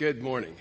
Good 0.00 0.22
morning. 0.22 0.56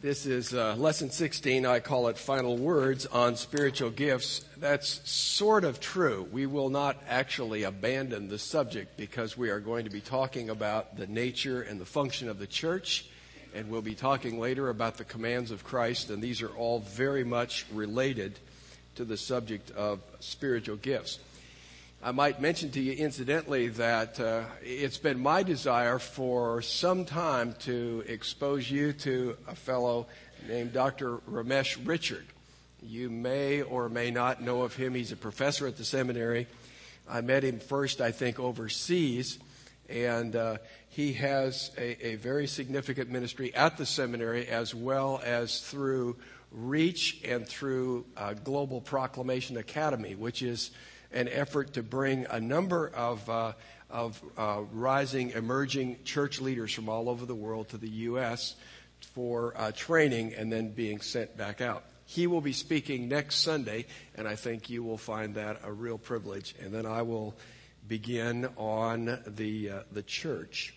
This 0.00 0.24
is 0.24 0.54
uh, 0.54 0.76
lesson 0.76 1.10
16. 1.10 1.66
I 1.66 1.78
call 1.78 2.08
it 2.08 2.16
Final 2.16 2.56
Words 2.56 3.04
on 3.04 3.36
Spiritual 3.36 3.90
Gifts. 3.90 4.46
That's 4.56 5.06
sort 5.10 5.64
of 5.64 5.78
true. 5.78 6.26
We 6.32 6.46
will 6.46 6.70
not 6.70 6.96
actually 7.06 7.64
abandon 7.64 8.28
the 8.28 8.38
subject 8.38 8.96
because 8.96 9.36
we 9.36 9.50
are 9.50 9.60
going 9.60 9.84
to 9.84 9.90
be 9.90 10.00
talking 10.00 10.48
about 10.48 10.96
the 10.96 11.06
nature 11.06 11.60
and 11.60 11.78
the 11.78 11.84
function 11.84 12.30
of 12.30 12.38
the 12.38 12.46
church, 12.46 13.04
and 13.54 13.68
we'll 13.68 13.82
be 13.82 13.94
talking 13.94 14.40
later 14.40 14.70
about 14.70 14.96
the 14.96 15.04
commands 15.04 15.50
of 15.50 15.62
Christ, 15.62 16.08
and 16.08 16.22
these 16.22 16.40
are 16.40 16.56
all 16.56 16.78
very 16.78 17.24
much 17.24 17.66
related 17.74 18.38
to 18.94 19.04
the 19.04 19.18
subject 19.18 19.70
of 19.72 20.00
spiritual 20.20 20.76
gifts. 20.76 21.18
I 22.02 22.12
might 22.12 22.40
mention 22.40 22.70
to 22.70 22.80
you 22.80 22.92
incidentally 22.92 23.68
that 23.68 24.18
uh, 24.18 24.44
it's 24.62 24.96
been 24.96 25.20
my 25.20 25.42
desire 25.42 25.98
for 25.98 26.62
some 26.62 27.04
time 27.04 27.54
to 27.60 28.02
expose 28.08 28.70
you 28.70 28.94
to 28.94 29.36
a 29.46 29.54
fellow 29.54 30.06
named 30.48 30.72
Dr. 30.72 31.18
Ramesh 31.30 31.78
Richard. 31.86 32.24
You 32.82 33.10
may 33.10 33.60
or 33.60 33.90
may 33.90 34.10
not 34.10 34.40
know 34.40 34.62
of 34.62 34.74
him. 34.74 34.94
He's 34.94 35.12
a 35.12 35.16
professor 35.16 35.66
at 35.66 35.76
the 35.76 35.84
seminary. 35.84 36.46
I 37.06 37.20
met 37.20 37.44
him 37.44 37.60
first, 37.60 38.00
I 38.00 38.12
think, 38.12 38.40
overseas, 38.40 39.38
and 39.90 40.34
uh, 40.34 40.56
he 40.88 41.12
has 41.12 41.70
a, 41.76 42.06
a 42.06 42.14
very 42.14 42.46
significant 42.46 43.10
ministry 43.10 43.54
at 43.54 43.76
the 43.76 43.84
seminary 43.84 44.48
as 44.48 44.74
well 44.74 45.20
as 45.22 45.60
through 45.60 46.16
RREACH 46.56 47.30
and 47.30 47.46
through 47.46 48.06
uh, 48.16 48.32
Global 48.32 48.80
Proclamation 48.80 49.58
Academy, 49.58 50.14
which 50.14 50.40
is 50.40 50.70
an 51.12 51.28
effort 51.28 51.74
to 51.74 51.82
bring 51.82 52.26
a 52.30 52.40
number 52.40 52.88
of, 52.88 53.28
uh, 53.28 53.52
of 53.88 54.22
uh, 54.36 54.62
rising, 54.72 55.30
emerging 55.30 55.98
church 56.04 56.40
leaders 56.40 56.72
from 56.72 56.88
all 56.88 57.08
over 57.08 57.26
the 57.26 57.34
world 57.34 57.68
to 57.70 57.78
the 57.78 57.88
U.S. 57.88 58.54
for 59.14 59.54
uh, 59.56 59.72
training 59.72 60.34
and 60.34 60.52
then 60.52 60.70
being 60.70 61.00
sent 61.00 61.36
back 61.36 61.60
out. 61.60 61.84
He 62.06 62.26
will 62.26 62.40
be 62.40 62.52
speaking 62.52 63.08
next 63.08 63.36
Sunday, 63.36 63.86
and 64.16 64.26
I 64.26 64.34
think 64.34 64.68
you 64.68 64.82
will 64.82 64.98
find 64.98 65.36
that 65.36 65.60
a 65.62 65.72
real 65.72 65.98
privilege. 65.98 66.54
And 66.60 66.72
then 66.72 66.84
I 66.84 67.02
will 67.02 67.36
begin 67.86 68.48
on 68.56 69.18
the, 69.26 69.70
uh, 69.70 69.80
the 69.92 70.02
church. 70.02 70.74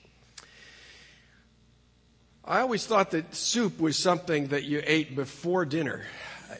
I 2.45 2.59
always 2.59 2.85
thought 2.85 3.11
that 3.11 3.33
soup 3.33 3.79
was 3.79 3.97
something 3.97 4.47
that 4.47 4.63
you 4.63 4.81
ate 4.85 5.15
before 5.15 5.65
dinner 5.65 6.03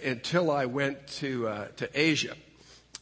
until 0.03 0.49
I 0.49 0.65
went 0.65 1.07
to, 1.19 1.47
uh, 1.47 1.67
to 1.77 1.89
Asia. 1.93 2.35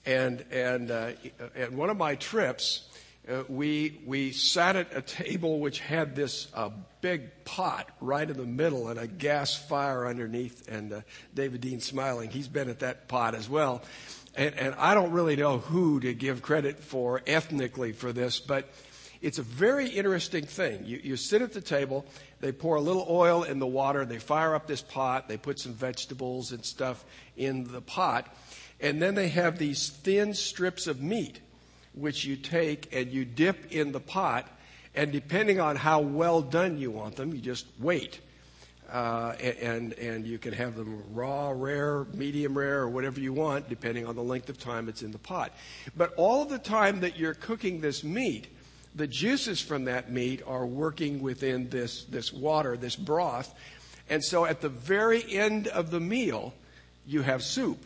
And, 0.05 0.43
and, 0.51 0.89
uh, 0.89 1.11
and 1.55 1.77
one 1.77 1.89
of 1.89 1.97
my 1.97 2.15
trips, 2.15 2.87
uh, 3.29 3.43
we, 3.47 4.01
we 4.05 4.31
sat 4.31 4.75
at 4.75 4.95
a 4.95 5.01
table 5.01 5.59
which 5.59 5.79
had 5.79 6.15
this 6.15 6.47
uh, 6.53 6.69
big 7.01 7.45
pot 7.45 7.87
right 7.99 8.27
in 8.27 8.35
the 8.35 8.45
middle 8.45 8.87
and 8.87 8.99
a 8.99 9.07
gas 9.07 9.55
fire 9.55 10.07
underneath. 10.07 10.67
And 10.67 10.91
uh, 10.91 11.01
David 11.35 11.61
Dean 11.61 11.79
smiling, 11.81 12.31
he's 12.31 12.47
been 12.47 12.69
at 12.69 12.79
that 12.79 13.07
pot 13.07 13.35
as 13.35 13.47
well. 13.47 13.83
And, 14.35 14.55
and 14.55 14.75
I 14.75 14.95
don't 14.95 15.11
really 15.11 15.35
know 15.35 15.59
who 15.59 15.99
to 15.99 16.13
give 16.13 16.41
credit 16.41 16.79
for 16.79 17.21
ethnically 17.27 17.91
for 17.91 18.11
this, 18.11 18.39
but 18.39 18.69
it's 19.21 19.37
a 19.37 19.43
very 19.43 19.87
interesting 19.87 20.45
thing. 20.45 20.85
You, 20.85 20.99
you 21.03 21.15
sit 21.15 21.43
at 21.43 21.53
the 21.53 21.61
table, 21.61 22.05
they 22.39 22.51
pour 22.51 22.75
a 22.75 22.81
little 22.81 23.05
oil 23.07 23.43
in 23.43 23.59
the 23.59 23.67
water, 23.67 24.03
they 24.03 24.17
fire 24.17 24.55
up 24.55 24.65
this 24.65 24.81
pot, 24.81 25.27
they 25.27 25.37
put 25.37 25.59
some 25.59 25.73
vegetables 25.73 26.51
and 26.51 26.65
stuff 26.65 27.05
in 27.37 27.71
the 27.71 27.81
pot, 27.81 28.35
and 28.81 29.01
then 29.01 29.15
they 29.15 29.29
have 29.29 29.57
these 29.57 29.89
thin 29.89 30.33
strips 30.33 30.87
of 30.87 31.01
meat, 31.01 31.39
which 31.93 32.25
you 32.25 32.35
take 32.35 32.93
and 32.93 33.11
you 33.11 33.23
dip 33.23 33.71
in 33.71 33.91
the 33.91 33.99
pot. 33.99 34.47
And 34.95 35.11
depending 35.11 35.59
on 35.59 35.75
how 35.75 36.01
well 36.01 36.41
done 36.41 36.77
you 36.77 36.91
want 36.91 37.15
them, 37.15 37.33
you 37.33 37.39
just 37.39 37.65
wait. 37.79 38.19
Uh, 38.91 39.35
and, 39.39 39.93
and 39.93 40.27
you 40.27 40.37
can 40.37 40.51
have 40.51 40.75
them 40.75 41.01
raw, 41.13 41.53
rare, 41.55 42.05
medium 42.13 42.57
rare, 42.57 42.79
or 42.79 42.89
whatever 42.89 43.21
you 43.21 43.31
want, 43.31 43.69
depending 43.69 44.05
on 44.05 44.15
the 44.15 44.23
length 44.23 44.49
of 44.49 44.59
time 44.59 44.89
it's 44.89 45.01
in 45.01 45.11
the 45.11 45.17
pot. 45.17 45.53
But 45.95 46.13
all 46.15 46.43
the 46.43 46.59
time 46.59 46.99
that 46.99 47.17
you're 47.17 47.35
cooking 47.35 47.79
this 47.79 48.03
meat, 48.03 48.47
the 48.93 49.07
juices 49.07 49.61
from 49.61 49.85
that 49.85 50.11
meat 50.11 50.41
are 50.45 50.65
working 50.65 51.21
within 51.21 51.69
this, 51.69 52.03
this 52.05 52.33
water, 52.33 52.75
this 52.75 52.97
broth. 52.97 53.53
And 54.09 54.21
so 54.21 54.43
at 54.43 54.59
the 54.59 54.67
very 54.67 55.23
end 55.31 55.67
of 55.67 55.91
the 55.91 56.01
meal, 56.01 56.53
you 57.05 57.21
have 57.21 57.43
soup. 57.43 57.85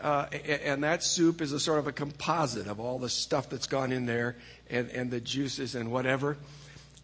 Uh, 0.00 0.26
and 0.64 0.82
that 0.82 1.02
soup 1.02 1.40
is 1.40 1.52
a 1.52 1.60
sort 1.60 1.78
of 1.78 1.86
a 1.86 1.92
composite 1.92 2.66
of 2.66 2.80
all 2.80 2.98
the 2.98 3.08
stuff 3.08 3.48
that's 3.50 3.66
gone 3.66 3.92
in 3.92 4.06
there 4.06 4.36
and, 4.70 4.88
and 4.90 5.10
the 5.10 5.20
juices 5.20 5.74
and 5.74 5.90
whatever. 5.90 6.36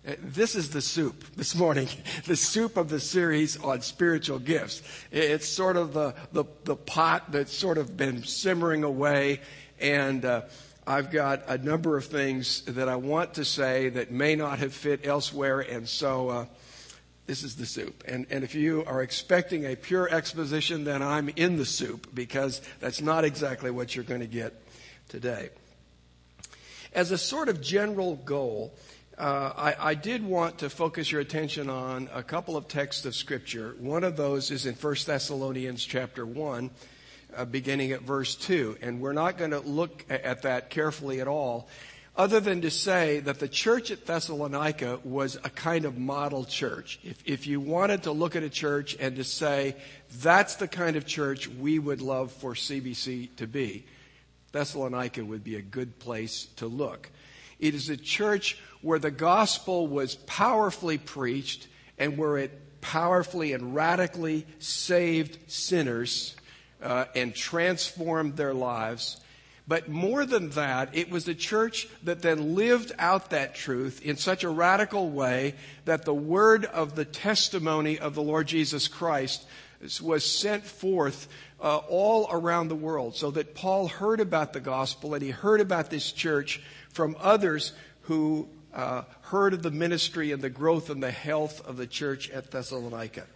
Uh, 0.06 0.12
this 0.22 0.54
is 0.54 0.70
the 0.70 0.80
soup 0.80 1.24
this 1.36 1.54
morning, 1.54 1.88
the 2.26 2.36
soup 2.36 2.76
of 2.76 2.88
the 2.88 3.00
series 3.00 3.56
on 3.62 3.82
spiritual 3.82 4.38
gifts. 4.38 4.82
It's 5.10 5.48
sort 5.48 5.76
of 5.76 5.92
the, 5.92 6.14
the, 6.32 6.44
the 6.64 6.76
pot 6.76 7.32
that's 7.32 7.52
sort 7.52 7.76
of 7.78 7.96
been 7.96 8.22
simmering 8.22 8.84
away, 8.84 9.40
and 9.80 10.24
uh, 10.24 10.42
I've 10.86 11.10
got 11.10 11.42
a 11.48 11.58
number 11.58 11.96
of 11.96 12.04
things 12.04 12.62
that 12.62 12.88
I 12.88 12.96
want 12.96 13.34
to 13.34 13.44
say 13.44 13.88
that 13.90 14.12
may 14.12 14.36
not 14.36 14.60
have 14.60 14.72
fit 14.72 15.04
elsewhere, 15.04 15.60
and 15.60 15.88
so 15.88 16.28
uh, 16.28 16.46
this 17.26 17.42
is 17.42 17.56
the 17.56 17.66
soup. 17.66 18.04
And, 18.06 18.26
and 18.30 18.44
if 18.44 18.54
you 18.54 18.84
are 18.86 19.02
expecting 19.02 19.66
a 19.66 19.74
pure 19.74 20.08
exposition, 20.08 20.84
then 20.84 21.02
I'm 21.02 21.28
in 21.30 21.56
the 21.56 21.66
soup 21.66 22.08
because 22.14 22.62
that's 22.80 23.00
not 23.00 23.24
exactly 23.24 23.70
what 23.70 23.94
you're 23.94 24.04
going 24.04 24.20
to 24.20 24.26
get 24.26 24.54
today. 25.08 25.50
As 26.92 27.10
a 27.10 27.18
sort 27.18 27.48
of 27.48 27.60
general 27.60 28.16
goal, 28.16 28.74
uh, 29.18 29.52
I, 29.56 29.90
I, 29.90 29.94
did 29.94 30.24
want 30.24 30.58
to 30.58 30.70
focus 30.70 31.10
your 31.10 31.22
attention 31.22 31.70
on 31.70 32.08
a 32.12 32.22
couple 32.22 32.56
of 32.56 32.68
texts 32.68 33.06
of 33.06 33.14
Scripture. 33.14 33.74
One 33.78 34.04
of 34.04 34.16
those 34.16 34.50
is 34.50 34.66
in 34.66 34.74
1 34.74 34.96
Thessalonians 35.06 35.84
chapter 35.84 36.26
1, 36.26 36.70
uh, 37.34 37.44
beginning 37.46 37.92
at 37.92 38.02
verse 38.02 38.34
2. 38.36 38.76
And 38.82 39.00
we're 39.00 39.14
not 39.14 39.38
going 39.38 39.52
to 39.52 39.60
look 39.60 40.04
at 40.10 40.42
that 40.42 40.68
carefully 40.68 41.20
at 41.20 41.28
all 41.28 41.68
other 42.16 42.40
than 42.40 42.62
to 42.62 42.70
say 42.70 43.20
that 43.20 43.38
the 43.38 43.48
church 43.48 43.90
at 43.90 44.06
Thessalonica 44.06 45.00
was 45.04 45.36
a 45.44 45.50
kind 45.50 45.84
of 45.84 45.98
model 45.98 46.44
church. 46.44 46.98
If, 47.04 47.18
if 47.26 47.46
you 47.46 47.60
wanted 47.60 48.04
to 48.04 48.12
look 48.12 48.36
at 48.36 48.42
a 48.42 48.48
church 48.48 48.96
and 48.98 49.16
to 49.16 49.24
say, 49.24 49.76
that's 50.20 50.56
the 50.56 50.68
kind 50.68 50.96
of 50.96 51.06
church 51.06 51.46
we 51.46 51.78
would 51.78 52.00
love 52.00 52.32
for 52.32 52.54
CBC 52.54 53.36
to 53.36 53.46
be, 53.46 53.84
Thessalonica 54.52 55.22
would 55.22 55.44
be 55.44 55.56
a 55.56 55.62
good 55.62 55.98
place 55.98 56.46
to 56.56 56.66
look. 56.66 57.10
It 57.58 57.74
is 57.74 57.90
a 57.90 57.96
church 57.96 58.58
where 58.80 58.98
the 58.98 59.10
gospel 59.10 59.86
was 59.86 60.14
powerfully 60.14 60.98
preached 60.98 61.68
and 61.98 62.16
where 62.16 62.38
it 62.38 62.80
powerfully 62.80 63.52
and 63.52 63.74
radically 63.74 64.46
saved 64.58 65.38
sinners 65.50 66.34
uh, 66.82 67.06
and 67.14 67.34
transformed 67.34 68.36
their 68.36 68.54
lives 68.54 69.20
but 69.68 69.88
more 69.88 70.24
than 70.24 70.50
that, 70.50 70.90
it 70.96 71.10
was 71.10 71.26
a 71.26 71.34
church 71.34 71.88
that 72.04 72.22
then 72.22 72.54
lived 72.54 72.92
out 72.98 73.30
that 73.30 73.54
truth 73.54 74.00
in 74.04 74.16
such 74.16 74.44
a 74.44 74.48
radical 74.48 75.10
way 75.10 75.54
that 75.86 76.04
the 76.04 76.14
word 76.14 76.64
of 76.66 76.94
the 76.94 77.04
testimony 77.04 77.98
of 77.98 78.14
the 78.14 78.22
Lord 78.22 78.46
Jesus 78.46 78.86
Christ 78.86 79.44
was 80.00 80.24
sent 80.24 80.64
forth 80.64 81.28
uh, 81.60 81.78
all 81.88 82.28
around 82.30 82.68
the 82.68 82.76
world 82.76 83.16
so 83.16 83.30
that 83.32 83.54
Paul 83.54 83.88
heard 83.88 84.20
about 84.20 84.52
the 84.52 84.60
gospel 84.60 85.14
and 85.14 85.22
he 85.22 85.30
heard 85.30 85.60
about 85.60 85.90
this 85.90 86.12
church 86.12 86.62
from 86.90 87.16
others 87.18 87.72
who 88.02 88.48
uh, 88.72 89.02
heard 89.22 89.52
of 89.52 89.62
the 89.62 89.70
ministry 89.70 90.30
and 90.30 90.40
the 90.40 90.50
growth 90.50 90.90
and 90.90 91.02
the 91.02 91.10
health 91.10 91.66
of 91.66 91.76
the 91.76 91.86
church 91.86 92.30
at 92.30 92.50
Thessalonica. 92.50 93.26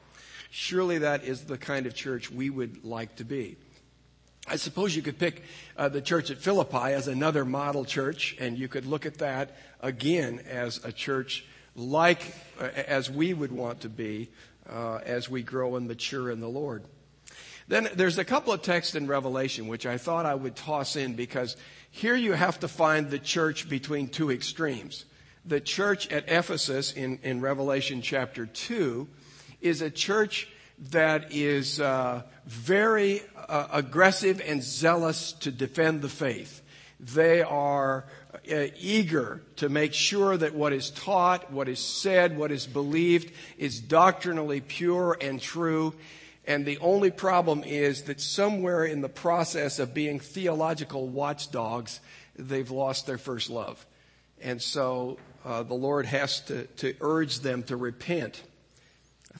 Surely 0.50 0.98
that 0.98 1.24
is 1.24 1.44
the 1.44 1.58
kind 1.58 1.86
of 1.86 1.94
church 1.94 2.30
we 2.30 2.50
would 2.50 2.84
like 2.84 3.16
to 3.16 3.24
be. 3.24 3.56
I 4.50 4.56
suppose 4.56 4.97
you 4.97 5.03
could 5.03 5.16
pick 5.16 5.44
uh, 5.77 5.88
the 5.88 6.03
church 6.03 6.33
at 6.33 6.38
Philippi 6.38 6.93
as 6.93 7.06
another 7.06 7.44
model 7.44 7.84
church, 7.84 8.37
and 8.41 8.59
you 8.59 8.66
could 8.66 8.84
look 8.84 9.06
at 9.06 9.19
that 9.19 9.56
again 9.81 10.41
as 10.50 10.84
a 10.84 10.91
church 10.91 11.44
like 11.77 12.35
uh, 12.61 12.64
as 12.64 13.08
we 13.08 13.32
would 13.32 13.52
want 13.52 13.82
to 13.82 13.88
be 13.88 14.29
uh, 14.69 14.99
as 15.06 15.31
we 15.31 15.44
grow 15.44 15.76
and 15.76 15.87
mature 15.87 16.32
in 16.32 16.41
the 16.41 16.49
Lord. 16.49 16.82
Then 17.69 17.91
there's 17.94 18.19
a 18.19 18.25
couple 18.25 18.52
of 18.52 18.61
texts 18.61 18.97
in 18.97 19.06
Revelation 19.06 19.69
which 19.69 19.87
I 19.87 19.99
thought 19.99 20.26
I 20.26 20.35
would 20.35 20.56
toss 20.56 20.96
in 20.96 21.14
because 21.14 21.56
here 21.93 22.17
you 22.17 22.32
have 22.32 22.58
to 22.58 22.67
find 22.67 23.08
the 23.08 23.20
church 23.20 23.69
between 23.69 24.08
two 24.08 24.32
extremes. 24.32 25.05
The 25.44 25.61
church 25.61 26.11
at 26.11 26.25
Ephesus 26.26 26.93
in, 26.93 27.20
in 27.23 27.41
Revelation 27.41 28.03
chapter 28.03 28.46
2 28.46 29.06
is 29.61 29.81
a 29.81 29.91
church 29.91 30.49
that 30.88 31.32
is 31.32 31.81
uh, 31.81 32.23
very 32.47 33.23
uh, 33.49 33.69
aggressive 33.71 34.41
and 34.44 34.62
zealous 34.62 35.32
to 35.32 35.50
defend 35.50 36.00
the 36.00 36.09
faith. 36.09 36.62
They 36.99 37.43
are 37.43 38.06
uh, 38.50 38.67
eager 38.79 39.43
to 39.56 39.69
make 39.69 39.93
sure 39.93 40.37
that 40.37 40.55
what 40.55 40.73
is 40.73 40.91
taught, 40.91 41.53
what 41.53 41.69
is 41.69 41.81
said, 41.81 42.37
what 42.37 42.50
is 42.50 42.67
believed 42.67 43.32
is 43.59 43.81
doctrinally 43.81 44.61
pure 44.61 45.17
and 45.21 45.41
true. 45.41 45.94
And 46.47 46.65
the 46.65 46.79
only 46.79 47.11
problem 47.11 47.62
is 47.65 48.05
that 48.05 48.21
somewhere 48.21 48.85
in 48.85 49.03
the 49.03 49.09
process 49.09 49.79
of 49.79 49.94
being 49.94 50.19
theological 50.19 51.06
watchdogs, 51.09 52.00
they've 52.37 52.71
lost 52.71 53.06
their 53.06 53.19
first 53.19 53.50
love. 53.50 53.85
And 54.41 54.61
so 54.61 55.19
uh, 55.44 55.62
the 55.62 55.75
Lord 55.75 56.06
has 56.06 56.41
to, 56.43 56.65
to 56.67 56.94
urge 57.00 57.41
them 57.41 57.62
to 57.65 57.77
repent. 57.77 58.43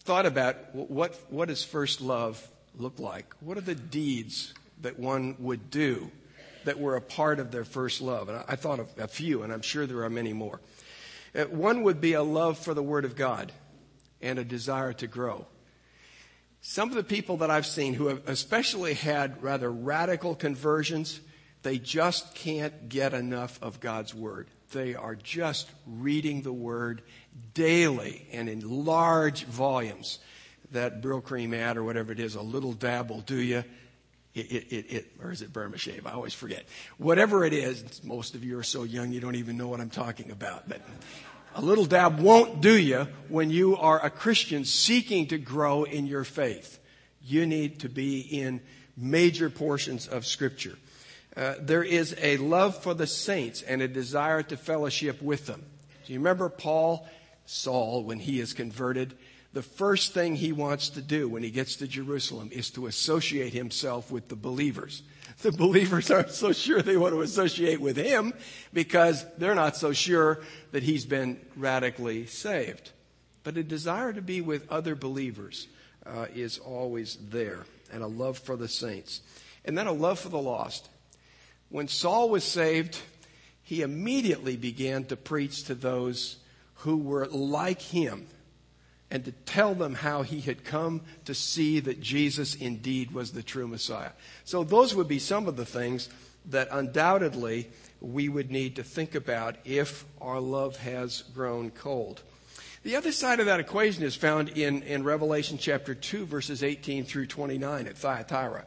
Thought 0.05 0.27
about 0.27 0.75
what, 0.75 1.15
what 1.29 1.49
does 1.49 1.63
first 1.63 2.01
love 2.01 2.47
look 2.77 2.99
like? 2.99 3.35
What 3.41 3.59
are 3.59 3.63
the 3.63 3.75
deeds 3.75 4.55
that 4.81 4.99
one 4.99 5.37
would 5.39 5.71
do 5.71 6.11
that 6.65 6.79
were 6.79 6.97
a 6.97 7.01
part 7.03 7.39
of 7.39 7.51
their 7.51 7.65
first 7.65 8.01
love? 8.01 8.29
And 8.29 8.43
I, 8.49 8.57
thought 8.57 8.81
of 8.81 8.89
a 8.99 9.09
few, 9.09 9.43
and 9.43 9.53
I'm 9.53 9.63
sure 9.63 9.87
there 9.87 10.03
are 10.05 10.11
many 10.11 10.33
more. 10.33 10.61
Uh, 11.35 11.45
one 11.45 11.83
would 11.83 12.01
be 12.01 12.15
a 12.15 12.23
love 12.23 12.59
for 12.59 12.73
the 12.73 12.83
Word 12.83 13.05
of 13.05 13.15
God 13.15 13.53
and 14.23 14.39
a 14.39 14.45
desire 14.45 14.93
to 14.95 15.07
grow. 15.07 15.47
Some 16.63 16.89
of 16.89 16.95
the 16.95 17.05
people 17.05 17.39
that 17.39 17.51
I've 17.51 17.67
seen 17.67 17.95
who 17.95 18.09
have 18.09 18.29
especially 18.29 18.95
had 18.95 19.43
rather 19.43 19.71
radical 19.71 20.35
conversions, 20.35 21.21
they 21.63 21.79
just 21.79 22.35
can't 22.35 22.89
get 22.89 23.15
enough 23.15 23.63
of 23.63 23.81
God's 23.81 24.15
Word. 24.15 24.49
They 24.73 24.95
are 24.95 25.15
just 25.15 25.69
reading 25.87 26.43
the 26.43 26.53
Word 26.53 27.03
daily 27.55 28.27
and 28.33 28.49
in 28.49 28.85
large 28.85 29.45
volumes. 29.45 30.19
That 30.73 31.03
Brylcreem 31.03 31.55
ad 31.55 31.77
or 31.77 31.83
whatever 31.83 32.13
it 32.13 32.21
is, 32.21 32.37
a 32.37 32.43
little 32.43 32.73
dab 32.73 33.11
will 33.11 33.23
do 33.23 33.37
you. 33.37 33.65
It, 34.35 34.53
it, 34.53 34.73
it, 34.73 34.93
it, 34.93 35.13
or 35.21 35.33
is 35.33 35.43
it 35.43 35.53
Burma 35.53 35.77
Shave? 35.77 36.07
I 36.07 36.13
always 36.13 36.35
forget. 36.35 36.65
Whatever 36.99 37.45
it 37.45 37.53
is, 37.53 38.05
most 38.05 38.37
of 38.37 38.45
you 38.45 38.57
are 38.59 38.63
so 38.63 38.85
young 38.85 39.11
you 39.11 39.19
don't 39.19 39.35
even 39.35 39.57
know 39.57 39.67
what 39.67 39.81
I'm 39.81 39.91
talking 39.91 40.31
about. 40.31 40.69
But 40.69 40.83
a 41.57 41.61
little 41.61 41.85
dab 41.85 42.21
won't 42.21 42.61
do 42.61 42.79
you 42.79 43.09
when 43.29 43.51
you 43.51 43.77
are 43.77 44.05
a 44.05 44.11
Christian 44.11 44.65
seeking 44.65 45.27
to 45.29 45.39
grow 45.39 45.83
in 45.83 46.07
your 46.07 46.23
faith. 46.23 46.79
You 47.21 47.45
need 47.47 47.81
to 47.81 47.89
be 47.89 48.21
in 48.21 48.61
major 48.97 49.51
portions 49.51 50.07
of 50.07 50.25
Scripture. 50.25 50.79
Uh, 51.37 51.55
there 51.61 51.85
is 51.85 52.15
a 52.21 52.37
love 52.39 52.77
for 52.83 52.95
the 52.95 53.07
saints 53.07 53.63
and 53.63 53.83
a 53.83 53.89
desire 53.89 54.43
to 54.43 54.57
fellowship 54.57 55.23
with 55.23 55.47
them. 55.47 55.65
Do 56.07 56.13
you 56.13 56.19
remember 56.19 56.49
Paul, 56.49 57.09
Saul, 57.47 58.03
when 58.03 58.19
he 58.19 58.41
is 58.41 58.53
converted? 58.53 59.15
The 59.53 59.63
first 59.63 60.15
thing 60.15 60.37
he 60.37 60.53
wants 60.53 60.91
to 60.91 61.03
do 61.03 61.29
when 61.29 61.43
he 61.43 61.51
gets 61.51 61.77
to 61.77 61.89
Jerusalem 61.89 62.51
is 62.53 62.71
to 62.71 62.87
associate 62.87 63.53
himself 63.53 64.11
with 64.11 64.29
the 64.29 64.37
believers. 64.37 65.03
The 65.43 65.53
believers 65.53 66.11
aren't 66.11 66.33
so 66.33 66.53
sure 66.53 66.83
they 66.83 66.99
want 66.99 67.15
to 67.15 67.23
associate 67.23 67.81
with 67.81 67.97
him 67.97 68.35
because 68.75 69.25
they're 69.39 69.55
not 69.55 69.75
so 69.75 69.95
sure 69.95 70.41
that 70.73 70.83
he's 70.83 71.07
been 71.07 71.41
radically 71.57 72.27
saved. 72.27 72.91
But 73.43 73.57
a 73.57 73.63
desire 73.63 74.13
to 74.13 74.21
be 74.21 74.43
with 74.43 74.71
other 74.71 74.95
believers 74.95 75.67
uh, 76.05 76.27
is 76.35 76.59
always 76.59 77.17
there, 77.31 77.65
and 77.91 78.03
a 78.03 78.07
love 78.07 78.39
for 78.39 78.55
the 78.55 78.69
saints. 78.69 79.23
And 79.65 79.79
then 79.79 79.87
a 79.87 79.93
love 79.93 80.19
for 80.19 80.29
the 80.29 80.37
lost. 80.37 80.91
When 81.71 81.89
Saul 81.89 82.29
was 82.29 82.45
saved, 82.45 82.99
he 83.63 83.83
immediately 83.83 84.57
began 84.57 85.05
to 85.05 85.17
preach 85.17 85.65
to 85.65 85.75
those 85.75 86.37
who 86.75 86.97
were 86.97 87.27
like 87.27 87.81
him 87.81 88.27
and 89.11 89.25
to 89.25 89.33
tell 89.33 89.75
them 89.75 89.95
how 89.95 90.23
he 90.23 90.41
had 90.41 90.65
come 90.65 91.03
to 91.25 91.35
see 91.35 91.79
that 91.81 92.01
Jesus 92.01 92.57
indeed 92.57 93.13
was 93.13 93.33
the 93.33 93.43
true 93.43 93.69
Messiah. 93.69 94.11
So 94.45 94.65
those 94.65 94.95
would 94.95 95.09
be 95.09 95.19
some 95.19 95.47
of 95.47 95.57
the 95.57 95.65
things 95.65 96.09
that 96.47 96.69
undoubtedly 96.73 97.69
we 98.01 98.29
would 98.29 98.51
need 98.51 98.77
to 98.77 98.83
think 98.83 99.15
about 99.15 99.57
if 99.65 100.05
our 100.21 100.41
love 100.41 100.77
has 100.79 101.23
grown 101.35 101.71
cold. 101.71 102.23
The 102.83 102.97
other 102.97 103.13
side 103.13 103.41
of 103.41 103.47
that 103.47 103.61
equation 103.61 104.03
is 104.05 104.17
found 104.17 104.49
in, 104.51 104.83
in 104.83 105.05
Revelation 105.05 105.59
chapter 105.59 105.95
2 105.95 106.25
verses 106.27 106.63
18 106.63 107.05
through 107.05 107.27
29 107.27 107.87
at 107.87 107.97
Thyatira. 107.97 108.65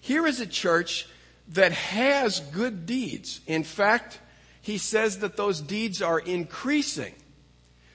Here 0.00 0.26
is 0.26 0.40
a 0.40 0.46
church 0.46 1.06
that 1.48 1.72
has 1.72 2.40
good 2.40 2.86
deeds. 2.86 3.40
In 3.46 3.62
fact, 3.62 4.20
he 4.62 4.78
says 4.78 5.20
that 5.20 5.36
those 5.36 5.60
deeds 5.60 6.02
are 6.02 6.18
increasing. 6.18 7.14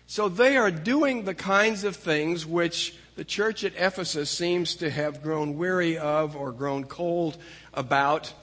So 0.08 0.30
they 0.30 0.58
are 0.58 0.72
doing 0.72 1.24
the 1.24 1.34
kinds 1.34 1.84
of 1.84 1.96
things 1.96 2.46
which 2.46 2.96
the 3.16 3.26
church 3.26 3.64
at 3.64 3.74
Ephesus 3.76 4.30
seems 4.30 4.76
to 4.76 4.90
have 4.90 5.22
grown 5.22 5.58
weary 5.58 5.98
of 5.98 6.36
or 6.36 6.52
grown 6.52 6.86
cold 6.86 7.38
about. 7.74 8.34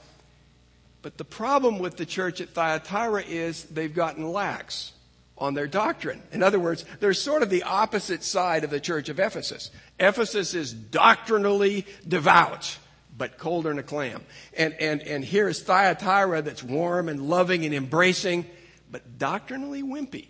But 1.01 1.17
the 1.17 1.25
problem 1.25 1.79
with 1.79 1.97
the 1.97 2.05
church 2.05 2.41
at 2.41 2.49
Thyatira 2.49 3.23
is 3.23 3.63
they've 3.65 3.93
gotten 3.93 4.31
lax 4.31 4.93
on 5.37 5.53
their 5.53 5.67
doctrine. 5.67 6.21
In 6.31 6.43
other 6.43 6.59
words, 6.59 6.85
they're 6.99 7.13
sort 7.13 7.41
of 7.41 7.49
the 7.49 7.63
opposite 7.63 8.23
side 8.23 8.63
of 8.63 8.69
the 8.69 8.79
church 8.79 9.09
of 9.09 9.19
Ephesus. 9.19 9.71
Ephesus 9.99 10.53
is 10.53 10.73
doctrinally 10.73 11.85
devout 12.07 12.77
but 13.19 13.37
colder 13.37 13.69
than 13.69 13.77
a 13.77 13.83
clam. 13.83 14.23
And, 14.57 14.73
and, 14.79 15.03
and 15.03 15.23
here 15.23 15.47
is 15.47 15.61
Thyatira 15.61 16.41
that's 16.41 16.63
warm 16.63 17.09
and 17.09 17.21
loving 17.29 17.65
and 17.65 17.75
embracing, 17.75 18.47
but 18.89 19.19
doctrinally 19.19 19.83
wimpy. 19.83 20.29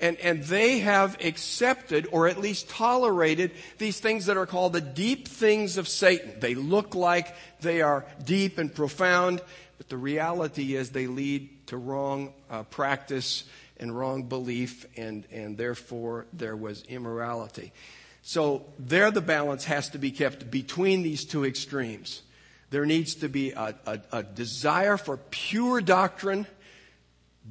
And, 0.00 0.16
and 0.16 0.42
they 0.42 0.80
have 0.80 1.22
accepted 1.22 2.08
or 2.10 2.26
at 2.26 2.40
least 2.40 2.68
tolerated 2.68 3.52
these 3.78 4.00
things 4.00 4.26
that 4.26 4.36
are 4.36 4.46
called 4.46 4.72
the 4.72 4.80
deep 4.80 5.28
things 5.28 5.76
of 5.76 5.86
Satan. 5.86 6.40
They 6.40 6.56
look 6.56 6.96
like 6.96 7.36
they 7.60 7.82
are 7.82 8.04
deep 8.24 8.58
and 8.58 8.74
profound, 8.74 9.42
but 9.78 9.88
the 9.88 9.98
reality 9.98 10.74
is 10.74 10.90
they 10.90 11.06
lead 11.06 11.68
to 11.68 11.76
wrong 11.76 12.32
uh, 12.50 12.64
practice 12.64 13.44
and 13.76 13.96
wrong 13.96 14.24
belief, 14.24 14.86
and, 14.96 15.24
and 15.30 15.56
therefore 15.56 16.26
there 16.32 16.56
was 16.56 16.82
immorality. 16.84 17.72
So 18.22 18.64
there 18.78 19.10
the 19.10 19.20
balance 19.20 19.64
has 19.64 19.90
to 19.90 19.98
be 19.98 20.12
kept 20.12 20.50
between 20.50 21.02
these 21.02 21.24
two 21.24 21.44
extremes. 21.44 22.22
There 22.70 22.86
needs 22.86 23.16
to 23.16 23.28
be 23.28 23.50
a, 23.50 23.74
a, 23.84 24.00
a 24.12 24.22
desire 24.22 24.96
for 24.96 25.16
pure 25.16 25.80
doctrine, 25.80 26.46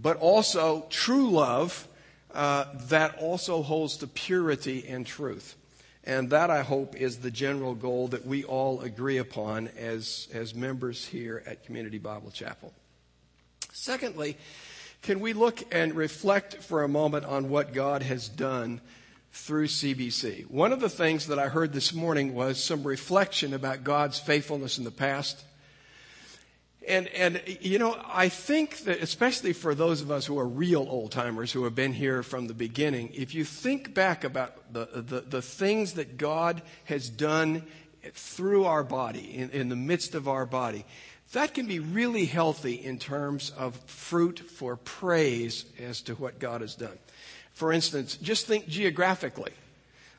but 0.01 0.17
also 0.17 0.85
true 0.89 1.29
love 1.29 1.87
uh, 2.33 2.65
that 2.87 3.17
also 3.19 3.61
holds 3.61 3.97
to 3.97 4.07
purity 4.07 4.87
and 4.87 5.05
truth. 5.05 5.55
And 6.03 6.31
that, 6.31 6.49
I 6.49 6.63
hope, 6.63 6.95
is 6.95 7.17
the 7.17 7.29
general 7.29 7.75
goal 7.75 8.07
that 8.07 8.25
we 8.25 8.43
all 8.43 8.81
agree 8.81 9.17
upon 9.17 9.67
as, 9.77 10.27
as 10.33 10.55
members 10.55 11.05
here 11.05 11.43
at 11.45 11.65
Community 11.65 11.99
Bible 11.99 12.31
Chapel. 12.31 12.73
Secondly, 13.71 14.37
can 15.03 15.19
we 15.19 15.33
look 15.33 15.61
and 15.71 15.93
reflect 15.93 16.55
for 16.55 16.83
a 16.83 16.87
moment 16.87 17.25
on 17.25 17.49
what 17.49 17.73
God 17.73 18.01
has 18.01 18.27
done 18.29 18.81
through 19.31 19.67
CBC. 19.67 20.49
One 20.49 20.73
of 20.73 20.79
the 20.79 20.89
things 20.89 21.27
that 21.27 21.39
I 21.39 21.47
heard 21.47 21.73
this 21.73 21.93
morning 21.93 22.33
was 22.33 22.61
some 22.61 22.83
reflection 22.83 23.53
about 23.53 23.83
God's 23.83 24.19
faithfulness 24.19 24.77
in 24.77 24.83
the 24.83 24.91
past. 24.91 25.43
And, 26.87 27.07
and, 27.09 27.41
you 27.61 27.77
know, 27.79 27.95
I 28.07 28.27
think 28.27 28.79
that 28.79 29.01
especially 29.01 29.53
for 29.53 29.75
those 29.75 30.01
of 30.01 30.09
us 30.11 30.25
who 30.25 30.39
are 30.39 30.47
real 30.47 30.85
old 30.89 31.11
timers 31.11 31.51
who 31.51 31.63
have 31.63 31.75
been 31.75 31.93
here 31.93 32.23
from 32.23 32.47
the 32.47 32.53
beginning, 32.53 33.11
if 33.13 33.35
you 33.35 33.45
think 33.45 33.93
back 33.93 34.23
about 34.23 34.73
the, 34.73 34.87
the, 34.93 35.21
the 35.21 35.41
things 35.41 35.93
that 35.93 36.17
God 36.17 36.61
has 36.85 37.07
done 37.07 37.63
through 38.13 38.65
our 38.65 38.83
body, 38.83 39.37
in, 39.37 39.51
in 39.51 39.69
the 39.69 39.75
midst 39.75 40.15
of 40.15 40.27
our 40.27 40.45
body, 40.45 40.85
that 41.33 41.53
can 41.53 41.67
be 41.67 41.79
really 41.79 42.25
healthy 42.25 42.73
in 42.73 42.97
terms 42.97 43.51
of 43.51 43.75
fruit 43.85 44.39
for 44.39 44.75
praise 44.75 45.65
as 45.79 46.01
to 46.01 46.15
what 46.15 46.39
God 46.39 46.61
has 46.61 46.75
done. 46.75 46.97
For 47.61 47.71
instance, 47.71 48.17
just 48.17 48.47
think 48.47 48.67
geographically 48.67 49.51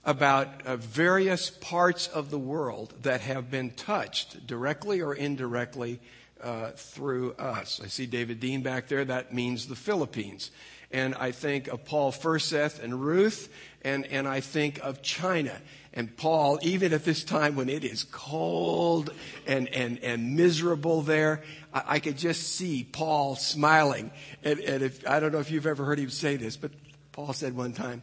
about 0.05 0.65
uh, 0.65 0.77
various 0.77 1.51
parts 1.51 2.07
of 2.07 2.31
the 2.31 2.39
world 2.39 2.95
that 3.03 3.21
have 3.23 3.51
been 3.51 3.71
touched 3.71 4.47
directly 4.47 5.01
or 5.03 5.13
indirectly 5.13 5.99
uh, 6.41 6.71
through 6.77 7.33
us. 7.33 7.81
I 7.83 7.89
see 7.89 8.07
David 8.07 8.39
Dean 8.39 8.63
back 8.63 8.87
there. 8.87 9.05
That 9.05 9.35
means 9.35 9.67
the 9.67 9.75
Philippines. 9.75 10.53
And 10.93 11.17
I 11.17 11.33
think 11.33 11.67
of 11.67 11.85
Paul 11.85 12.13
Furseth 12.13 12.81
and 12.81 13.03
Ruth, 13.03 13.49
and, 13.85 14.07
and 14.07 14.29
I 14.29 14.39
think 14.39 14.79
of 14.79 15.03
China. 15.03 15.61
And 15.93 16.17
Paul, 16.17 16.61
even 16.63 16.93
at 16.93 17.05
this 17.05 17.25
time 17.25 17.57
when 17.57 17.69
it 17.69 17.83
is 17.83 18.05
cold 18.05 19.13
and, 19.49 19.67
and, 19.75 19.99
and 19.99 20.37
miserable 20.37 21.03
there, 21.03 21.43
I, 21.75 21.83
I 21.89 21.99
could 21.99 22.19
just 22.19 22.55
see 22.55 22.85
Paul 22.85 23.35
smiling. 23.35 24.13
And, 24.45 24.61
and 24.61 24.85
if, 24.85 25.09
I 25.09 25.19
don't 25.19 25.33
know 25.33 25.41
if 25.41 25.51
you've 25.51 25.67
ever 25.67 25.85
heard 25.85 25.99
him 25.99 26.11
say 26.11 26.37
this, 26.37 26.57
but 26.57 26.71
Paul 27.13 27.33
said 27.33 27.57
one 27.57 27.73
time, 27.73 28.03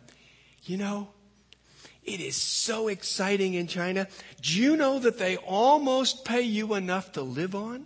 you 0.63 0.77
know, 0.77 1.09
it 2.03 2.21
is 2.21 2.35
so 2.35 2.87
exciting 2.87 3.53
in 3.53 3.67
China. 3.67 4.07
Do 4.41 4.59
you 4.59 4.75
know 4.77 4.99
that 4.99 5.17
they 5.17 5.37
almost 5.37 6.25
pay 6.25 6.41
you 6.41 6.73
enough 6.75 7.11
to 7.13 7.21
live 7.21 7.55
on? 7.55 7.85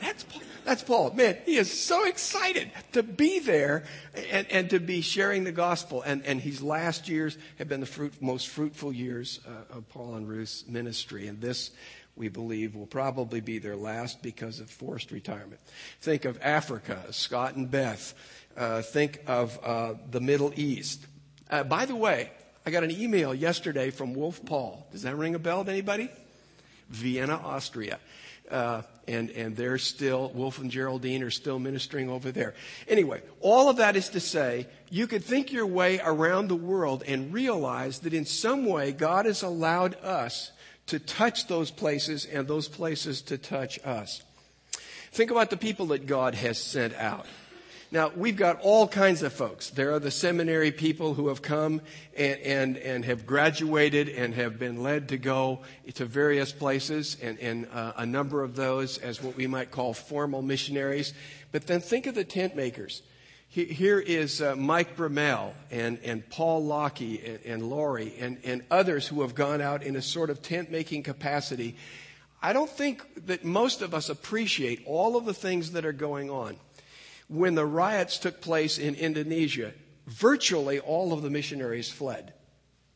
That's 0.00 0.24
Paul. 0.24 0.42
That's 0.64 0.82
Paul. 0.82 1.12
Man, 1.12 1.38
he 1.44 1.56
is 1.56 1.72
so 1.72 2.06
excited 2.06 2.70
to 2.92 3.02
be 3.02 3.40
there 3.40 3.84
and, 4.30 4.46
and 4.50 4.70
to 4.70 4.78
be 4.78 5.00
sharing 5.00 5.44
the 5.44 5.52
gospel. 5.52 6.02
And, 6.02 6.24
and 6.24 6.40
his 6.40 6.62
last 6.62 7.08
years 7.08 7.36
have 7.58 7.68
been 7.68 7.80
the 7.80 7.86
fruit, 7.86 8.20
most 8.20 8.48
fruitful 8.48 8.92
years 8.92 9.40
uh, 9.46 9.76
of 9.76 9.88
Paul 9.88 10.14
and 10.14 10.28
Ruth's 10.28 10.66
ministry. 10.68 11.26
And 11.26 11.40
this, 11.40 11.72
we 12.14 12.28
believe, 12.28 12.76
will 12.76 12.86
probably 12.86 13.40
be 13.40 13.58
their 13.58 13.74
last 13.74 14.22
because 14.22 14.60
of 14.60 14.70
forced 14.70 15.10
retirement. 15.10 15.60
Think 16.00 16.24
of 16.24 16.38
Africa, 16.42 17.02
Scott 17.10 17.56
and 17.56 17.68
Beth 17.68 18.14
uh, 18.56 18.82
think 18.82 19.20
of 19.26 19.58
uh, 19.62 19.94
the 20.10 20.20
Middle 20.20 20.52
East. 20.56 21.06
Uh, 21.50 21.64
by 21.64 21.86
the 21.86 21.96
way, 21.96 22.30
I 22.64 22.70
got 22.70 22.84
an 22.84 22.90
email 22.90 23.34
yesterday 23.34 23.90
from 23.90 24.14
Wolf 24.14 24.44
Paul. 24.44 24.86
Does 24.92 25.02
that 25.02 25.16
ring 25.16 25.34
a 25.34 25.38
bell 25.38 25.64
to 25.64 25.70
anybody? 25.70 26.08
Vienna, 26.88 27.40
Austria. 27.42 27.98
Uh, 28.50 28.82
and, 29.08 29.30
and 29.30 29.56
they're 29.56 29.78
still, 29.78 30.30
Wolf 30.34 30.58
and 30.58 30.70
Geraldine 30.70 31.22
are 31.22 31.30
still 31.30 31.58
ministering 31.58 32.08
over 32.08 32.30
there. 32.30 32.54
Anyway, 32.86 33.22
all 33.40 33.68
of 33.68 33.76
that 33.76 33.96
is 33.96 34.10
to 34.10 34.20
say, 34.20 34.66
you 34.90 35.06
could 35.06 35.24
think 35.24 35.52
your 35.52 35.66
way 35.66 36.00
around 36.04 36.48
the 36.48 36.56
world 36.56 37.02
and 37.06 37.32
realize 37.32 38.00
that 38.00 38.14
in 38.14 38.26
some 38.26 38.66
way 38.66 38.92
God 38.92 39.26
has 39.26 39.42
allowed 39.42 39.94
us 39.96 40.52
to 40.86 40.98
touch 40.98 41.46
those 41.46 41.70
places 41.70 42.26
and 42.26 42.46
those 42.46 42.68
places 42.68 43.22
to 43.22 43.38
touch 43.38 43.78
us. 43.84 44.22
Think 45.12 45.30
about 45.30 45.50
the 45.50 45.56
people 45.56 45.86
that 45.86 46.06
God 46.06 46.34
has 46.34 46.58
sent 46.58 46.94
out. 46.94 47.26
Now, 47.92 48.10
we've 48.16 48.38
got 48.38 48.58
all 48.62 48.88
kinds 48.88 49.22
of 49.22 49.34
folks. 49.34 49.68
There 49.68 49.92
are 49.92 49.98
the 49.98 50.10
seminary 50.10 50.72
people 50.72 51.12
who 51.12 51.28
have 51.28 51.42
come 51.42 51.82
and, 52.16 52.40
and, 52.40 52.76
and 52.78 53.04
have 53.04 53.26
graduated 53.26 54.08
and 54.08 54.32
have 54.32 54.58
been 54.58 54.82
led 54.82 55.10
to 55.10 55.18
go 55.18 55.60
to 55.92 56.06
various 56.06 56.52
places, 56.52 57.18
and, 57.20 57.38
and 57.38 57.68
uh, 57.70 57.92
a 57.98 58.06
number 58.06 58.42
of 58.42 58.56
those 58.56 58.96
as 58.96 59.22
what 59.22 59.36
we 59.36 59.46
might 59.46 59.70
call 59.70 59.92
formal 59.92 60.40
missionaries. 60.40 61.12
But 61.52 61.66
then 61.66 61.82
think 61.82 62.06
of 62.06 62.14
the 62.14 62.24
tent 62.24 62.56
makers. 62.56 63.02
Here 63.50 64.00
is 64.00 64.40
uh, 64.40 64.56
Mike 64.56 64.96
Bromell 64.96 65.52
and, 65.70 65.98
and 66.02 66.26
Paul 66.30 66.64
Lockie 66.64 67.22
and, 67.22 67.40
and 67.44 67.62
Laurie 67.68 68.14
and, 68.18 68.38
and 68.42 68.62
others 68.70 69.06
who 69.06 69.20
have 69.20 69.34
gone 69.34 69.60
out 69.60 69.82
in 69.82 69.96
a 69.96 70.02
sort 70.02 70.30
of 70.30 70.40
tent 70.40 70.70
making 70.70 71.02
capacity. 71.02 71.76
I 72.42 72.54
don't 72.54 72.70
think 72.70 73.26
that 73.26 73.44
most 73.44 73.82
of 73.82 73.92
us 73.92 74.08
appreciate 74.08 74.82
all 74.86 75.18
of 75.18 75.26
the 75.26 75.34
things 75.34 75.72
that 75.72 75.84
are 75.84 75.92
going 75.92 76.30
on 76.30 76.56
when 77.32 77.54
the 77.54 77.66
riots 77.66 78.18
took 78.18 78.40
place 78.40 78.78
in 78.78 78.94
Indonesia, 78.94 79.72
virtually 80.06 80.78
all 80.80 81.12
of 81.12 81.22
the 81.22 81.30
missionaries 81.30 81.90
fled, 81.90 82.34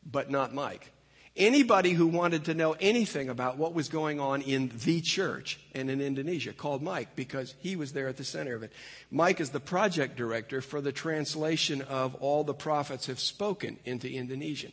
but 0.05 0.29
not 0.29 0.53
Mike. 0.53 0.91
Anybody 1.35 1.91
who 1.91 2.07
wanted 2.07 2.45
to 2.45 2.53
know 2.53 2.75
anything 2.79 3.29
about 3.29 3.57
what 3.57 3.73
was 3.73 3.89
going 3.89 4.19
on 4.19 4.41
in 4.41 4.71
the 4.83 5.01
church 5.01 5.59
and 5.75 5.89
in 5.89 6.01
Indonesia 6.01 6.51
called 6.51 6.81
Mike 6.81 7.15
because 7.15 7.53
he 7.59 7.75
was 7.75 7.93
there 7.93 8.07
at 8.07 8.17
the 8.17 8.23
center 8.23 8.55
of 8.55 8.63
it. 8.63 8.73
Mike 9.11 9.39
is 9.39 9.51
the 9.51 9.59
project 9.59 10.15
director 10.17 10.61
for 10.61 10.81
the 10.81 10.91
translation 10.91 11.81
of 11.83 12.15
All 12.15 12.43
the 12.43 12.55
Prophets 12.55 13.05
Have 13.05 13.19
Spoken 13.19 13.77
into 13.85 14.09
Indonesian. 14.09 14.71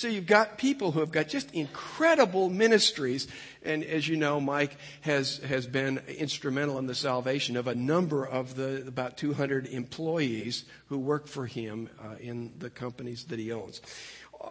So 0.00 0.08
you've 0.08 0.24
got 0.24 0.56
people 0.56 0.92
who 0.92 1.00
have 1.00 1.12
got 1.12 1.28
just 1.28 1.52
incredible 1.52 2.48
ministries. 2.48 3.28
And 3.62 3.84
as 3.84 4.08
you 4.08 4.16
know, 4.16 4.40
Mike 4.40 4.74
has, 5.02 5.36
has 5.40 5.66
been 5.66 6.00
instrumental 6.08 6.78
in 6.78 6.86
the 6.86 6.94
salvation 6.94 7.54
of 7.54 7.66
a 7.66 7.74
number 7.74 8.26
of 8.26 8.54
the 8.54 8.82
about 8.88 9.18
200 9.18 9.66
employees 9.66 10.64
who 10.86 10.96
work 10.96 11.26
for 11.26 11.44
him 11.44 11.90
uh, 12.02 12.14
in 12.18 12.50
the 12.60 12.70
companies 12.70 13.24
that 13.24 13.38
he 13.38 13.52
owns. 13.52 13.82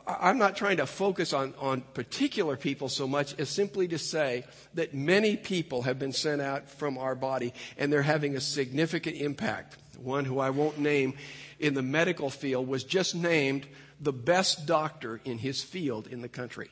I'm 0.06 0.38
not 0.38 0.56
trying 0.56 0.78
to 0.78 0.86
focus 0.86 1.34
on, 1.34 1.56
on 1.58 1.82
particular 1.96 2.56
people 2.56 2.88
so 2.88 3.08
much 3.08 3.34
as 3.40 3.50
simply 3.50 3.88
to 3.88 3.98
say 3.98 4.46
that 4.76 4.94
many 4.94 5.36
people 5.36 5.82
have 5.82 5.98
been 5.98 6.14
sent 6.14 6.44
out 6.44 6.70
from 6.70 7.00
our 7.00 7.16
body 7.16 7.56
and 7.76 7.92
they're 7.92 8.04
having 8.04 8.36
a 8.36 8.40
significant 8.40 9.16
impact. 9.16 9.78
One 9.98 10.26
who 10.26 10.38
I 10.38 10.52
won't 10.52 10.78
name 10.78 11.16
in 11.60 11.74
the 11.74 11.82
medical 11.82 12.30
field 12.30 12.68
was 12.68 12.84
just 12.84 13.16
named 13.16 13.66
the 14.00 14.14
best 14.14 14.66
doctor 14.66 15.20
in 15.26 15.38
his 15.38 15.64
field 15.64 16.08
in 16.08 16.22
the 16.22 16.30
country. 16.30 16.70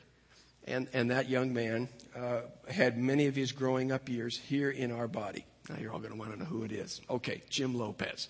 And, 0.66 0.88
and 0.92 1.10
that 1.10 1.28
young 1.28 1.54
man 1.54 1.88
uh, 2.16 2.40
had 2.68 2.98
many 2.98 3.26
of 3.26 3.34
his 3.34 3.52
growing 3.52 3.90
up 3.90 4.08
years 4.08 4.36
here 4.36 4.70
in 4.70 4.92
our 4.92 5.08
body. 5.08 5.46
Now 5.68 5.76
you're 5.80 5.92
all 5.92 5.98
going 5.98 6.12
to 6.12 6.18
want 6.18 6.32
to 6.32 6.38
know 6.38 6.44
who 6.44 6.64
it 6.64 6.72
is. 6.72 7.00
Okay, 7.08 7.42
Jim 7.48 7.74
Lopez. 7.74 8.28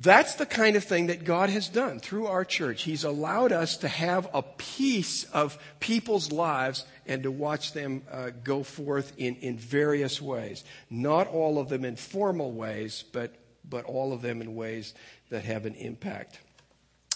That's 0.00 0.36
the 0.36 0.46
kind 0.46 0.76
of 0.76 0.84
thing 0.84 1.08
that 1.08 1.24
God 1.24 1.50
has 1.50 1.68
done 1.68 1.98
through 1.98 2.28
our 2.28 2.44
church. 2.44 2.84
He's 2.84 3.02
allowed 3.02 3.50
us 3.50 3.78
to 3.78 3.88
have 3.88 4.28
a 4.32 4.42
piece 4.42 5.24
of 5.24 5.58
people's 5.80 6.30
lives 6.30 6.84
and 7.04 7.24
to 7.24 7.32
watch 7.32 7.72
them 7.72 8.02
uh, 8.10 8.30
go 8.44 8.62
forth 8.62 9.12
in, 9.16 9.34
in 9.36 9.58
various 9.58 10.22
ways. 10.22 10.62
Not 10.88 11.26
all 11.26 11.58
of 11.58 11.68
them 11.68 11.84
in 11.84 11.96
formal 11.96 12.52
ways, 12.52 13.02
but, 13.12 13.34
but 13.68 13.86
all 13.86 14.12
of 14.12 14.22
them 14.22 14.40
in 14.40 14.54
ways 14.54 14.94
that 15.30 15.44
have 15.44 15.66
an 15.66 15.74
impact. 15.74 16.38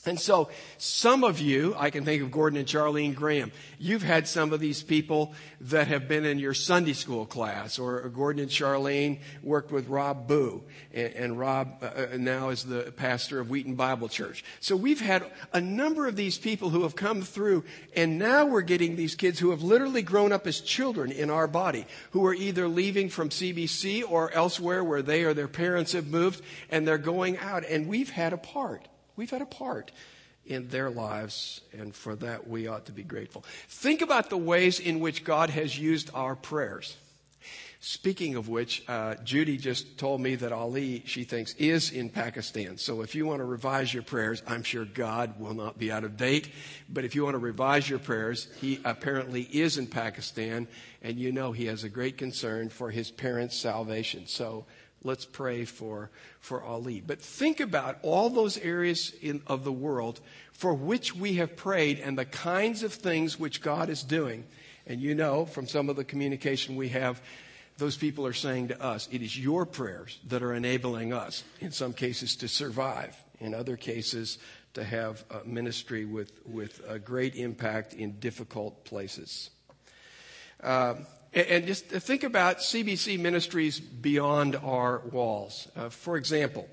And 0.04 0.18
so 0.18 0.48
some 0.78 1.22
of 1.22 1.38
you, 1.38 1.76
I 1.78 1.90
can 1.90 2.04
think 2.04 2.22
of 2.24 2.32
Gordon 2.32 2.58
and 2.58 2.66
Charlene 2.66 3.14
Graham, 3.14 3.52
you've 3.78 4.02
had 4.02 4.26
some 4.26 4.52
of 4.52 4.58
these 4.58 4.82
people 4.82 5.32
that 5.60 5.86
have 5.86 6.08
been 6.08 6.24
in 6.24 6.40
your 6.40 6.54
Sunday 6.54 6.92
school 6.92 7.24
class, 7.24 7.78
or 7.78 8.08
Gordon 8.08 8.42
and 8.42 8.50
Charlene 8.50 9.20
worked 9.44 9.70
with 9.70 9.86
Rob 9.86 10.26
Bugh, 10.26 10.64
and, 10.92 11.12
and 11.14 11.38
Rob 11.38 11.78
uh, 11.82 11.86
uh, 11.86 12.16
now 12.16 12.48
is 12.48 12.64
the 12.64 12.92
pastor 12.96 13.38
of 13.38 13.48
Wheaton 13.48 13.76
Bible 13.76 14.08
Church. 14.08 14.44
So 14.58 14.74
we've 14.74 15.00
had 15.00 15.24
a 15.52 15.60
number 15.60 16.08
of 16.08 16.16
these 16.16 16.36
people 16.36 16.70
who 16.70 16.82
have 16.82 16.96
come 16.96 17.22
through, 17.22 17.62
and 17.94 18.18
now 18.18 18.44
we're 18.44 18.62
getting 18.62 18.96
these 18.96 19.14
kids 19.14 19.38
who 19.38 19.50
have 19.50 19.62
literally 19.62 20.02
grown 20.02 20.32
up 20.32 20.48
as 20.48 20.60
children 20.60 21.12
in 21.12 21.30
our 21.30 21.46
body, 21.46 21.86
who 22.10 22.26
are 22.26 22.34
either 22.34 22.66
leaving 22.66 23.08
from 23.08 23.28
CBC 23.28 24.02
or 24.10 24.32
elsewhere 24.32 24.82
where 24.82 25.02
they 25.02 25.22
or 25.22 25.32
their 25.32 25.46
parents 25.46 25.92
have 25.92 26.08
moved, 26.08 26.42
and 26.70 26.88
they're 26.88 26.98
going 26.98 27.38
out, 27.38 27.64
and 27.64 27.86
we've 27.86 28.10
had 28.10 28.32
a 28.32 28.36
part. 28.36 28.88
We've 29.16 29.30
had 29.30 29.42
a 29.42 29.46
part 29.46 29.92
in 30.44 30.68
their 30.68 30.90
lives, 30.90 31.60
and 31.72 31.94
for 31.94 32.16
that 32.16 32.48
we 32.48 32.66
ought 32.66 32.86
to 32.86 32.92
be 32.92 33.02
grateful. 33.02 33.44
Think 33.68 34.02
about 34.02 34.30
the 34.30 34.36
ways 34.36 34.80
in 34.80 35.00
which 35.00 35.24
God 35.24 35.50
has 35.50 35.78
used 35.78 36.10
our 36.14 36.34
prayers. 36.34 36.96
Speaking 37.84 38.36
of 38.36 38.48
which, 38.48 38.84
uh, 38.86 39.16
Judy 39.24 39.56
just 39.56 39.98
told 39.98 40.20
me 40.20 40.36
that 40.36 40.52
Ali, 40.52 41.02
she 41.04 41.24
thinks, 41.24 41.52
is 41.54 41.90
in 41.90 42.10
Pakistan. 42.10 42.78
So 42.78 43.00
if 43.00 43.16
you 43.16 43.26
want 43.26 43.40
to 43.40 43.44
revise 43.44 43.92
your 43.92 44.04
prayers, 44.04 44.40
I'm 44.46 44.62
sure 44.62 44.84
God 44.84 45.40
will 45.40 45.54
not 45.54 45.78
be 45.80 45.90
out 45.90 46.04
of 46.04 46.16
date. 46.16 46.48
But 46.88 47.04
if 47.04 47.16
you 47.16 47.24
want 47.24 47.34
to 47.34 47.38
revise 47.38 47.90
your 47.90 47.98
prayers, 47.98 48.46
he 48.60 48.78
apparently 48.84 49.42
is 49.42 49.78
in 49.78 49.88
Pakistan, 49.88 50.68
and 51.02 51.18
you 51.18 51.32
know 51.32 51.50
he 51.50 51.66
has 51.66 51.82
a 51.82 51.88
great 51.88 52.16
concern 52.16 52.68
for 52.68 52.88
his 52.92 53.10
parents' 53.10 53.56
salvation. 53.56 54.28
So 54.28 54.64
Let's 55.04 55.24
pray 55.24 55.64
for, 55.64 56.10
for 56.40 56.62
Ali. 56.62 57.02
But 57.04 57.20
think 57.20 57.60
about 57.60 57.98
all 58.02 58.30
those 58.30 58.56
areas 58.58 59.12
in, 59.20 59.42
of 59.46 59.64
the 59.64 59.72
world 59.72 60.20
for 60.52 60.74
which 60.74 61.14
we 61.14 61.34
have 61.34 61.56
prayed 61.56 61.98
and 61.98 62.16
the 62.16 62.24
kinds 62.24 62.82
of 62.82 62.92
things 62.92 63.38
which 63.38 63.62
God 63.62 63.90
is 63.90 64.02
doing. 64.02 64.44
And 64.86 65.00
you 65.00 65.14
know 65.14 65.44
from 65.44 65.66
some 65.66 65.88
of 65.88 65.96
the 65.96 66.04
communication 66.04 66.76
we 66.76 66.90
have, 66.90 67.20
those 67.78 67.96
people 67.96 68.26
are 68.26 68.32
saying 68.32 68.68
to 68.68 68.80
us, 68.80 69.08
it 69.10 69.22
is 69.22 69.36
your 69.36 69.66
prayers 69.66 70.18
that 70.28 70.42
are 70.42 70.54
enabling 70.54 71.12
us, 71.12 71.42
in 71.60 71.72
some 71.72 71.92
cases, 71.92 72.36
to 72.36 72.48
survive, 72.48 73.16
in 73.40 73.54
other 73.54 73.76
cases, 73.76 74.38
to 74.74 74.84
have 74.84 75.24
ministry 75.44 76.04
with, 76.04 76.32
with 76.46 76.80
a 76.88 76.98
great 76.98 77.34
impact 77.34 77.94
in 77.94 78.12
difficult 78.20 78.84
places. 78.84 79.50
Uh, 80.62 80.94
and 81.34 81.66
just 81.66 81.86
think 81.86 82.24
about 82.24 82.58
CBC 82.58 83.18
ministries 83.18 83.80
beyond 83.80 84.56
our 84.56 84.98
walls. 85.10 85.68
Uh, 85.74 85.88
for 85.88 86.16
example, 86.16 86.68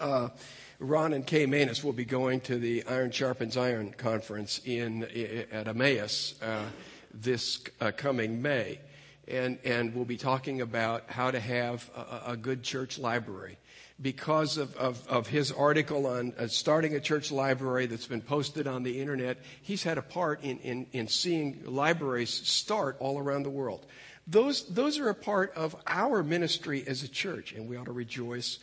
uh, 0.00 0.28
Ron 0.80 1.12
and 1.12 1.26
Kay 1.26 1.46
Manus 1.46 1.84
will 1.84 1.92
be 1.92 2.04
going 2.04 2.40
to 2.42 2.58
the 2.58 2.84
Iron 2.84 3.10
Sharpens 3.10 3.56
Iron 3.56 3.92
conference 3.92 4.60
in, 4.64 5.04
at 5.52 5.68
Emmaus 5.68 6.34
uh, 6.42 6.64
this 7.12 7.62
uh, 7.80 7.92
coming 7.96 8.42
May. 8.42 8.80
And, 9.28 9.58
and 9.64 9.94
we'll 9.94 10.04
be 10.04 10.16
talking 10.16 10.60
about 10.60 11.08
how 11.08 11.30
to 11.30 11.40
have 11.40 11.88
a, 11.96 12.32
a 12.32 12.36
good 12.36 12.62
church 12.62 12.98
library 12.98 13.56
because 14.00 14.58
of, 14.58 14.74
of, 14.76 15.06
of, 15.08 15.28
his 15.28 15.52
article 15.52 16.06
on 16.06 16.34
uh, 16.38 16.48
starting 16.48 16.94
a 16.94 17.00
church 17.00 17.30
library 17.30 17.86
that's 17.86 18.06
been 18.06 18.20
posted 18.20 18.66
on 18.66 18.82
the 18.82 19.00
internet. 19.00 19.38
He's 19.62 19.84
had 19.84 19.98
a 19.98 20.02
part 20.02 20.42
in, 20.42 20.58
in, 20.58 20.86
in 20.92 21.08
seeing 21.08 21.62
libraries 21.64 22.30
start 22.30 22.96
all 22.98 23.18
around 23.18 23.44
the 23.44 23.50
world. 23.50 23.86
Those, 24.26 24.66
those 24.66 24.98
are 24.98 25.10
a 25.10 25.14
part 25.14 25.52
of 25.54 25.76
our 25.86 26.22
ministry 26.22 26.82
as 26.86 27.02
a 27.02 27.08
church, 27.08 27.52
and 27.52 27.68
we 27.68 27.76
ought 27.76 27.86
to 27.86 27.92
rejoice 27.92 28.58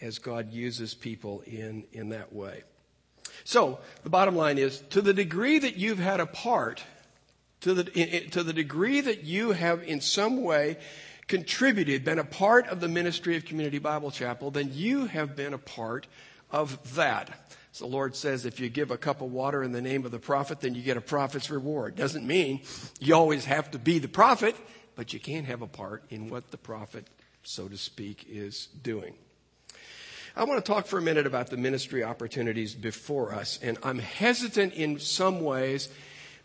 as 0.00 0.18
God 0.18 0.52
uses 0.52 0.94
people 0.94 1.42
in, 1.46 1.84
in 1.92 2.10
that 2.10 2.32
way. 2.32 2.62
So, 3.44 3.80
the 4.02 4.10
bottom 4.10 4.36
line 4.36 4.58
is 4.58 4.80
to 4.90 5.02
the 5.02 5.14
degree 5.14 5.58
that 5.58 5.76
you've 5.76 5.98
had 5.98 6.20
a 6.20 6.26
part, 6.26 6.82
to 7.62 7.74
the, 7.74 7.84
to 8.30 8.42
the 8.42 8.52
degree 8.52 9.00
that 9.00 9.24
you 9.24 9.52
have 9.52 9.82
in 9.82 10.00
some 10.00 10.42
way 10.42 10.78
contributed, 11.30 12.04
been 12.04 12.18
a 12.18 12.24
part 12.24 12.66
of 12.66 12.80
the 12.80 12.88
ministry 12.88 13.36
of 13.36 13.44
Community 13.44 13.78
Bible 13.78 14.10
Chapel, 14.10 14.50
then 14.50 14.68
you 14.72 15.06
have 15.06 15.36
been 15.36 15.54
a 15.54 15.58
part 15.58 16.08
of 16.50 16.96
that. 16.96 17.54
So 17.70 17.84
the 17.84 17.90
Lord 17.92 18.16
says 18.16 18.44
if 18.44 18.58
you 18.58 18.68
give 18.68 18.90
a 18.90 18.98
cup 18.98 19.22
of 19.22 19.30
water 19.30 19.62
in 19.62 19.70
the 19.70 19.80
name 19.80 20.04
of 20.04 20.10
the 20.10 20.18
prophet, 20.18 20.60
then 20.60 20.74
you 20.74 20.82
get 20.82 20.96
a 20.96 21.00
prophet's 21.00 21.48
reward. 21.48 21.94
Doesn't 21.94 22.26
mean 22.26 22.62
you 22.98 23.14
always 23.14 23.44
have 23.44 23.70
to 23.70 23.78
be 23.78 24.00
the 24.00 24.08
prophet, 24.08 24.56
but 24.96 25.12
you 25.12 25.20
can 25.20 25.44
have 25.44 25.62
a 25.62 25.68
part 25.68 26.02
in 26.10 26.30
what 26.30 26.50
the 26.50 26.58
prophet, 26.58 27.06
so 27.44 27.68
to 27.68 27.78
speak, 27.78 28.26
is 28.28 28.66
doing. 28.82 29.14
I 30.34 30.42
want 30.42 30.64
to 30.64 30.72
talk 30.72 30.86
for 30.86 30.98
a 30.98 31.02
minute 31.02 31.28
about 31.28 31.46
the 31.46 31.56
ministry 31.56 32.02
opportunities 32.02 32.74
before 32.74 33.32
us, 33.32 33.60
and 33.62 33.78
I'm 33.84 34.00
hesitant 34.00 34.74
in 34.74 34.98
some 34.98 35.42
ways 35.42 35.90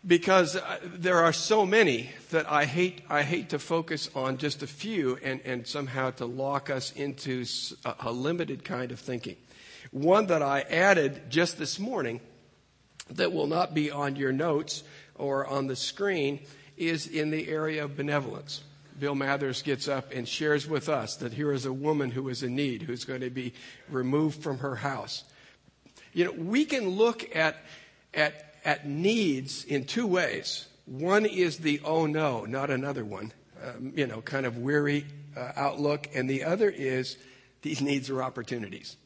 because 0.06 0.56
uh, 0.56 0.78
there 0.84 1.18
are 1.18 1.32
so 1.32 1.66
many 1.66 2.10
that 2.30 2.50
I 2.50 2.64
hate, 2.64 3.02
I 3.10 3.22
hate 3.22 3.50
to 3.50 3.58
focus 3.58 4.08
on 4.14 4.36
just 4.36 4.62
a 4.62 4.66
few 4.66 5.18
and, 5.22 5.40
and 5.44 5.66
somehow 5.66 6.10
to 6.12 6.26
lock 6.26 6.70
us 6.70 6.92
into 6.92 7.44
a, 7.84 7.94
a 8.00 8.12
limited 8.12 8.64
kind 8.64 8.92
of 8.92 9.00
thinking. 9.00 9.36
One 9.90 10.26
that 10.26 10.42
I 10.42 10.60
added 10.60 11.30
just 11.30 11.58
this 11.58 11.78
morning 11.78 12.20
that 13.10 13.32
will 13.32 13.46
not 13.46 13.74
be 13.74 13.90
on 13.90 14.16
your 14.16 14.32
notes 14.32 14.84
or 15.14 15.46
on 15.46 15.66
the 15.66 15.76
screen 15.76 16.40
is 16.76 17.06
in 17.06 17.30
the 17.30 17.48
area 17.48 17.84
of 17.84 17.96
benevolence. 17.96 18.62
Bill 18.98 19.14
Mathers 19.14 19.62
gets 19.62 19.88
up 19.88 20.12
and 20.12 20.26
shares 20.26 20.66
with 20.66 20.88
us 20.88 21.16
that 21.16 21.32
here 21.32 21.52
is 21.52 21.66
a 21.66 21.72
woman 21.72 22.10
who 22.10 22.28
is 22.28 22.42
in 22.42 22.54
need, 22.54 22.82
who's 22.82 23.04
going 23.04 23.20
to 23.20 23.30
be 23.30 23.52
removed 23.90 24.42
from 24.42 24.58
her 24.58 24.76
house. 24.76 25.24
You 26.12 26.24
know, 26.24 26.32
we 26.32 26.64
can 26.64 26.88
look 26.88 27.36
at, 27.36 27.56
at, 28.14 28.55
at 28.66 28.86
needs 28.86 29.64
in 29.64 29.84
two 29.84 30.06
ways. 30.06 30.66
One 30.84 31.24
is 31.24 31.58
the 31.58 31.80
oh 31.84 32.06
no, 32.06 32.44
not 32.44 32.68
another 32.68 33.04
one, 33.04 33.32
um, 33.64 33.92
you 33.94 34.06
know, 34.06 34.20
kind 34.20 34.44
of 34.44 34.58
weary 34.58 35.06
uh, 35.36 35.52
outlook. 35.54 36.08
And 36.14 36.28
the 36.28 36.44
other 36.44 36.68
is 36.68 37.16
these 37.62 37.80
needs 37.80 38.10
are 38.10 38.22
opportunities. 38.22 38.96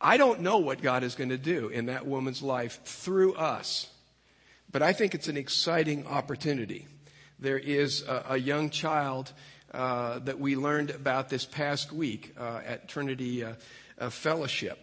I 0.00 0.16
don't 0.16 0.40
know 0.40 0.58
what 0.58 0.82
God 0.82 1.04
is 1.04 1.14
going 1.14 1.30
to 1.30 1.38
do 1.38 1.68
in 1.68 1.86
that 1.86 2.06
woman's 2.06 2.42
life 2.42 2.80
through 2.84 3.34
us, 3.34 3.88
but 4.70 4.82
I 4.82 4.92
think 4.92 5.14
it's 5.14 5.28
an 5.28 5.36
exciting 5.36 6.06
opportunity. 6.08 6.88
There 7.38 7.58
is 7.58 8.02
a, 8.02 8.24
a 8.30 8.36
young 8.36 8.70
child 8.70 9.32
uh, 9.72 10.18
that 10.20 10.40
we 10.40 10.56
learned 10.56 10.90
about 10.90 11.28
this 11.28 11.44
past 11.44 11.92
week 11.92 12.34
uh, 12.36 12.60
at 12.66 12.88
Trinity 12.88 13.44
uh, 13.44 13.54
Fellowship 14.10 14.78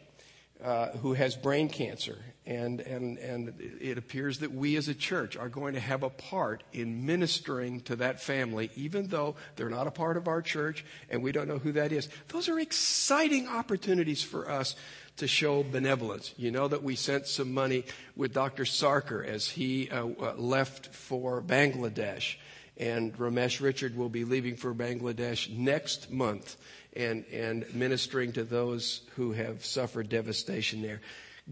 uh, 0.63 0.89
who 0.97 1.13
has 1.13 1.35
brain 1.35 1.69
cancer. 1.69 2.17
And, 2.45 2.81
and, 2.81 3.17
and 3.19 3.53
it 3.79 3.97
appears 3.97 4.39
that 4.39 4.51
we 4.51 4.75
as 4.75 4.87
a 4.87 4.93
church 4.93 5.37
are 5.37 5.49
going 5.49 5.75
to 5.75 5.79
have 5.79 6.03
a 6.03 6.09
part 6.09 6.63
in 6.73 7.05
ministering 7.05 7.81
to 7.81 7.95
that 7.97 8.21
family, 8.21 8.71
even 8.75 9.07
though 9.07 9.35
they're 9.55 9.69
not 9.69 9.87
a 9.87 9.91
part 9.91 10.17
of 10.17 10.27
our 10.27 10.41
church 10.41 10.83
and 11.09 11.21
we 11.21 11.31
don't 11.31 11.47
know 11.47 11.59
who 11.59 11.73
that 11.73 11.91
is. 11.91 12.09
Those 12.29 12.49
are 12.49 12.59
exciting 12.59 13.47
opportunities 13.47 14.23
for 14.23 14.49
us 14.49 14.75
to 15.17 15.27
show 15.27 15.63
benevolence. 15.63 16.33
You 16.37 16.51
know 16.51 16.67
that 16.67 16.81
we 16.81 16.95
sent 16.95 17.27
some 17.27 17.53
money 17.53 17.85
with 18.15 18.33
Dr. 18.33 18.63
Sarkar 18.63 19.25
as 19.25 19.47
he 19.47 19.89
uh, 19.89 20.07
uh, 20.07 20.33
left 20.35 20.87
for 20.87 21.41
Bangladesh. 21.41 22.35
And 22.77 23.15
Ramesh 23.17 23.61
Richard 23.61 23.95
will 23.95 24.09
be 24.09 24.23
leaving 24.23 24.55
for 24.55 24.73
Bangladesh 24.73 25.49
next 25.49 26.09
month 26.09 26.55
and, 26.95 27.25
and 27.31 27.65
ministering 27.73 28.31
to 28.33 28.43
those 28.43 29.01
who 29.15 29.31
have 29.33 29.63
suffered 29.65 30.09
devastation 30.09 30.81
there. 30.81 31.01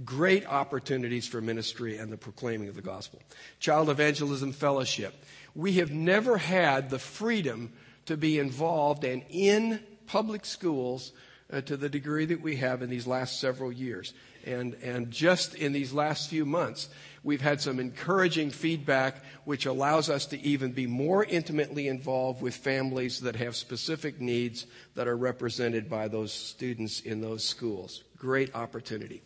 Great 0.05 0.45
opportunities 0.45 1.27
for 1.27 1.41
ministry 1.41 1.97
and 1.97 2.11
the 2.11 2.17
proclaiming 2.17 2.67
of 2.67 2.75
the 2.75 2.81
gospel. 2.81 3.21
Child 3.59 3.89
Evangelism 3.89 4.51
Fellowship. 4.51 5.13
We 5.55 5.73
have 5.73 5.91
never 5.91 6.37
had 6.37 6.89
the 6.89 6.99
freedom 6.99 7.73
to 8.05 8.15
be 8.15 8.39
involved 8.39 9.03
and 9.03 9.23
in 9.29 9.79
public 10.05 10.45
schools 10.45 11.11
uh, 11.51 11.61
to 11.61 11.77
the 11.77 11.89
degree 11.89 12.25
that 12.25 12.41
we 12.41 12.57
have 12.57 12.81
in 12.81 12.89
these 12.89 13.07
last 13.07 13.39
several 13.39 13.71
years. 13.71 14.13
And, 14.45 14.75
and 14.75 15.11
just 15.11 15.55
in 15.55 15.73
these 15.73 15.91
last 15.91 16.29
few 16.29 16.45
months, 16.45 16.89
we've 17.23 17.41
had 17.41 17.59
some 17.59 17.79
encouraging 17.79 18.49
feedback 18.49 19.23
which 19.43 19.65
allows 19.65 20.09
us 20.09 20.25
to 20.27 20.39
even 20.41 20.71
be 20.71 20.87
more 20.87 21.23
intimately 21.25 21.87
involved 21.87 22.41
with 22.41 22.55
families 22.55 23.19
that 23.21 23.35
have 23.35 23.55
specific 23.55 24.21
needs 24.21 24.65
that 24.95 25.07
are 25.07 25.17
represented 25.17 25.89
by 25.89 26.07
those 26.07 26.31
students 26.31 27.01
in 27.01 27.21
those 27.21 27.43
schools. 27.43 28.03
Great 28.17 28.55
opportunity. 28.55 29.21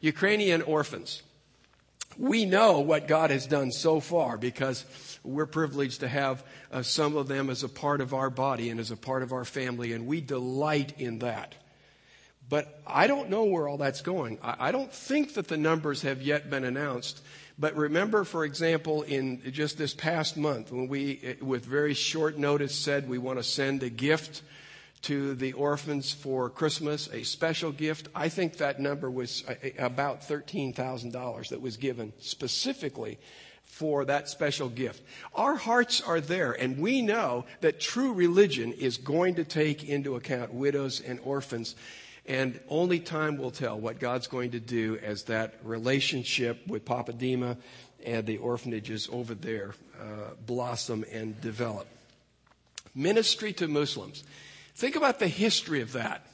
Ukrainian 0.00 0.62
orphans. 0.62 1.22
We 2.18 2.44
know 2.44 2.80
what 2.80 3.08
God 3.08 3.30
has 3.30 3.46
done 3.46 3.72
so 3.72 4.00
far 4.00 4.36
because 4.36 4.84
we're 5.24 5.46
privileged 5.46 6.00
to 6.00 6.08
have 6.08 6.44
uh, 6.70 6.82
some 6.82 7.16
of 7.16 7.28
them 7.28 7.50
as 7.50 7.62
a 7.62 7.68
part 7.68 8.00
of 8.00 8.14
our 8.14 8.30
body 8.30 8.70
and 8.70 8.80
as 8.80 8.90
a 8.90 8.96
part 8.96 9.22
of 9.22 9.32
our 9.32 9.44
family, 9.44 9.92
and 9.92 10.06
we 10.06 10.20
delight 10.20 10.94
in 10.98 11.20
that. 11.20 11.54
But 12.48 12.82
I 12.86 13.06
don't 13.06 13.30
know 13.30 13.44
where 13.44 13.68
all 13.68 13.78
that's 13.78 14.02
going. 14.02 14.38
I, 14.42 14.68
I 14.68 14.72
don't 14.72 14.92
think 14.92 15.34
that 15.34 15.48
the 15.48 15.56
numbers 15.56 16.02
have 16.02 16.20
yet 16.22 16.50
been 16.50 16.64
announced. 16.64 17.22
But 17.58 17.76
remember, 17.76 18.24
for 18.24 18.44
example, 18.44 19.02
in 19.02 19.42
just 19.52 19.78
this 19.78 19.94
past 19.94 20.36
month, 20.36 20.72
when 20.72 20.88
we, 20.88 21.36
with 21.40 21.64
very 21.64 21.94
short 21.94 22.36
notice, 22.36 22.74
said 22.74 23.08
we 23.08 23.18
want 23.18 23.38
to 23.38 23.42
send 23.42 23.82
a 23.82 23.90
gift 23.90 24.42
to 25.02 25.34
the 25.34 25.52
orphans 25.52 26.12
for 26.12 26.48
Christmas, 26.48 27.08
a 27.12 27.24
special 27.24 27.72
gift. 27.72 28.08
I 28.14 28.28
think 28.28 28.58
that 28.58 28.80
number 28.80 29.10
was 29.10 29.44
uh, 29.48 29.54
about 29.78 30.22
$13,000 30.22 31.48
that 31.48 31.60
was 31.60 31.76
given 31.76 32.12
specifically 32.18 33.18
for 33.64 34.04
that 34.04 34.28
special 34.28 34.68
gift. 34.68 35.02
Our 35.34 35.56
hearts 35.56 36.00
are 36.00 36.20
there, 36.20 36.52
and 36.52 36.78
we 36.78 37.02
know 37.02 37.46
that 37.60 37.80
true 37.80 38.12
religion 38.12 38.72
is 38.72 38.96
going 38.98 39.36
to 39.36 39.44
take 39.44 39.88
into 39.88 40.16
account 40.16 40.52
widows 40.52 41.00
and 41.00 41.18
orphans. 41.24 41.74
And 42.26 42.60
only 42.68 43.00
time 43.00 43.36
will 43.38 43.50
tell 43.50 43.80
what 43.80 43.98
God's 43.98 44.28
going 44.28 44.52
to 44.52 44.60
do 44.60 44.98
as 45.02 45.24
that 45.24 45.54
relationship 45.64 46.64
with 46.66 46.84
Papa 46.84 47.12
Dima 47.12 47.56
and 48.04 48.26
the 48.26 48.38
orphanages 48.38 49.08
over 49.10 49.34
there 49.34 49.74
uh, 50.00 50.34
blossom 50.46 51.04
and 51.10 51.40
develop. 51.40 51.88
Ministry 52.94 53.52
to 53.54 53.68
Muslims. 53.68 54.22
Think 54.74 54.96
about 54.96 55.18
the 55.18 55.28
history 55.28 55.80
of 55.80 55.92
that. 55.92 56.26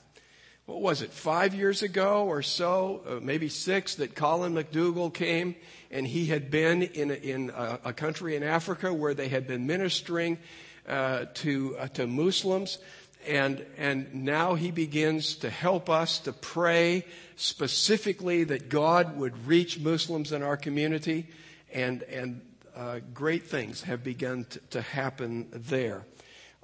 What 0.67 0.83
was 0.83 1.01
it, 1.01 1.13
five 1.13 1.55
years 1.55 1.83
ago 1.83 2.27
or 2.27 2.43
so, 2.43 3.01
uh, 3.09 3.21
maybe 3.23 3.49
six, 3.49 3.95
that 3.97 4.15
Colin 4.15 4.53
McDougall 4.53 5.13
came 5.13 5.55
and 5.91 6.07
he 6.07 6.27
had 6.27 6.51
been 6.51 6.83
in 6.83 7.11
a, 7.11 7.15
in 7.15 7.51
a, 7.51 7.79
a 7.87 7.93
country 7.95 8.37
in 8.37 8.43
Africa 8.43 8.93
where 8.93 9.15
they 9.15 9.29
had 9.29 9.47
been 9.47 9.67
ministering 9.67 10.37
uh, 10.87 11.25
to, 11.35 11.77
uh, 11.79 11.89
to 11.89 12.07
Muslims. 12.07 12.79
And, 13.27 13.65
and 13.79 14.15
now 14.15 14.55
he 14.57 14.71
begins 14.71 15.37
to 15.37 15.51
help 15.51 15.89
us 15.89 16.19
to 16.21 16.33
pray 16.33 17.07
specifically 17.37 18.45
that 18.45 18.69
God 18.69 19.17
would 19.17 19.47
reach 19.47 19.79
Muslims 19.81 20.33
in 20.33 20.43
our 20.43 20.59
community. 20.59 21.29
And, 21.73 22.03
and 22.03 22.43
uh, 22.77 23.01
great 23.15 23.47
things 23.47 23.83
have 23.83 24.05
begun 24.05 24.45
to, 24.51 24.59
to 24.71 24.83
happen 24.83 25.49
there. 25.51 26.05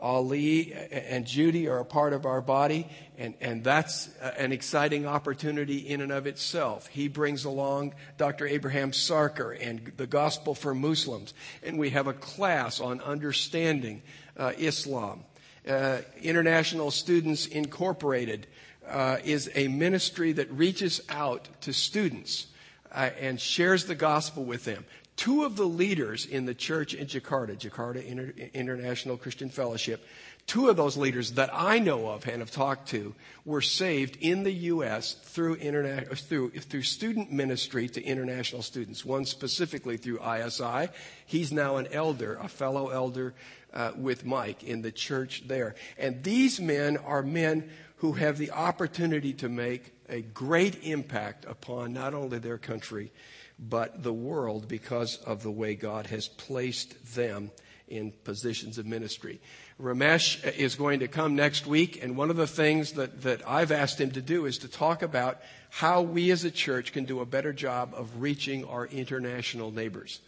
Ali 0.05 0.75
and 0.75 1.27
Judy 1.27 1.67
are 1.67 1.79
a 1.79 1.85
part 1.85 2.13
of 2.13 2.27
our 2.27 2.43
body, 2.43 2.87
and, 3.17 3.33
and 3.41 3.65
that's 3.65 4.11
an 4.37 4.53
exciting 4.53 5.07
opportunity 5.07 5.79
in 5.79 6.03
and 6.03 6.13
of 6.13 6.27
itself. 6.27 6.87
He 6.89 7.09
brings 7.09 7.47
along 7.47 7.95
Dr. 8.19 8.47
Abraham 8.47 8.91
Sarkar 8.91 9.57
and 9.59 9.93
the 9.97 10.07
Gospel 10.07 10.55
for 10.55 10.75
Muslims, 10.75 11.33
and 11.63 11.79
we 11.79 11.89
have 11.91 12.07
a 12.07 12.13
class 12.13 12.81
on 12.81 13.01
understanding 13.01 14.03
uh, 14.37 14.53
Islam. 14.59 15.25
Uh, 15.67 16.03
International 16.21 16.91
Students 16.91 17.47
Incorporated 17.47 18.47
uh, 18.87 19.17
is 19.25 19.51
a 19.55 19.69
ministry 19.69 20.33
that 20.33 20.51
reaches 20.51 21.01
out 21.09 21.49
to 21.63 21.73
students 21.73 22.49
uh, 22.93 23.09
and 23.19 23.41
shares 23.41 23.87
the 23.87 23.95
gospel 23.95 24.45
with 24.45 24.67
them. 24.67 24.85
Two 25.17 25.45
of 25.45 25.57
the 25.57 25.67
leaders 25.67 26.27
in 26.27 26.45
the 26.45 26.55
church 26.55 26.93
in 26.93 27.07
Jakarta, 27.07 27.57
Jakarta 27.57 28.05
Inter- 28.05 28.35
International 28.53 29.17
Christian 29.17 29.49
Fellowship, 29.49 30.05
two 30.47 30.69
of 30.69 30.77
those 30.77 30.97
leaders 30.97 31.33
that 31.33 31.51
I 31.53 31.79
know 31.79 32.09
of 32.09 32.27
and 32.27 32.41
have 32.41 32.51
talked 32.51 32.89
to 32.89 33.15
were 33.45 33.63
saved 33.63 34.19
in 34.21 34.43
the 34.43 34.53
U.S. 34.53 35.15
through, 35.15 35.57
through, 35.57 36.51
through 36.51 36.83
student 36.83 37.33
ministry 37.33 37.89
to 37.89 38.03
international 38.03 38.63
students. 38.63 39.05
One 39.05 39.25
specifically 39.25 39.97
through 39.97 40.21
ISI. 40.21 40.89
He's 41.27 41.53
now 41.53 41.77
an 41.77 41.87
elder, 41.93 42.39
a 42.43 42.49
fellow 42.49 42.89
elder 42.89 43.35
uh, 43.73 43.93
with 43.97 44.25
Mike 44.25 44.65
in 44.65 44.83
the 44.83 44.93
church 44.93 45.45
there. 45.47 45.77
And 45.97 46.23
these 46.25 46.61
men 46.61 46.97
are 46.97 47.23
men 47.23 47.71
who 47.99 48.13
have 48.13 48.37
the 48.37 48.51
opportunity 48.51 49.33
to 49.35 49.49
make 49.49 49.93
a 50.09 50.21
great 50.21 50.85
impact 50.85 51.45
upon 51.47 51.93
not 51.93 52.15
only 52.15 52.39
their 52.39 52.59
country, 52.59 53.11
but 53.59 54.03
the 54.03 54.13
world 54.13 54.69
because 54.69 55.17
of 55.19 55.43
the 55.43 55.51
way 55.51 55.75
God 55.75 56.07
has 56.07 56.29
placed 56.29 57.15
them 57.15 57.51
in 57.89 58.13
positions 58.25 58.79
of 58.79 58.87
ministry. 58.87 59.41
Ramesh 59.81 60.43
is 60.57 60.75
going 60.75 61.01
to 61.01 61.09
come 61.09 61.37
next 61.37 61.67
week, 61.67 62.03
and 62.03 62.17
one 62.17 62.31
of 62.31 62.37
the 62.37 62.47
things 62.47 62.93
that, 62.93 63.23
that 63.23 63.47
I've 63.47 63.73
asked 63.73 64.01
him 64.01 64.13
to 64.13 64.23
do 64.23 64.47
is 64.47 64.59
to 64.59 64.69
talk 64.69 65.03
about 65.03 65.41
how 65.71 66.03
we 66.03 66.31
as 66.31 66.45
a 66.45 66.51
church 66.51 66.93
can 66.93 67.05
do 67.05 67.21
a 67.21 67.27
better 67.27 67.53
job 67.53 67.93
of 67.95 68.23
reaching 68.23 68.65
our 68.65 68.87
international 68.87 69.71
neighbors. 69.71 70.21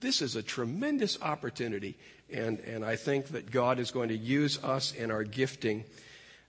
This 0.00 0.22
is 0.22 0.36
a 0.36 0.42
tremendous 0.42 1.20
opportunity, 1.20 1.98
and, 2.32 2.60
and 2.60 2.84
I 2.84 2.96
think 2.96 3.28
that 3.28 3.50
God 3.50 3.80
is 3.80 3.90
going 3.90 4.08
to 4.10 4.16
use 4.16 4.62
us 4.62 4.94
and 4.96 5.10
our 5.10 5.24
gifting 5.24 5.84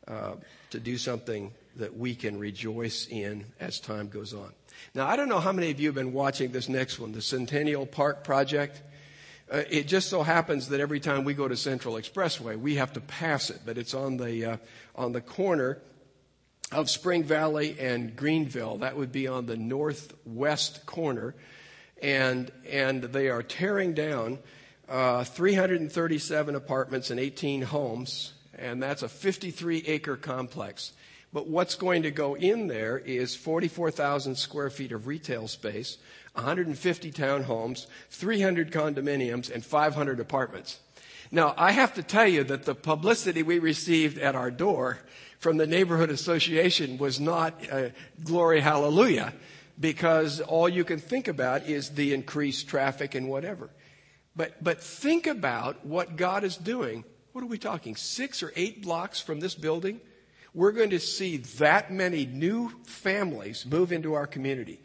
uh, 0.07 0.35
to 0.69 0.79
do 0.79 0.97
something 0.97 1.51
that 1.75 1.97
we 1.97 2.15
can 2.15 2.39
rejoice 2.39 3.07
in 3.07 3.45
as 3.59 3.79
time 3.79 4.07
goes 4.07 4.33
on. 4.33 4.51
Now, 4.93 5.07
I 5.07 5.15
don't 5.15 5.29
know 5.29 5.39
how 5.39 5.51
many 5.51 5.71
of 5.71 5.79
you 5.79 5.87
have 5.89 5.95
been 5.95 6.13
watching 6.13 6.51
this 6.51 6.69
next 6.69 6.99
one, 6.99 7.11
the 7.11 7.21
Centennial 7.21 7.85
Park 7.85 8.23
Project. 8.23 8.81
Uh, 9.51 9.63
it 9.69 9.87
just 9.87 10.09
so 10.09 10.23
happens 10.23 10.69
that 10.69 10.79
every 10.79 10.99
time 10.99 11.23
we 11.23 11.33
go 11.33 11.47
to 11.47 11.57
Central 11.57 11.95
Expressway, 11.95 12.59
we 12.59 12.75
have 12.75 12.93
to 12.93 13.01
pass 13.01 13.49
it, 13.49 13.61
but 13.65 13.77
it's 13.77 13.93
on 13.93 14.17
the, 14.17 14.45
uh, 14.45 14.57
on 14.95 15.11
the 15.11 15.21
corner 15.21 15.79
of 16.71 16.89
Spring 16.89 17.23
Valley 17.23 17.75
and 17.79 18.15
Greenville. 18.15 18.77
That 18.77 18.95
would 18.95 19.11
be 19.11 19.27
on 19.27 19.47
the 19.47 19.57
northwest 19.57 20.85
corner. 20.85 21.35
And, 22.01 22.51
and 22.69 23.03
they 23.03 23.29
are 23.29 23.41
tearing 23.43 23.93
down 23.93 24.39
uh, 24.87 25.23
337 25.23 26.55
apartments 26.55 27.11
and 27.11 27.19
18 27.19 27.61
homes, 27.63 28.33
and 28.57 28.81
that's 28.81 29.03
a 29.03 29.09
53 29.09 29.83
acre 29.85 30.15
complex. 30.15 30.93
But 31.31 31.47
what's 31.47 31.75
going 31.75 32.03
to 32.03 32.11
go 32.11 32.35
in 32.35 32.67
there 32.67 32.97
is 32.97 33.35
44,000 33.35 34.35
square 34.35 34.69
feet 34.69 34.91
of 34.91 35.05
retail 35.05 35.47
space, 35.47 35.97
150 36.33 37.11
townhomes, 37.11 37.85
300 38.09 38.71
condominiums, 38.71 39.51
and 39.51 39.63
500 39.63 40.19
apartments. 40.19 40.79
Now, 41.31 41.53
I 41.55 41.71
have 41.71 41.93
to 41.95 42.03
tell 42.03 42.27
you 42.27 42.43
that 42.45 42.63
the 42.63 42.73
publicity 42.73 43.43
we 43.43 43.59
received 43.59 44.17
at 44.17 44.35
our 44.35 44.49
door 44.49 44.99
from 45.37 45.57
the 45.57 45.67
neighborhood 45.67 46.09
association 46.09 46.97
was 46.97 47.19
not 47.19 47.53
uh, 47.71 47.89
glory 48.23 48.59
hallelujah 48.59 49.33
because 49.79 50.41
all 50.41 50.67
you 50.67 50.83
can 50.83 50.99
think 50.99 51.27
about 51.27 51.63
is 51.63 51.91
the 51.91 52.13
increased 52.13 52.67
traffic 52.67 53.15
and 53.15 53.29
whatever. 53.29 53.69
But, 54.35 54.61
but 54.63 54.81
think 54.81 55.27
about 55.27 55.85
what 55.85 56.15
God 56.15 56.43
is 56.43 56.57
doing. 56.57 57.05
What 57.31 57.43
are 57.43 57.47
we 57.47 57.57
talking? 57.57 57.95
Six 57.95 58.41
or 58.41 58.51
eight 58.55 58.81
blocks 58.81 59.21
from 59.21 59.39
this 59.39 59.55
building? 59.55 60.01
We're 60.59 60.73
going 60.73 60.89
to 60.89 60.99
see 60.99 61.37
that 61.37 61.89
many 61.89 62.25
new 62.25 62.73
families 62.83 63.65
move 63.65 63.93
into 63.93 64.15
our 64.15 64.27
community 64.27 64.81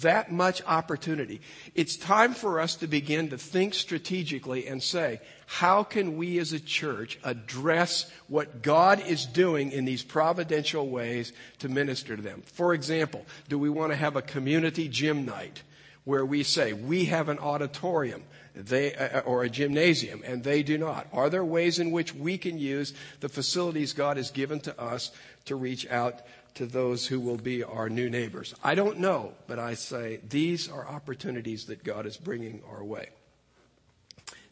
that 0.00 0.32
much 0.32 0.62
opportunity. 0.66 1.40
It's 1.74 1.94
time 1.94 2.32
for 2.32 2.58
us 2.58 2.74
to 2.76 2.86
begin 2.86 3.28
to 3.28 3.38
think 3.38 3.74
strategically 3.74 4.66
and 4.66 4.82
say, 4.82 5.20
how 5.46 5.82
can 5.82 6.16
we 6.16 6.38
as 6.38 6.52
a 6.54 6.58
church 6.58 7.18
address 7.22 8.10
what 8.26 8.62
God 8.62 9.06
is 9.06 9.26
doing 9.26 9.72
in 9.72 9.84
these 9.84 10.02
providential 10.02 10.88
ways 10.88 11.34
to 11.58 11.68
minister 11.68 12.16
to 12.16 12.22
them? 12.22 12.42
For 12.46 12.72
example, 12.72 13.26
do 13.48 13.58
we 13.58 13.68
want 13.68 13.92
to 13.92 13.96
have 13.96 14.16
a 14.16 14.22
community 14.22 14.88
gym 14.88 15.26
night 15.26 15.62
where 16.04 16.24
we 16.24 16.42
say, 16.42 16.72
we 16.72 17.04
have 17.04 17.28
an 17.28 17.38
auditorium 17.38 18.24
they, 18.54 18.94
uh, 18.94 19.20
or 19.20 19.42
a 19.42 19.50
gymnasium 19.50 20.22
and 20.24 20.42
they 20.42 20.62
do 20.62 20.78
not? 20.78 21.06
Are 21.12 21.28
there 21.28 21.44
ways 21.44 21.78
in 21.78 21.90
which 21.90 22.14
we 22.14 22.38
can 22.38 22.58
use 22.58 22.94
the 23.20 23.28
facilities 23.28 23.92
God 23.92 24.16
has 24.16 24.30
given 24.30 24.60
to 24.60 24.80
us 24.80 25.10
to 25.46 25.56
reach 25.56 25.88
out 25.88 26.22
to 26.54 26.66
those 26.66 27.06
who 27.06 27.18
will 27.18 27.36
be 27.36 27.64
our 27.64 27.88
new 27.88 28.08
neighbors? 28.08 28.54
I 28.62 28.74
don't 28.74 29.00
know, 29.00 29.32
but 29.46 29.58
I 29.58 29.74
say 29.74 30.20
these 30.28 30.70
are 30.70 30.86
opportunities 30.86 31.66
that 31.66 31.82
God 31.82 32.06
is 32.06 32.16
bringing 32.16 32.62
our 32.70 32.84
way. 32.84 33.08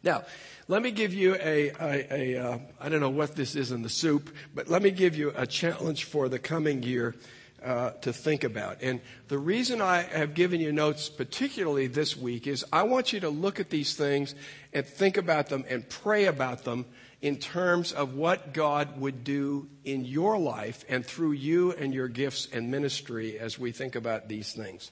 Now, 0.04 0.24
let 0.66 0.82
me 0.82 0.90
give 0.90 1.14
you 1.14 1.36
a, 1.36 1.70
a, 1.80 2.34
a 2.34 2.36
uh, 2.36 2.58
I 2.80 2.88
don't 2.88 3.00
know 3.00 3.10
what 3.10 3.36
this 3.36 3.54
is 3.54 3.70
in 3.70 3.82
the 3.82 3.88
soup, 3.88 4.34
but 4.52 4.68
let 4.68 4.82
me 4.82 4.90
give 4.90 5.16
you 5.16 5.32
a 5.36 5.46
challenge 5.46 6.04
for 6.04 6.28
the 6.28 6.40
coming 6.40 6.82
year 6.82 7.14
uh, 7.64 7.90
to 8.02 8.12
think 8.12 8.44
about. 8.44 8.82
And 8.82 9.00
the 9.28 9.38
reason 9.38 9.80
I 9.80 10.02
have 10.02 10.34
given 10.34 10.60
you 10.60 10.72
notes, 10.72 11.08
particularly 11.08 11.86
this 11.86 12.16
week, 12.16 12.46
is 12.46 12.64
I 12.72 12.82
want 12.82 13.12
you 13.12 13.20
to 13.20 13.30
look 13.30 13.60
at 13.60 13.70
these 13.70 13.94
things 13.94 14.34
and 14.72 14.86
think 14.86 15.16
about 15.16 15.48
them 15.48 15.64
and 15.68 15.88
pray 15.88 16.26
about 16.26 16.64
them 16.64 16.86
in 17.20 17.36
terms 17.36 17.92
of 17.92 18.14
what 18.14 18.52
God 18.52 19.00
would 19.00 19.22
do 19.22 19.68
in 19.84 20.04
your 20.04 20.38
life 20.38 20.84
and 20.88 21.06
through 21.06 21.32
you 21.32 21.72
and 21.72 21.94
your 21.94 22.08
gifts 22.08 22.48
and 22.52 22.70
ministry 22.70 23.38
as 23.38 23.58
we 23.58 23.70
think 23.70 23.94
about 23.94 24.28
these 24.28 24.52
things. 24.52 24.90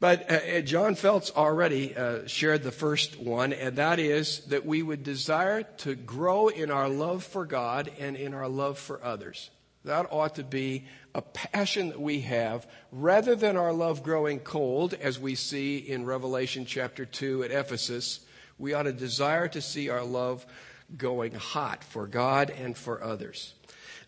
But 0.00 0.30
uh, 0.30 0.34
uh, 0.34 0.60
John 0.60 0.96
Feltz 0.96 1.30
already 1.34 1.96
uh, 1.96 2.26
shared 2.26 2.62
the 2.62 2.72
first 2.72 3.18
one, 3.18 3.54
and 3.54 3.76
that 3.76 3.98
is 3.98 4.40
that 4.46 4.66
we 4.66 4.82
would 4.82 5.02
desire 5.02 5.62
to 5.78 5.94
grow 5.94 6.48
in 6.48 6.70
our 6.70 6.90
love 6.90 7.24
for 7.24 7.46
God 7.46 7.90
and 7.98 8.14
in 8.16 8.34
our 8.34 8.48
love 8.48 8.78
for 8.78 9.02
others. 9.02 9.48
That 9.84 10.08
ought 10.10 10.34
to 10.34 10.44
be 10.44 10.86
a 11.14 11.22
passion 11.22 11.90
that 11.90 12.00
we 12.00 12.20
have 12.20 12.66
rather 12.90 13.36
than 13.36 13.56
our 13.56 13.72
love 13.72 14.02
growing 14.02 14.40
cold, 14.40 14.94
as 14.94 15.18
we 15.18 15.34
see 15.34 15.78
in 15.78 16.04
Revelation 16.04 16.66
chapter 16.66 17.04
2 17.04 17.44
at 17.44 17.50
Ephesus. 17.50 18.20
We 18.58 18.74
ought 18.74 18.84
to 18.84 18.92
desire 18.92 19.48
to 19.48 19.60
see 19.60 19.88
our 19.88 20.04
love 20.04 20.44
going 20.96 21.34
hot 21.34 21.84
for 21.84 22.06
God 22.06 22.50
and 22.50 22.76
for 22.76 23.02
others. 23.02 23.54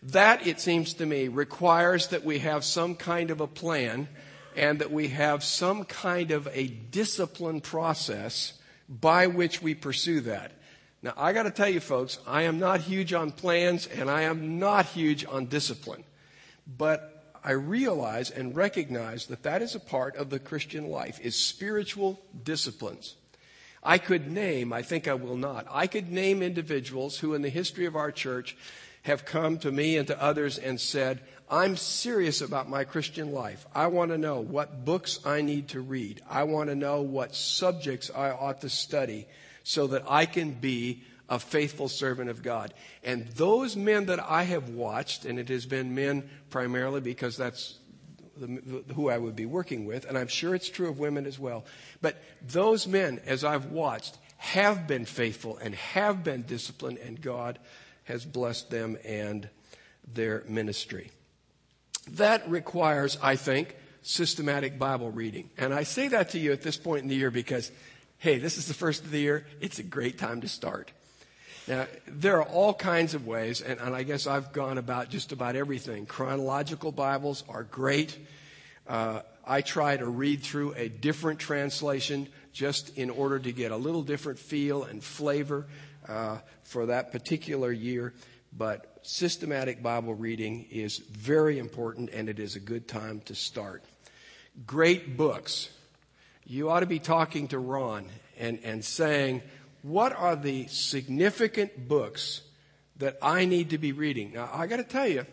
That, 0.03 0.45
it 0.45 0.59
seems 0.59 0.93
to 0.95 1.05
me, 1.05 1.27
requires 1.27 2.07
that 2.07 2.23
we 2.23 2.39
have 2.39 2.63
some 2.63 2.95
kind 2.95 3.31
of 3.31 3.41
a 3.41 3.47
plan 3.47 4.07
and 4.55 4.79
that 4.79 4.91
we 4.91 5.09
have 5.09 5.43
some 5.43 5.85
kind 5.85 6.31
of 6.31 6.47
a 6.51 6.67
discipline 6.67 7.61
process 7.61 8.53
by 8.89 9.27
which 9.27 9.61
we 9.61 9.75
pursue 9.75 10.21
that. 10.21 10.51
Now, 11.01 11.13
I 11.15 11.33
got 11.33 11.43
to 11.43 11.51
tell 11.51 11.69
you, 11.69 11.79
folks, 11.79 12.19
I 12.25 12.43
am 12.43 12.59
not 12.59 12.81
huge 12.81 13.13
on 13.13 13.31
plans 13.31 13.87
and 13.87 14.09
I 14.09 14.23
am 14.23 14.59
not 14.59 14.87
huge 14.87 15.25
on 15.25 15.45
discipline. 15.45 16.03
But 16.67 17.35
I 17.43 17.51
realize 17.51 18.29
and 18.29 18.55
recognize 18.55 19.27
that 19.27 19.43
that 19.43 19.61
is 19.61 19.73
a 19.73 19.79
part 19.79 20.17
of 20.17 20.29
the 20.29 20.39
Christian 20.39 20.89
life, 20.89 21.19
is 21.21 21.35
spiritual 21.35 22.19
disciplines. 22.43 23.15
I 23.83 23.99
could 23.99 24.29
name, 24.29 24.73
I 24.73 24.81
think 24.81 25.07
I 25.07 25.13
will 25.13 25.37
not, 25.37 25.65
I 25.69 25.87
could 25.87 26.11
name 26.11 26.41
individuals 26.41 27.19
who 27.19 27.33
in 27.35 27.41
the 27.41 27.49
history 27.49 27.85
of 27.85 27.95
our 27.95 28.11
church 28.11 28.57
have 29.03 29.23
come 29.23 29.57
to 29.59 29.71
me 29.71 29.95
and 29.95 30.07
to 30.07 30.21
others 30.21 30.57
and 30.57 30.81
said, 30.81 31.21
I'm 31.49 31.77
serious 31.77 32.41
about 32.41 32.69
my 32.69 32.83
Christian 32.83 33.31
life. 33.31 33.65
I 33.73 33.87
want 33.87 34.11
to 34.11 34.17
know 34.17 34.41
what 34.41 34.83
books 34.83 35.19
I 35.25 35.41
need 35.41 35.69
to 35.69 35.79
read. 35.79 36.21
I 36.29 36.43
want 36.43 36.69
to 36.69 36.75
know 36.75 37.01
what 37.01 37.33
subjects 37.33 38.11
I 38.13 38.31
ought 38.31 38.59
to 38.61 38.69
study 38.69 39.25
so 39.63 39.87
that 39.87 40.03
I 40.09 40.25
can 40.25 40.51
be 40.51 41.03
a 41.29 41.39
faithful 41.39 41.87
servant 41.87 42.29
of 42.29 42.41
God. 42.41 42.73
And 43.03 43.27
those 43.29 43.75
men 43.75 44.05
that 44.05 44.19
I 44.19 44.43
have 44.43 44.69
watched, 44.69 45.25
and 45.25 45.39
it 45.39 45.49
has 45.49 45.65
been 45.65 45.93
men 45.93 46.29
primarily 46.49 47.01
because 47.01 47.35
that's 47.37 47.77
the, 48.37 48.83
who 48.93 49.09
I 49.09 49.17
would 49.17 49.35
be 49.35 49.45
working 49.45 49.85
with, 49.85 50.05
and 50.05 50.17
I'm 50.17 50.27
sure 50.27 50.55
it's 50.55 50.69
true 50.69 50.89
of 50.89 50.99
women 50.99 51.25
as 51.25 51.37
well. 51.37 51.65
But 52.01 52.21
those 52.41 52.87
men, 52.87 53.19
as 53.25 53.43
I've 53.43 53.65
watched, 53.65 54.17
have 54.37 54.87
been 54.87 55.05
faithful 55.05 55.57
and 55.57 55.75
have 55.75 56.23
been 56.23 56.43
disciplined, 56.43 56.99
and 56.99 57.21
God 57.21 57.59
has 58.05 58.23
blessed 58.23 58.69
them 58.69 58.97
and 59.03 59.49
their 60.13 60.43
ministry. 60.47 61.11
That 62.11 62.47
requires, 62.49 63.17
I 63.21 63.35
think, 63.35 63.75
systematic 64.01 64.79
Bible 64.79 65.11
reading. 65.11 65.49
And 65.57 65.73
I 65.73 65.83
say 65.83 66.07
that 66.09 66.29
to 66.29 66.39
you 66.39 66.53
at 66.53 66.61
this 66.61 66.77
point 66.77 67.03
in 67.03 67.09
the 67.09 67.15
year 67.15 67.31
because, 67.31 67.71
hey, 68.19 68.37
this 68.37 68.57
is 68.57 68.67
the 68.67 68.73
first 68.73 69.03
of 69.03 69.11
the 69.11 69.19
year. 69.19 69.45
It's 69.59 69.79
a 69.79 69.83
great 69.83 70.17
time 70.17 70.41
to 70.41 70.47
start. 70.47 70.91
Now, 71.67 71.85
there 72.07 72.37
are 72.37 72.47
all 72.47 72.73
kinds 72.73 73.13
of 73.13 73.27
ways, 73.27 73.61
and, 73.61 73.79
and 73.81 73.93
I 73.93 74.03
guess 74.03 74.25
I've 74.25 74.53
gone 74.53 74.77
about 74.77 75.09
just 75.09 75.33
about 75.33 75.57
everything. 75.57 76.05
Chronological 76.05 76.93
Bibles 76.93 77.43
are 77.49 77.63
great. 77.63 78.17
Uh, 78.87 79.19
I 79.45 79.61
try 79.61 79.97
to 79.97 80.05
read 80.05 80.43
through 80.43 80.75
a 80.75 80.87
different 80.87 81.39
translation 81.39 82.29
just 82.53 82.97
in 82.97 83.09
order 83.09 83.37
to 83.37 83.51
get 83.51 83.71
a 83.71 83.77
little 83.77 84.01
different 84.01 84.39
feel 84.39 84.83
and 84.83 85.03
flavor 85.03 85.67
uh, 86.07 86.37
for 86.63 86.85
that 86.85 87.11
particular 87.11 87.71
year. 87.71 88.13
But 88.57 88.99
systematic 89.01 89.83
Bible 89.83 90.13
reading 90.13 90.67
is 90.71 90.99
very 90.99 91.59
important, 91.59 92.11
and 92.11 92.29
it 92.29 92.39
is 92.39 92.55
a 92.55 92.61
good 92.61 92.87
time 92.87 93.19
to 93.25 93.35
start. 93.35 93.83
Great 94.65 95.17
books. 95.17 95.69
You 96.45 96.69
ought 96.69 96.79
to 96.79 96.85
be 96.85 96.99
talking 96.99 97.49
to 97.49 97.59
Ron 97.59 98.07
and, 98.39 98.59
and 98.63 98.85
saying, 98.85 99.41
what 99.87 100.13
are 100.13 100.35
the 100.35 100.67
significant 100.67 101.87
books 101.87 102.41
that 102.97 103.17
I 103.21 103.45
need 103.45 103.69
to 103.69 103.77
be 103.77 103.93
reading? 103.93 104.33
Now, 104.33 104.49
I 104.53 104.67
got 104.67 104.77
to 104.77 104.83
tell 104.83 105.07
you 105.07 105.25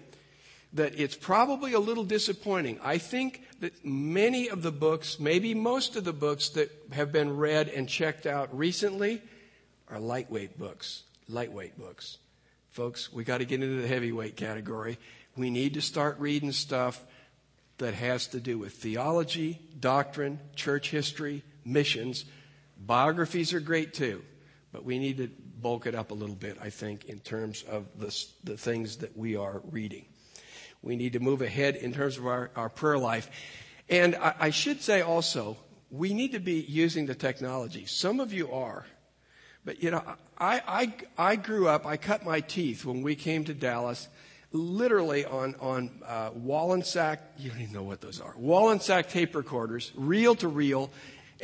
that 0.74 0.98
it's 0.98 1.16
probably 1.16 1.72
a 1.72 1.80
little 1.80 2.04
disappointing. 2.04 2.78
I 2.82 2.98
think 2.98 3.42
that 3.60 3.84
many 3.84 4.48
of 4.48 4.62
the 4.62 4.72
books, 4.72 5.18
maybe 5.18 5.54
most 5.54 5.96
of 5.96 6.04
the 6.04 6.12
books 6.12 6.50
that 6.50 6.70
have 6.92 7.10
been 7.10 7.36
read 7.36 7.68
and 7.68 7.88
checked 7.88 8.26
out 8.26 8.56
recently 8.56 9.22
are 9.88 9.98
lightweight 9.98 10.58
books. 10.58 11.02
Lightweight 11.28 11.78
books. 11.78 12.18
Folks, 12.70 13.12
we 13.12 13.24
got 13.24 13.38
to 13.38 13.44
get 13.44 13.62
into 13.62 13.80
the 13.80 13.88
heavyweight 13.88 14.36
category. 14.36 14.98
We 15.36 15.50
need 15.50 15.74
to 15.74 15.82
start 15.82 16.18
reading 16.20 16.52
stuff 16.52 17.04
that 17.78 17.94
has 17.94 18.28
to 18.28 18.40
do 18.40 18.58
with 18.58 18.74
theology, 18.74 19.60
doctrine, 19.80 20.38
church 20.54 20.90
history, 20.90 21.42
missions. 21.64 22.24
Biographies 22.76 23.52
are 23.52 23.60
great 23.60 23.94
too. 23.94 24.22
But 24.74 24.84
we 24.84 24.98
need 24.98 25.18
to 25.18 25.30
bulk 25.62 25.86
it 25.86 25.94
up 25.94 26.10
a 26.10 26.14
little 26.14 26.34
bit, 26.34 26.58
I 26.60 26.68
think, 26.68 27.04
in 27.04 27.20
terms 27.20 27.62
of 27.70 27.86
the, 27.96 28.12
the 28.42 28.56
things 28.56 28.96
that 28.96 29.16
we 29.16 29.36
are 29.36 29.62
reading. 29.70 30.04
We 30.82 30.96
need 30.96 31.12
to 31.12 31.20
move 31.20 31.42
ahead 31.42 31.76
in 31.76 31.92
terms 31.92 32.18
of 32.18 32.26
our, 32.26 32.50
our 32.56 32.68
prayer 32.68 32.98
life. 32.98 33.30
And 33.88 34.16
I, 34.16 34.34
I 34.40 34.50
should 34.50 34.82
say 34.82 35.00
also, 35.00 35.56
we 35.92 36.12
need 36.12 36.32
to 36.32 36.40
be 36.40 36.54
using 36.54 37.06
the 37.06 37.14
technology. 37.14 37.86
Some 37.86 38.18
of 38.18 38.32
you 38.32 38.50
are. 38.50 38.84
But 39.64 39.80
you 39.80 39.92
know, 39.92 40.02
I, 40.36 40.60
I, 40.66 40.94
I 41.30 41.36
grew 41.36 41.68
up, 41.68 41.86
I 41.86 41.96
cut 41.96 42.24
my 42.24 42.40
teeth 42.40 42.84
when 42.84 43.02
we 43.02 43.14
came 43.14 43.44
to 43.44 43.54
Dallas, 43.54 44.08
literally 44.50 45.24
on, 45.24 45.54
on 45.60 45.90
uh, 46.04 46.30
Wollensak, 46.30 47.18
you 47.38 47.50
don't 47.50 47.60
even 47.60 47.74
know 47.74 47.84
what 47.84 48.00
those 48.00 48.20
are, 48.20 48.34
Wollensak 48.34 49.08
tape 49.08 49.36
recorders, 49.36 49.92
reel 49.94 50.34
to 50.36 50.48
reel, 50.48 50.90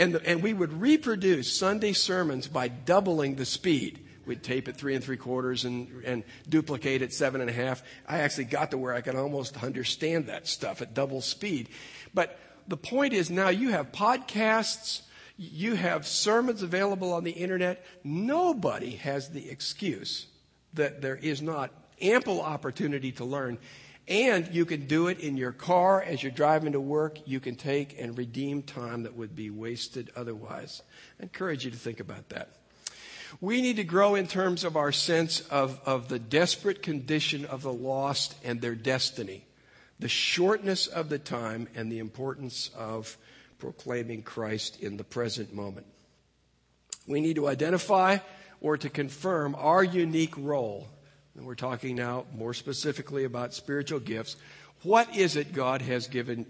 and, 0.00 0.14
the, 0.14 0.26
and 0.26 0.42
we 0.42 0.54
would 0.54 0.80
reproduce 0.80 1.52
Sunday 1.52 1.92
sermons 1.92 2.48
by 2.48 2.68
doubling 2.68 3.34
the 3.34 3.44
speed. 3.44 4.00
We'd 4.24 4.42
tape 4.42 4.66
it 4.66 4.76
three 4.76 4.94
and 4.94 5.04
three 5.04 5.18
quarters 5.18 5.66
and, 5.66 6.02
and 6.04 6.24
duplicate 6.48 7.02
it 7.02 7.12
seven 7.12 7.42
and 7.42 7.50
a 7.50 7.52
half. 7.52 7.82
I 8.08 8.20
actually 8.20 8.44
got 8.44 8.70
to 8.70 8.78
where 8.78 8.94
I 8.94 9.02
could 9.02 9.14
almost 9.14 9.62
understand 9.62 10.26
that 10.28 10.48
stuff 10.48 10.80
at 10.80 10.94
double 10.94 11.20
speed. 11.20 11.68
But 12.14 12.38
the 12.66 12.78
point 12.78 13.12
is 13.12 13.30
now 13.30 13.50
you 13.50 13.70
have 13.70 13.92
podcasts, 13.92 15.02
you 15.36 15.74
have 15.74 16.06
sermons 16.06 16.62
available 16.62 17.12
on 17.12 17.24
the 17.24 17.32
internet. 17.32 17.84
Nobody 18.02 18.92
has 18.92 19.28
the 19.28 19.50
excuse 19.50 20.28
that 20.74 21.02
there 21.02 21.16
is 21.16 21.42
not 21.42 21.72
ample 22.00 22.40
opportunity 22.40 23.12
to 23.12 23.24
learn. 23.26 23.58
And 24.10 24.52
you 24.52 24.64
can 24.64 24.86
do 24.86 25.06
it 25.06 25.20
in 25.20 25.36
your 25.36 25.52
car 25.52 26.02
as 26.02 26.20
you're 26.20 26.32
driving 26.32 26.72
to 26.72 26.80
work. 26.80 27.18
You 27.26 27.38
can 27.38 27.54
take 27.54 27.96
and 27.96 28.18
redeem 28.18 28.62
time 28.62 29.04
that 29.04 29.14
would 29.14 29.36
be 29.36 29.50
wasted 29.50 30.10
otherwise. 30.16 30.82
I 31.20 31.22
encourage 31.22 31.64
you 31.64 31.70
to 31.70 31.76
think 31.76 32.00
about 32.00 32.28
that. 32.30 32.48
We 33.40 33.62
need 33.62 33.76
to 33.76 33.84
grow 33.84 34.16
in 34.16 34.26
terms 34.26 34.64
of 34.64 34.76
our 34.76 34.90
sense 34.90 35.42
of, 35.42 35.80
of 35.86 36.08
the 36.08 36.18
desperate 36.18 36.82
condition 36.82 37.44
of 37.44 37.62
the 37.62 37.72
lost 37.72 38.34
and 38.42 38.60
their 38.60 38.74
destiny, 38.74 39.44
the 40.00 40.08
shortness 40.08 40.88
of 40.88 41.08
the 41.08 41.20
time, 41.20 41.68
and 41.76 41.92
the 41.92 42.00
importance 42.00 42.70
of 42.76 43.16
proclaiming 43.60 44.22
Christ 44.22 44.80
in 44.80 44.96
the 44.96 45.04
present 45.04 45.54
moment. 45.54 45.86
We 47.06 47.20
need 47.20 47.36
to 47.36 47.46
identify 47.46 48.18
or 48.60 48.76
to 48.76 48.90
confirm 48.90 49.54
our 49.56 49.84
unique 49.84 50.36
role. 50.36 50.88
And 51.40 51.46
we're 51.46 51.54
talking 51.54 51.96
now 51.96 52.26
more 52.36 52.52
specifically 52.52 53.24
about 53.24 53.54
spiritual 53.54 53.98
gifts. 53.98 54.36
What 54.82 55.16
is 55.16 55.36
it 55.36 55.54
God 55.54 55.80
has 55.80 56.06
given 56.06 56.44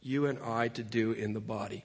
you 0.00 0.24
and 0.24 0.38
I 0.38 0.68
to 0.68 0.82
do 0.82 1.12
in 1.12 1.34
the 1.34 1.40
body? 1.40 1.84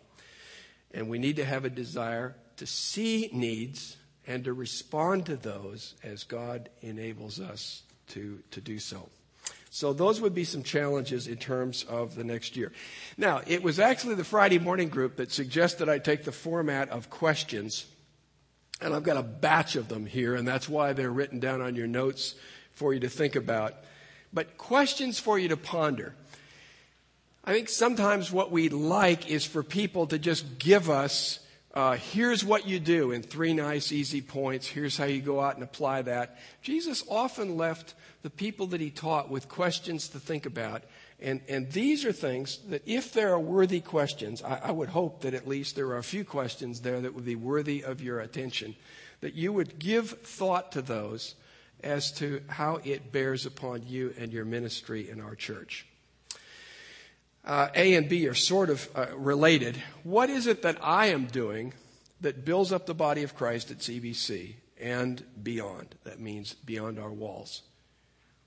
And 0.93 1.09
we 1.09 1.19
need 1.19 1.35
to 1.35 1.43
have 1.43 1.65
a 1.65 1.69
desire 1.69 2.33
to 2.55 2.65
see 2.65 3.29
needs 3.33 3.97
and 4.25 4.45
to 4.45 4.53
respond 4.53 5.25
to 5.25 5.35
those 5.35 5.95
as 6.01 6.23
God 6.23 6.69
enables 6.79 7.41
us 7.41 7.83
to, 8.11 8.39
to 8.51 8.61
do 8.61 8.79
so. 8.79 9.09
So 9.69 9.91
those 9.91 10.21
would 10.21 10.33
be 10.33 10.45
some 10.45 10.63
challenges 10.63 11.27
in 11.27 11.35
terms 11.35 11.83
of 11.83 12.15
the 12.15 12.23
next 12.23 12.55
year. 12.55 12.71
Now, 13.17 13.41
it 13.45 13.63
was 13.63 13.81
actually 13.81 14.15
the 14.15 14.23
Friday 14.23 14.59
morning 14.59 14.87
group 14.87 15.17
that 15.17 15.33
suggested 15.33 15.89
I 15.89 15.99
take 15.99 16.23
the 16.23 16.31
format 16.31 16.87
of 16.87 17.09
questions. 17.09 17.85
And 18.81 18.93
I've 18.93 19.03
got 19.03 19.17
a 19.17 19.23
batch 19.23 19.75
of 19.75 19.87
them 19.87 20.05
here, 20.05 20.35
and 20.35 20.47
that's 20.47 20.67
why 20.67 20.93
they're 20.93 21.11
written 21.11 21.39
down 21.39 21.61
on 21.61 21.75
your 21.75 21.87
notes 21.87 22.35
for 22.73 22.93
you 22.93 22.99
to 23.01 23.09
think 23.09 23.35
about. 23.35 23.73
But 24.33 24.57
questions 24.57 25.17
for 25.17 25.39
you 25.39 25.47
to 25.49 25.57
ponder. 25.57 26.13
I 27.45 27.53
think 27.53 27.69
sometimes 27.69 28.31
what 28.31 28.51
we 28.51 28.69
like 28.69 29.29
is 29.29 29.45
for 29.45 29.63
people 29.63 30.07
to 30.07 30.19
just 30.19 30.59
give 30.59 30.89
us 30.89 31.39
uh, 31.75 31.97
here's 31.97 32.45
what 32.45 32.65
you 32.65 32.79
do 32.79 33.11
in 33.11 33.21
three 33.21 33.53
nice, 33.53 33.91
easy 33.91 34.21
points. 34.21 34.65
Here's 34.65 34.95
how 34.95 35.05
you 35.05 35.21
go 35.21 35.41
out 35.41 35.55
and 35.55 35.63
apply 35.63 36.03
that. 36.03 36.39
Jesus 36.61 37.03
often 37.09 37.57
left 37.57 37.95
the 38.21 38.29
people 38.29 38.67
that 38.67 38.79
he 38.79 38.89
taught 38.89 39.29
with 39.29 39.49
questions 39.49 40.07
to 40.09 40.19
think 40.19 40.45
about. 40.45 40.83
And, 41.19 41.41
and 41.47 41.71
these 41.71 42.03
are 42.05 42.11
things 42.11 42.59
that, 42.69 42.83
if 42.85 43.13
there 43.13 43.31
are 43.33 43.39
worthy 43.39 43.79
questions, 43.79 44.43
I, 44.43 44.59
I 44.65 44.71
would 44.71 44.89
hope 44.89 45.21
that 45.21 45.33
at 45.33 45.47
least 45.47 45.75
there 45.75 45.87
are 45.87 45.97
a 45.97 46.03
few 46.03 46.25
questions 46.25 46.81
there 46.81 46.99
that 46.99 47.13
would 47.13 47.25
be 47.25 47.35
worthy 47.35 47.83
of 47.83 48.01
your 48.01 48.19
attention, 48.19 48.75
that 49.21 49.33
you 49.33 49.53
would 49.53 49.79
give 49.79 50.09
thought 50.09 50.73
to 50.73 50.81
those 50.81 51.35
as 51.83 52.11
to 52.13 52.41
how 52.47 52.81
it 52.83 53.11
bears 53.11 53.45
upon 53.45 53.83
you 53.87 54.13
and 54.17 54.33
your 54.33 54.45
ministry 54.45 55.09
in 55.09 55.21
our 55.21 55.35
church 55.35 55.85
uh, 57.45 57.69
A 57.75 57.93
and 57.95 58.09
B 58.09 58.27
are 58.27 58.33
sort 58.33 58.69
of 58.69 58.89
uh, 58.95 59.07
related. 59.15 59.81
What 60.03 60.29
is 60.29 60.47
it 60.47 60.63
that 60.63 60.77
I 60.81 61.07
am 61.07 61.25
doing 61.25 61.73
that 62.21 62.43
builds 62.43 62.71
up 62.71 62.85
the 62.85 62.93
body 62.93 63.23
of 63.23 63.35
Christ 63.35 63.71
at 63.71 63.79
CBC 63.79 64.55
and 64.79 65.23
beyond? 65.41 65.95
That 66.03 66.19
means 66.19 66.53
beyond 66.53 66.99
our 66.99 67.11
walls. 67.11 67.61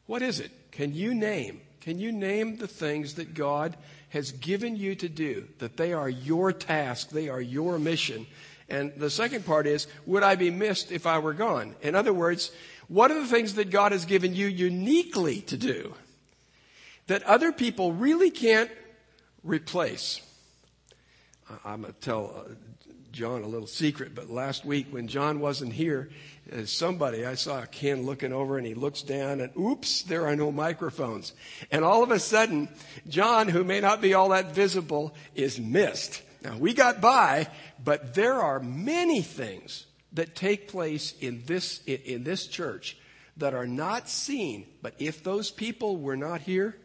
What 0.06 0.22
is 0.22 0.40
it? 0.40 0.50
Can 0.72 0.94
you 0.94 1.14
name? 1.14 1.60
Can 1.80 1.98
you 1.98 2.12
name 2.12 2.56
the 2.56 2.68
things 2.68 3.14
that 3.14 3.34
God 3.34 3.76
has 4.10 4.32
given 4.32 4.76
you 4.76 4.94
to 4.96 5.08
do? 5.08 5.48
That 5.58 5.76
they 5.76 5.92
are 5.92 6.08
your 6.08 6.52
task, 6.52 7.10
they 7.10 7.28
are 7.28 7.40
your 7.40 7.78
mission. 7.78 8.26
And 8.68 8.92
the 8.96 9.10
second 9.10 9.46
part 9.46 9.66
is, 9.66 9.86
would 10.04 10.22
I 10.22 10.34
be 10.34 10.50
missed 10.50 10.92
if 10.92 11.06
I 11.06 11.18
were 11.18 11.32
gone? 11.32 11.74
In 11.80 11.94
other 11.94 12.12
words, 12.12 12.50
what 12.88 13.10
are 13.10 13.20
the 13.20 13.26
things 13.26 13.54
that 13.54 13.70
God 13.70 13.92
has 13.92 14.04
given 14.04 14.34
you 14.34 14.46
uniquely 14.46 15.40
to 15.42 15.56
do 15.56 15.94
that 17.08 17.22
other 17.24 17.50
people 17.50 17.92
really 17.92 18.30
can't 18.30 18.70
replace. 19.42 20.20
I'm 21.64 21.82
going 21.82 21.94
to 21.94 22.00
tell 22.00 22.34
uh, 22.36 22.52
John 23.12 23.42
a 23.42 23.48
little 23.48 23.66
secret, 23.66 24.14
but 24.14 24.30
last 24.30 24.64
week 24.64 24.86
when 24.90 25.08
John 25.08 25.40
wasn't 25.40 25.72
here, 25.72 26.10
uh, 26.52 26.64
somebody, 26.64 27.24
I 27.24 27.34
saw 27.34 27.64
Ken 27.66 28.04
looking 28.04 28.32
over 28.32 28.58
and 28.58 28.66
he 28.66 28.74
looks 28.74 29.02
down 29.02 29.40
and 29.40 29.54
oops, 29.56 30.02
there 30.02 30.26
are 30.26 30.36
no 30.36 30.50
microphones. 30.52 31.32
And 31.70 31.84
all 31.84 32.02
of 32.02 32.10
a 32.10 32.18
sudden, 32.18 32.68
John, 33.08 33.48
who 33.48 33.64
may 33.64 33.80
not 33.80 34.00
be 34.00 34.14
all 34.14 34.30
that 34.30 34.54
visible, 34.54 35.14
is 35.34 35.60
missed. 35.60 36.22
Now 36.42 36.56
we 36.56 36.74
got 36.74 37.00
by, 37.00 37.48
but 37.82 38.14
there 38.14 38.34
are 38.34 38.60
many 38.60 39.22
things 39.22 39.86
that 40.12 40.34
take 40.34 40.68
place 40.68 41.14
in 41.20 41.42
this, 41.46 41.82
in 41.84 42.24
this 42.24 42.46
church 42.46 42.96
that 43.36 43.54
are 43.54 43.66
not 43.66 44.08
seen. 44.08 44.66
But 44.82 44.94
if 44.98 45.22
those 45.22 45.50
people 45.50 45.96
were 45.96 46.16
not 46.16 46.40
here, 46.40 46.76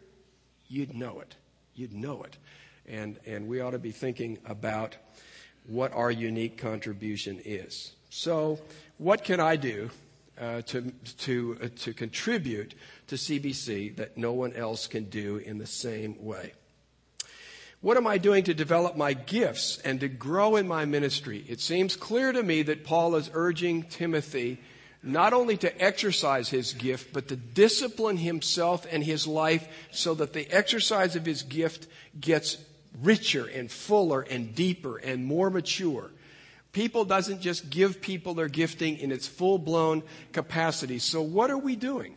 you'd 0.68 0.94
know 0.94 1.20
it. 1.20 1.36
You'd 1.76 1.94
know 1.94 2.24
it. 2.24 2.38
And, 2.88 3.20
and 3.26 3.48
we 3.48 3.62
ought 3.62 3.72
to 3.72 3.80
be 3.80 3.92
thinking 3.92 4.40
about 4.46 4.98
what 5.68 5.94
our 5.94 6.12
unique 6.12 6.58
contribution 6.58 7.40
is. 7.44 7.94
So, 8.10 8.60
what 9.04 9.26
can 9.26 9.42
I 9.42 9.58
do 9.58 9.90
uh, 10.40 10.62
to, 10.62 10.92
to, 11.20 11.58
uh, 11.62 11.68
to 11.82 11.94
contribute 11.94 12.74
to 13.08 13.16
CBC 13.16 13.98
that 13.98 14.18
no 14.18 14.32
one 14.32 14.54
else 14.54 14.88
can 14.88 15.04
do 15.06 15.38
in 15.38 15.58
the 15.58 15.68
same 15.68 16.24
way? 16.24 16.54
What 17.82 17.98
am 17.98 18.08
I 18.08 18.18
doing 18.18 18.46
to 18.46 18.54
develop 18.54 18.96
my 18.96 19.12
gifts 19.12 19.78
and 19.80 20.00
to 20.00 20.08
grow 20.08 20.56
in 20.56 20.70
my 20.70 20.86
ministry? 20.86 21.44
It 21.50 21.60
seems 21.60 21.98
clear 21.98 22.32
to 22.32 22.42
me 22.42 22.62
that 22.64 22.86
Paul 22.86 23.16
is 23.18 23.30
urging 23.34 23.84
Timothy 23.84 24.58
not 25.06 25.34
only 25.34 25.58
to 25.58 25.82
exercise 25.84 26.48
his 26.48 26.72
gift, 26.72 27.12
but 27.12 27.28
to 27.28 27.36
discipline 27.36 28.16
himself 28.16 28.88
and 28.90 29.04
his 29.04 29.28
life 29.28 29.68
so 29.92 30.14
that 30.14 30.32
the 30.32 30.50
exercise 30.50 31.18
of 31.18 31.26
his 31.26 31.44
gift 31.44 31.88
gets 32.18 32.58
richer 33.02 33.46
and 33.46 33.70
fuller 33.70 34.22
and 34.22 34.56
deeper 34.56 34.96
and 34.96 35.26
more 35.26 35.50
mature. 35.50 36.10
People 36.74 37.06
doesn't 37.06 37.40
just 37.40 37.70
give 37.70 38.02
people 38.02 38.34
their 38.34 38.50
gifting 38.50 38.98
in 38.98 39.12
its 39.12 39.28
full 39.28 39.60
blown 39.60 40.04
capacity. 40.34 41.00
So 41.00 41.22
what 41.22 41.52
are 41.52 41.58
we 41.58 41.76
doing 41.76 42.16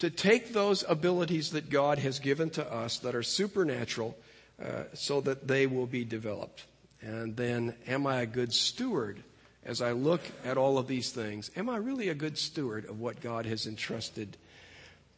to 0.00 0.10
take 0.10 0.52
those 0.52 0.84
abilities 0.88 1.52
that 1.52 1.70
God 1.70 1.98
has 2.00 2.18
given 2.18 2.50
to 2.50 2.72
us 2.72 2.98
that 2.98 3.14
are 3.14 3.22
supernatural 3.22 4.16
uh, 4.60 4.84
so 4.92 5.20
that 5.22 5.46
they 5.46 5.68
will 5.68 5.86
be 5.86 6.04
developed? 6.04 6.64
And 7.00 7.36
then, 7.36 7.74
am 7.86 8.08
I 8.08 8.22
a 8.22 8.26
good 8.26 8.52
steward 8.52 9.22
as 9.64 9.80
I 9.80 9.92
look 9.92 10.22
at 10.44 10.58
all 10.58 10.78
of 10.78 10.88
these 10.88 11.12
things? 11.12 11.52
Am 11.54 11.70
I 11.70 11.76
really 11.76 12.08
a 12.08 12.14
good 12.14 12.36
steward 12.36 12.86
of 12.86 12.98
what 12.98 13.20
God 13.20 13.46
has 13.46 13.66
entrusted 13.66 14.36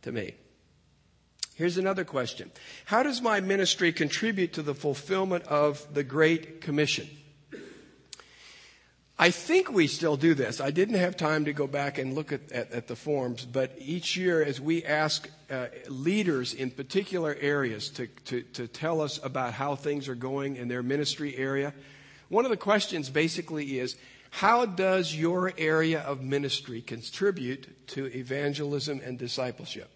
to 0.02 0.12
me? 0.12 0.34
Here's 1.54 1.78
another 1.78 2.04
question 2.04 2.50
How 2.84 3.02
does 3.02 3.22
my 3.22 3.40
ministry 3.40 3.92
contribute 3.92 4.52
to 4.52 4.62
the 4.62 4.74
fulfillment 4.74 5.44
of 5.44 5.86
the 5.94 6.04
Great 6.04 6.60
Commission? 6.60 7.08
I 9.20 9.32
think 9.32 9.72
we 9.72 9.88
still 9.88 10.16
do 10.16 10.34
this. 10.34 10.60
I 10.60 10.70
didn't 10.70 10.94
have 10.94 11.16
time 11.16 11.46
to 11.46 11.52
go 11.52 11.66
back 11.66 11.98
and 11.98 12.14
look 12.14 12.30
at, 12.30 12.52
at, 12.52 12.70
at 12.70 12.86
the 12.86 12.94
forms, 12.94 13.44
but 13.44 13.74
each 13.78 14.16
year 14.16 14.44
as 14.44 14.60
we 14.60 14.84
ask 14.84 15.28
uh, 15.50 15.66
leaders 15.88 16.54
in 16.54 16.70
particular 16.70 17.36
areas 17.40 17.90
to, 17.90 18.06
to, 18.26 18.42
to 18.42 18.68
tell 18.68 19.00
us 19.00 19.18
about 19.24 19.54
how 19.54 19.74
things 19.74 20.08
are 20.08 20.14
going 20.14 20.54
in 20.54 20.68
their 20.68 20.84
ministry 20.84 21.36
area, 21.36 21.74
one 22.28 22.44
of 22.44 22.52
the 22.52 22.56
questions 22.56 23.10
basically 23.10 23.80
is 23.80 23.96
how 24.30 24.66
does 24.66 25.12
your 25.12 25.52
area 25.58 26.00
of 26.00 26.22
ministry 26.22 26.80
contribute 26.80 27.88
to 27.88 28.06
evangelism 28.16 29.00
and 29.04 29.18
discipleship? 29.18 29.90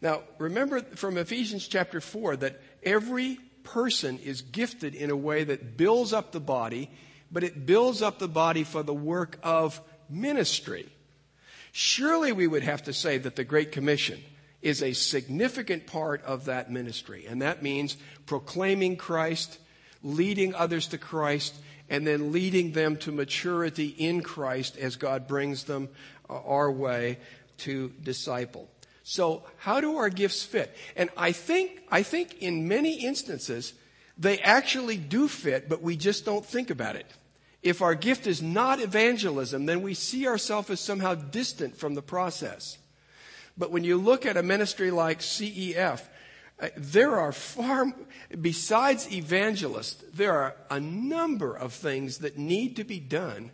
Now, 0.00 0.22
remember 0.38 0.80
from 0.80 1.16
Ephesians 1.16 1.68
chapter 1.68 2.00
4 2.00 2.36
that 2.38 2.60
every 2.82 3.38
person 3.62 4.18
is 4.18 4.42
gifted 4.42 4.96
in 4.96 5.10
a 5.10 5.16
way 5.16 5.44
that 5.44 5.76
builds 5.76 6.12
up 6.12 6.32
the 6.32 6.40
body, 6.40 6.90
but 7.30 7.44
it 7.44 7.66
builds 7.66 8.02
up 8.02 8.18
the 8.18 8.28
body 8.28 8.64
for 8.64 8.82
the 8.82 8.94
work 8.94 9.38
of 9.42 9.80
ministry. 10.08 10.88
Surely 11.72 12.32
we 12.32 12.46
would 12.46 12.62
have 12.62 12.84
to 12.84 12.92
say 12.92 13.18
that 13.18 13.36
the 13.36 13.44
Great 13.44 13.72
Commission 13.72 14.22
is 14.62 14.82
a 14.82 14.92
significant 14.92 15.86
part 15.86 16.22
of 16.24 16.46
that 16.46 16.70
ministry, 16.70 17.26
and 17.26 17.42
that 17.42 17.62
means 17.62 17.96
proclaiming 18.26 18.96
Christ, 18.96 19.58
leading 20.02 20.54
others 20.54 20.88
to 20.88 20.98
Christ, 20.98 21.54
and 21.88 22.06
then 22.06 22.32
leading 22.32 22.72
them 22.72 22.96
to 22.98 23.12
maturity 23.12 23.86
in 23.86 24.22
Christ 24.22 24.76
as 24.76 24.96
God 24.96 25.26
brings 25.26 25.64
them 25.64 25.88
uh, 26.28 26.40
our 26.42 26.70
way 26.70 27.18
to 27.58 27.92
disciple. 28.02 28.68
So 29.04 29.44
how 29.56 29.80
do 29.80 29.96
our 29.96 30.10
gifts 30.10 30.42
fit? 30.42 30.76
And 30.96 31.08
I 31.16 31.32
think, 31.32 31.82
I 31.90 32.02
think 32.02 32.42
in 32.42 32.68
many 32.68 33.04
instances, 33.06 33.72
they 34.18 34.38
actually 34.40 34.96
do 34.96 35.28
fit, 35.28 35.68
but 35.68 35.82
we 35.82 35.96
just 35.96 36.24
don't 36.24 36.44
think 36.44 36.70
about 36.70 36.96
it. 36.96 37.06
If 37.62 37.82
our 37.82 37.94
gift 37.94 38.26
is 38.26 38.42
not 38.42 38.80
evangelism, 38.80 39.66
then 39.66 39.82
we 39.82 39.94
see 39.94 40.26
ourselves 40.26 40.70
as 40.70 40.80
somehow 40.80 41.14
distant 41.14 41.76
from 41.76 41.94
the 41.94 42.02
process. 42.02 42.78
But 43.56 43.70
when 43.70 43.84
you 43.84 43.96
look 43.96 44.26
at 44.26 44.36
a 44.36 44.42
ministry 44.42 44.90
like 44.90 45.20
CEF, 45.20 46.02
uh, 46.60 46.68
there 46.76 47.18
are 47.18 47.32
far, 47.32 47.92
besides 48.40 49.12
evangelists, 49.12 50.04
there 50.12 50.32
are 50.32 50.56
a 50.70 50.80
number 50.80 51.54
of 51.54 51.72
things 51.72 52.18
that 52.18 52.38
need 52.38 52.76
to 52.76 52.84
be 52.84 53.00
done 53.00 53.50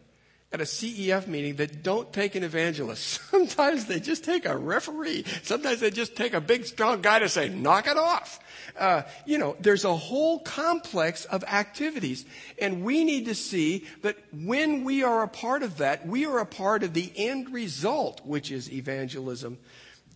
at 0.55 0.61
a 0.61 0.65
CEF 0.65 1.27
meeting 1.27 1.57
that 1.57 1.83
don't 1.83 2.13
take 2.13 2.37
an 2.37 2.45
evangelist. 2.45 3.21
Sometimes 3.31 3.87
they 3.87 3.99
just 3.99 4.23
take 4.23 4.47
a 4.47 4.57
referee. 4.57 5.25
Sometimes 5.43 5.81
they 5.81 5.91
just 5.91 6.15
take 6.15 6.33
a 6.33 6.41
big 6.41 6.65
strong 6.65 7.03
guy 7.03 7.19
to 7.19 7.29
say, 7.29 7.49
knock 7.49 7.89
it 7.89 7.97
off. 7.97 8.39
Uh, 8.79 9.03
you 9.27 9.37
know, 9.37 9.57
there's 9.59 9.85
a 9.85 9.97
whole 9.97 10.39
complex 10.39 11.25
of 11.25 11.43
activities. 11.43 12.25
And 12.61 12.85
we 12.85 13.03
need 13.03 13.25
to 13.25 13.35
see 13.35 13.85
that 14.03 14.17
when 14.33 14.85
we 14.85 15.03
are 15.03 15.25
a 15.25 15.29
part 15.29 15.65
of 15.65 15.79
that, 15.79 16.07
we 16.07 16.25
are 16.25 16.39
a 16.39 16.47
part 16.47 16.85
of 16.85 16.95
the 16.95 17.11
end 17.17 17.53
result, 17.53 18.25
which 18.25 18.53
is 18.53 18.73
evangelism 18.73 19.59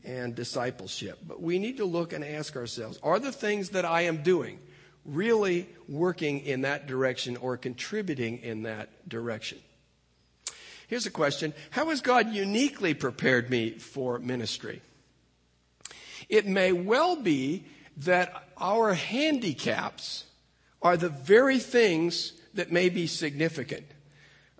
and 0.05 0.37
discipleship. 0.37 1.19
But 1.27 1.43
we 1.43 1.59
need 1.59 1.79
to 1.79 1.85
look 1.85 2.13
and 2.13 2.25
ask 2.25 2.55
ourselves, 2.55 3.01
are 3.03 3.19
the 3.19 3.33
things 3.33 3.71
that 3.71 3.85
I 3.85 4.03
am 4.03 4.23
doing 4.23 4.61
really 5.05 5.69
working 5.89 6.47
in 6.47 6.61
that 6.61 6.87
direction 6.87 7.37
or 7.39 7.57
contributing 7.57 8.39
in 8.39 8.63
that 8.63 9.09
direction? 9.09 9.59
Here's 10.89 11.07
a 11.07 11.11
question. 11.11 11.53
How 11.71 11.91
has 11.91 12.01
God 12.01 12.33
uniquely 12.33 12.95
prepared 12.95 13.51
me 13.51 13.73
for 13.73 14.19
ministry? 14.19 14.81
It 16.31 16.47
may 16.47 16.73
well 16.73 17.15
be 17.15 17.65
that 17.99 18.33
our 18.57 18.95
handicaps 18.95 20.25
are 20.81 20.97
the 20.97 21.11
very 21.11 21.59
things 21.59 22.33
that 22.55 22.73
may 22.73 22.89
be 22.89 23.07
significant. 23.07 23.87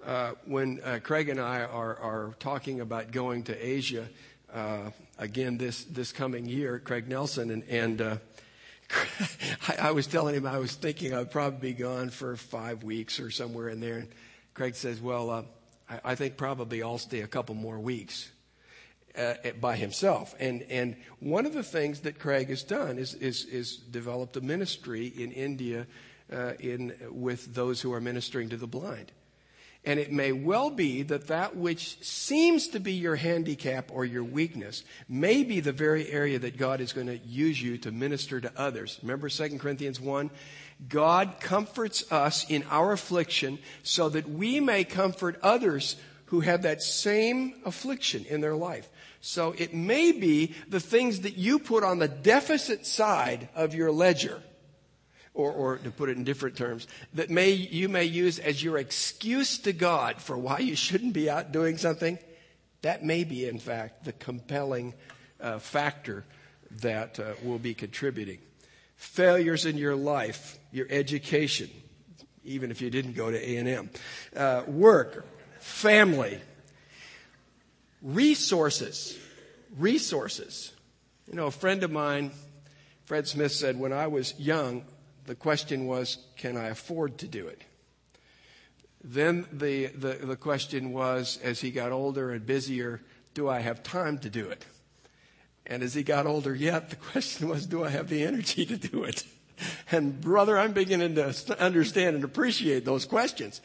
Uh, 0.05 0.33
when 0.45 0.81
uh, 0.85 1.01
Craig 1.03 1.31
and 1.31 1.41
I 1.41 1.63
are, 1.63 1.97
are, 1.97 2.35
talking 2.39 2.81
about 2.81 3.11
going 3.11 3.45
to 3.45 3.67
Asia 3.67 4.07
uh, 4.53 4.91
again 5.19 5.59
this, 5.59 5.85
this 5.85 6.13
coming 6.13 6.47
year, 6.47 6.79
Craig 6.79 7.09
Nelson, 7.09 7.51
and, 7.51 7.65
and 7.65 8.01
uh, 8.01 8.17
I, 9.69 9.89
I, 9.89 9.91
was 9.91 10.07
telling 10.07 10.35
him 10.35 10.47
I 10.47 10.59
was 10.59 10.75
thinking 10.75 11.15
I'd 11.15 11.31
probably 11.31 11.73
be 11.73 11.75
gone 11.75 12.11
for 12.11 12.37
five 12.37 12.85
weeks 12.85 13.19
or 13.19 13.31
somewhere 13.31 13.69
in 13.69 13.81
there. 13.81 13.99
And 13.99 14.09
Craig 14.55 14.77
says, 14.77 15.01
Well, 15.01 15.31
uh, 15.31 15.43
I, 15.89 16.01
I 16.05 16.15
think 16.15 16.37
probably 16.37 16.83
I'll 16.83 16.99
stay 16.99 17.21
a 17.21 17.27
couple 17.27 17.55
more 17.55 17.79
weeks. 17.79 18.31
Uh, 19.17 19.35
by 19.61 19.75
himself. 19.75 20.37
And, 20.39 20.63
and 20.71 20.95
one 21.19 21.45
of 21.45 21.53
the 21.53 21.65
things 21.65 22.01
that 22.01 22.21
Craig 22.21 22.51
has 22.51 22.63
done 22.63 22.99
is, 22.99 23.15
is, 23.15 23.47
is 23.47 23.77
developed 23.77 24.37
a 24.37 24.41
ministry 24.41 25.07
in 25.09 25.33
India 25.33 25.89
uh, 26.33 26.53
in, 26.61 26.95
with 27.11 27.53
those 27.53 27.81
who 27.81 27.93
are 27.93 28.01
ministering 28.01 28.51
to 28.51 28.57
the 28.57 28.69
blind. 28.69 29.11
And 29.85 29.99
it 29.99 30.13
may 30.13 30.33
well 30.33 30.71
be 30.71 31.03
that 31.05 31.29
that 31.29 31.57
which 31.57 32.01
seems 32.05 32.69
to 32.69 32.81
be 32.81 32.93
your 32.93 33.17
handicap 33.17 33.91
or 33.93 34.05
your 34.05 34.25
weakness 34.25 34.85
may 35.09 35.45
be 35.45 35.61
the 35.61 35.73
very 35.73 36.09
area 36.11 36.39
that 36.39 36.57
God 36.57 36.81
is 36.81 36.93
going 36.93 37.07
to 37.07 37.19
use 37.19 37.61
you 37.61 37.79
to 37.79 37.91
minister 37.91 38.41
to 38.41 38.53
others. 38.57 38.99
Remember 39.03 39.29
2 39.29 39.59
Corinthians 39.59 40.01
1? 40.01 40.31
God 40.87 41.41
comforts 41.41 42.11
us 42.13 42.49
in 42.49 42.65
our 42.71 42.93
affliction 42.93 43.59
so 43.83 44.09
that 44.11 44.29
we 44.29 44.61
may 44.61 44.85
comfort 44.85 45.39
others 45.43 45.97
who 46.27 46.41
have 46.41 46.63
that 46.63 46.83
same 46.83 47.55
affliction 47.65 48.25
in 48.29 48.41
their 48.41 48.55
life. 48.55 48.89
So 49.21 49.55
it 49.59 49.75
may 49.75 50.13
be 50.13 50.55
the 50.69 50.79
things 50.81 51.23
that 51.23 51.37
you 51.37 51.59
put 51.59 51.83
on 51.83 51.99
the 51.99 52.07
deficit 52.07 52.87
side 52.87 53.49
of 53.55 53.75
your 53.75 53.91
ledger, 53.91 54.41
or, 55.35 55.51
or 55.51 55.79
to 55.79 55.91
put 55.91 56.09
it 56.09 56.17
in 56.17 56.25
different 56.25 56.57
terms, 56.57 56.87
that 57.15 57.31
may, 57.31 57.51
you 57.51 57.89
may 57.89 58.05
use 58.05 58.39
as 58.39 58.63
your 58.63 58.79
excuse 58.79 59.59
to 59.59 59.73
God 59.73 60.21
for 60.21 60.39
why 60.39 60.59
you 60.59 60.77
shouldn't 60.77 61.13
be 61.13 61.29
out 61.29 61.51
doing 61.51 61.77
something. 61.77 62.19
That 62.83 63.05
may 63.05 63.25
be, 63.25 63.49
in 63.49 63.59
fact, 63.59 64.05
the 64.05 64.13
compelling 64.13 64.95
uh, 65.41 65.59
factor 65.59 66.25
that 66.83 67.19
uh, 67.19 67.33
will 67.43 67.59
be 67.59 67.75
contributing 67.75 68.39
failures 68.99 69.65
in 69.65 69.79
your 69.79 69.97
life, 69.97 70.59
your 70.73 70.87
education, 70.91 71.71
even 72.45 72.71
if 72.71 72.83
you 72.83 72.91
didn't 72.91 73.15
go 73.15 73.31
to 73.31 73.39
A&M, 73.39 73.89
uh, 74.37 74.65
work, 74.67 75.25
family, 75.61 76.39
resources, 78.03 79.17
resources. 79.79 80.73
You 81.29 81.37
know, 81.37 81.47
a 81.47 81.53
friend 81.53 81.83
of 81.85 81.91
mine, 81.91 82.33
Fred 83.05 83.29
Smith 83.29 83.53
said, 83.53 83.79
when 83.79 83.93
I 83.93 84.09
was 84.09 84.39
young, 84.39 84.85
the 85.27 85.35
question 85.35 85.87
was, 85.87 86.19
can 86.37 86.57
I 86.57 86.69
afford 86.69 87.19
to 87.19 87.29
do 87.29 87.47
it? 87.47 87.63
Then 89.05 89.47
the, 89.53 89.87
the, 89.87 90.15
the 90.15 90.37
question 90.37 90.93
was, 90.93 91.39
as 91.43 91.61
he 91.61 91.71
got 91.71 91.93
older 91.93 92.33
and 92.33 92.45
busier, 92.45 93.01
do 93.35 93.49
I 93.49 93.61
have 93.61 93.85
time 93.85 94.19
to 94.19 94.31
do 94.31 94.49
it? 94.49 94.67
And 95.69 95.83
as 95.83 95.95
he 95.95 96.03
got 96.03 96.27
older 96.27 96.55
yet, 96.55 96.91
the 96.91 96.97
question 97.13 97.49
was, 97.49 97.67
do 97.67 97.85
I 97.85 97.91
have 97.91 98.09
the 98.09 98.25
energy 98.25 98.67
to 98.67 98.77
do 98.77 99.05
it? 99.05 99.25
And 99.91 100.21
brother, 100.21 100.57
I'm 100.57 100.73
beginning 100.73 101.17
to 101.17 101.57
understand 101.59 102.15
and 102.15 102.25
appreciate 102.25 102.85
those 102.85 103.05
questions. 103.05 103.61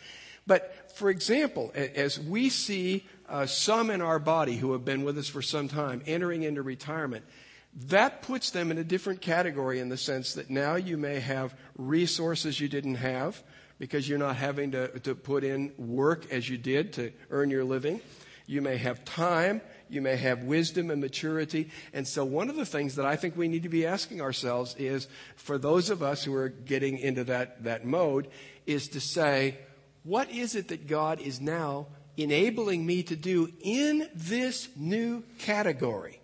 But 0.47 0.91
for 0.95 1.11
example, 1.11 1.71
as 1.75 2.19
we 2.19 2.49
see 2.49 3.05
uh, 3.29 3.45
some 3.45 3.91
in 3.91 4.01
our 4.01 4.17
body 4.17 4.57
who 4.57 4.71
have 4.71 4.83
been 4.83 5.03
with 5.03 5.19
us 5.19 5.27
for 5.27 5.43
some 5.43 5.67
time 5.67 6.01
entering 6.07 6.41
into 6.41 6.63
retirement, 6.63 7.25
that 7.87 8.21
puts 8.21 8.51
them 8.51 8.71
in 8.71 8.77
a 8.77 8.83
different 8.83 9.21
category 9.21 9.79
in 9.79 9.89
the 9.89 9.97
sense 9.97 10.33
that 10.33 10.49
now 10.49 10.75
you 10.75 10.97
may 10.97 11.19
have 11.19 11.55
resources 11.77 12.59
you 12.59 12.67
didn't 12.67 12.95
have 12.95 13.41
because 13.79 14.07
you're 14.07 14.19
not 14.19 14.35
having 14.35 14.71
to, 14.71 14.87
to 14.99 15.15
put 15.15 15.43
in 15.43 15.71
work 15.77 16.31
as 16.31 16.47
you 16.47 16.57
did 16.57 16.93
to 16.93 17.11
earn 17.31 17.49
your 17.49 17.63
living. 17.63 17.99
You 18.45 18.61
may 18.61 18.77
have 18.77 19.03
time 19.05 19.61
you 19.93 20.01
may 20.01 20.15
have 20.15 20.43
wisdom 20.43 20.89
and 20.91 20.99
maturity. 20.99 21.69
And 21.93 22.07
so, 22.07 22.25
one 22.25 22.49
of 22.49 22.55
the 22.55 22.65
things 22.65 22.95
that 22.95 23.05
I 23.05 23.15
think 23.15 23.37
we 23.37 23.47
need 23.47 23.63
to 23.63 23.69
be 23.69 23.85
asking 23.85 24.21
ourselves 24.21 24.75
is 24.77 25.07
for 25.35 25.57
those 25.57 25.89
of 25.89 26.03
us 26.03 26.23
who 26.23 26.33
are 26.33 26.49
getting 26.49 26.97
into 26.97 27.23
that, 27.25 27.63
that 27.63 27.85
mode, 27.85 28.27
is 28.65 28.87
to 28.89 28.99
say, 28.99 29.57
what 30.03 30.29
is 30.31 30.55
it 30.55 30.69
that 30.69 30.87
God 30.87 31.21
is 31.21 31.39
now 31.39 31.87
enabling 32.17 32.85
me 32.85 33.03
to 33.03 33.15
do 33.15 33.51
in 33.61 34.09
this 34.13 34.69
new 34.75 35.23
category 35.39 36.19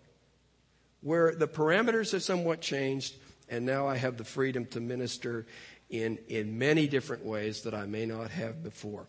where 1.01 1.33
the 1.33 1.47
parameters 1.47 2.11
have 2.11 2.23
somewhat 2.23 2.61
changed 2.61 3.15
and 3.49 3.65
now 3.65 3.87
I 3.87 3.97
have 3.97 4.17
the 4.17 4.23
freedom 4.23 4.65
to 4.67 4.79
minister 4.79 5.45
in, 5.89 6.19
in 6.27 6.57
many 6.57 6.87
different 6.87 7.25
ways 7.25 7.63
that 7.63 7.73
I 7.73 7.85
may 7.85 8.05
not 8.05 8.29
have 8.29 8.63
before? 8.63 9.07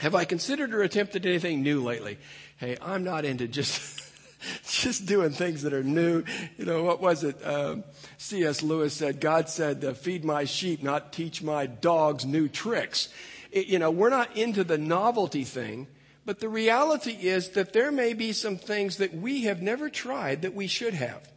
Have 0.00 0.14
I 0.14 0.24
considered 0.24 0.72
or 0.72 0.82
attempted 0.82 1.26
anything 1.26 1.62
new 1.62 1.82
lately? 1.82 2.16
Hey, 2.56 2.78
I'm 2.80 3.04
not 3.04 3.26
into 3.26 3.46
just 3.46 4.02
just 4.66 5.04
doing 5.04 5.30
things 5.30 5.62
that 5.62 5.74
are 5.74 5.82
new. 5.84 6.24
You 6.56 6.64
know, 6.64 6.82
what 6.84 7.02
was 7.02 7.22
it? 7.22 7.36
Um, 7.46 7.84
C.S. 8.16 8.62
Lewis 8.62 8.94
said, 8.94 9.20
God 9.20 9.50
said, 9.50 9.96
feed 9.98 10.24
my 10.24 10.44
sheep, 10.44 10.82
not 10.82 11.12
teach 11.12 11.42
my 11.42 11.66
dogs 11.66 12.24
new 12.24 12.48
tricks. 12.48 13.10
It, 13.52 13.66
you 13.66 13.78
know, 13.78 13.90
we're 13.90 14.08
not 14.08 14.34
into 14.38 14.64
the 14.64 14.78
novelty 14.78 15.44
thing, 15.44 15.86
but 16.24 16.40
the 16.40 16.48
reality 16.48 17.12
is 17.12 17.50
that 17.50 17.74
there 17.74 17.92
may 17.92 18.14
be 18.14 18.32
some 18.32 18.56
things 18.56 18.96
that 18.96 19.14
we 19.14 19.42
have 19.42 19.60
never 19.60 19.90
tried 19.90 20.40
that 20.42 20.54
we 20.54 20.66
should 20.66 20.94
have. 20.94 21.29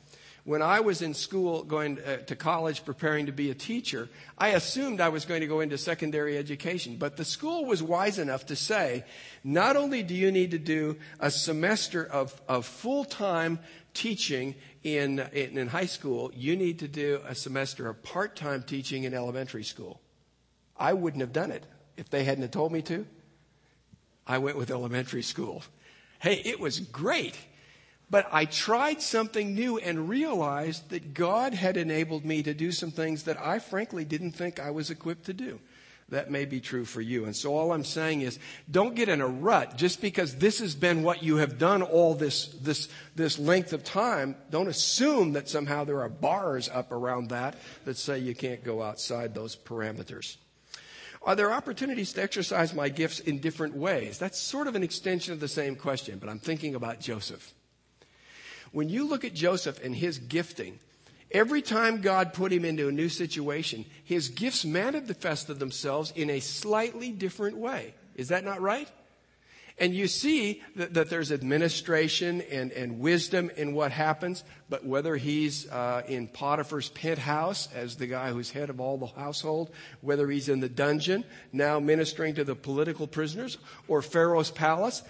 When 0.46 0.62
I 0.62 0.82
was 0.82 1.02
in 1.02 1.14
school, 1.14 1.64
going 1.64 2.00
uh, 2.00 2.18
to 2.18 2.36
college, 2.36 2.84
preparing 2.84 3.28
to 3.28 3.32
be 3.32 3.50
a 3.50 3.56
teacher, 3.56 4.10
I 4.38 4.50
assumed 4.50 5.00
I 5.00 5.08
was 5.08 5.24
going 5.24 5.40
to 5.40 5.48
go 5.48 5.62
into 5.62 5.78
secondary 5.78 6.38
education. 6.38 6.98
But 6.98 7.16
the 7.16 7.24
school 7.24 7.64
was 7.64 7.82
wise 7.82 8.20
enough 8.20 8.48
to 8.48 8.56
say, 8.58 9.06
not 9.46 9.78
only 9.78 10.04
do 10.04 10.14
you 10.14 10.34
need 10.34 10.52
to 10.52 10.60
do 10.60 10.98
a 11.22 11.32
semester 11.32 12.04
of, 12.06 12.42
of 12.50 12.66
full 12.66 13.06
time 13.06 13.60
teaching 13.94 14.56
in, 14.84 15.20
in, 15.32 15.58
in 15.58 15.68
high 15.68 15.86
school, 15.86 16.30
you 16.36 16.58
need 16.58 16.80
to 16.80 16.90
do 16.90 17.22
a 17.26 17.36
semester 17.36 17.88
of 17.88 18.04
part 18.04 18.36
time 18.36 18.64
teaching 18.64 19.04
in 19.06 19.14
elementary 19.14 19.64
school. 19.64 20.02
I 20.76 20.92
wouldn't 20.92 21.22
have 21.22 21.32
done 21.32 21.52
it 21.52 21.66
if 21.96 22.10
they 22.10 22.26
hadn't 22.26 22.52
told 22.52 22.74
me 22.74 22.82
to. 22.84 23.06
I 24.28 24.40
went 24.40 24.58
with 24.58 24.72
elementary 24.72 25.22
school. 25.22 25.64
Hey, 26.20 26.42
it 26.44 26.60
was 26.60 26.80
great. 26.80 27.38
But 28.10 28.28
I 28.32 28.46
tried 28.46 29.02
something 29.02 29.56
new 29.56 29.78
and 29.78 30.08
realized 30.10 30.90
that 30.90 31.14
God 31.14 31.54
had 31.54 31.78
enabled 31.78 32.26
me 32.26 32.44
to 32.44 32.54
do 32.54 32.72
some 32.72 32.92
things 32.92 33.24
that 33.24 33.40
I 33.42 33.60
frankly 33.60 34.06
didn't 34.06 34.34
think 34.34 34.60
I 34.60 34.72
was 34.72 34.90
equipped 34.90 35.26
to 35.26 35.34
do. 35.34 35.60
That 36.10 36.30
may 36.30 36.46
be 36.46 36.60
true 36.60 36.86
for 36.86 37.02
you. 37.02 37.26
And 37.26 37.36
so 37.36 37.56
all 37.56 37.72
I'm 37.72 37.84
saying 37.84 38.22
is 38.22 38.38
don't 38.70 38.94
get 38.94 39.10
in 39.10 39.22
a 39.22 39.28
rut 39.28 39.78
just 39.78 40.02
because 40.02 40.36
this 40.36 40.60
has 40.60 40.76
been 40.76 41.02
what 41.02 41.24
you 41.24 41.38
have 41.38 41.58
done 41.58 41.82
all 41.82 42.14
this, 42.14 42.48
this, 42.62 42.90
this 43.16 43.40
length 43.40 43.74
of 43.74 43.84
time. 43.84 44.36
Don't 44.52 44.68
assume 44.68 45.34
that 45.34 45.50
somehow 45.50 45.86
there 45.86 46.02
are 46.02 46.10
bars 46.10 46.70
up 46.70 46.92
around 46.92 47.30
that 47.30 47.56
that 47.86 47.98
say 47.98 48.20
you 48.20 48.36
can't 48.36 48.64
go 48.64 48.84
outside 48.84 49.34
those 49.34 49.56
parameters. 49.56 50.38
Are 51.24 51.36
there 51.36 51.54
opportunities 51.54 52.12
to 52.14 52.22
exercise 52.22 52.74
my 52.74 52.90
gifts 52.90 53.20
in 53.22 53.40
different 53.40 53.76
ways? 53.76 54.20
That's 54.20 54.38
sort 54.38 54.68
of 54.68 54.76
an 54.76 54.84
extension 54.84 55.34
of 55.34 55.40
the 55.40 55.48
same 55.48 55.76
question, 55.76 56.20
but 56.20 56.30
I'm 56.30 56.40
thinking 56.40 56.76
about 56.76 57.00
Joseph. 57.00 57.54
When 58.74 58.90
you 58.90 59.08
look 59.08 59.24
at 59.24 59.34
Joseph 59.34 59.82
and 59.84 59.96
his 59.96 60.18
gifting, 60.18 60.80
every 61.32 61.62
time 61.62 62.02
God 62.02 62.34
put 62.34 62.52
him 62.52 62.66
into 62.66 62.90
a 62.90 62.92
new 62.92 63.08
situation, 63.08 63.86
his 64.04 64.30
gifts 64.30 64.66
manifested 64.66 65.60
themselves 65.60 66.12
in 66.16 66.30
a 66.30 66.40
slightly 66.40 67.12
different 67.12 67.58
way. 67.58 67.94
Is 68.16 68.28
that 68.30 68.44
not 68.44 68.62
right? 68.62 68.90
And 69.80 69.96
you 69.96 70.08
see 70.08 70.62
that, 70.76 70.94
that, 70.94 71.10
there's 71.10 71.32
administration 71.32 72.42
and, 72.42 72.72
and 72.72 73.00
wisdom 73.00 73.50
in 73.58 73.74
what 73.74 73.92
happens, 73.92 74.44
but 74.70 74.86
whether 74.86 75.16
he's 75.16 75.68
uh, 75.70 76.04
in 76.08 76.28
Potiphar's 76.28 76.90
penthouse 76.90 77.70
as 77.74 77.96
the 77.96 78.06
guy 78.06 78.32
who's 78.32 78.52
head 78.52 78.70
of 78.70 78.80
all 78.80 78.98
the 78.98 79.08
household, 79.08 79.72
whether 80.02 80.30
he's 80.30 80.48
in 80.48 80.60
the 80.60 80.70
dungeon 80.70 81.24
now 81.52 81.80
ministering 81.80 82.36
to 82.36 82.44
the 82.44 82.56
political 82.56 83.08
prisoners, 83.08 83.58
or 83.88 84.04
Pharaoh's 84.04 84.52
palace, 84.52 85.02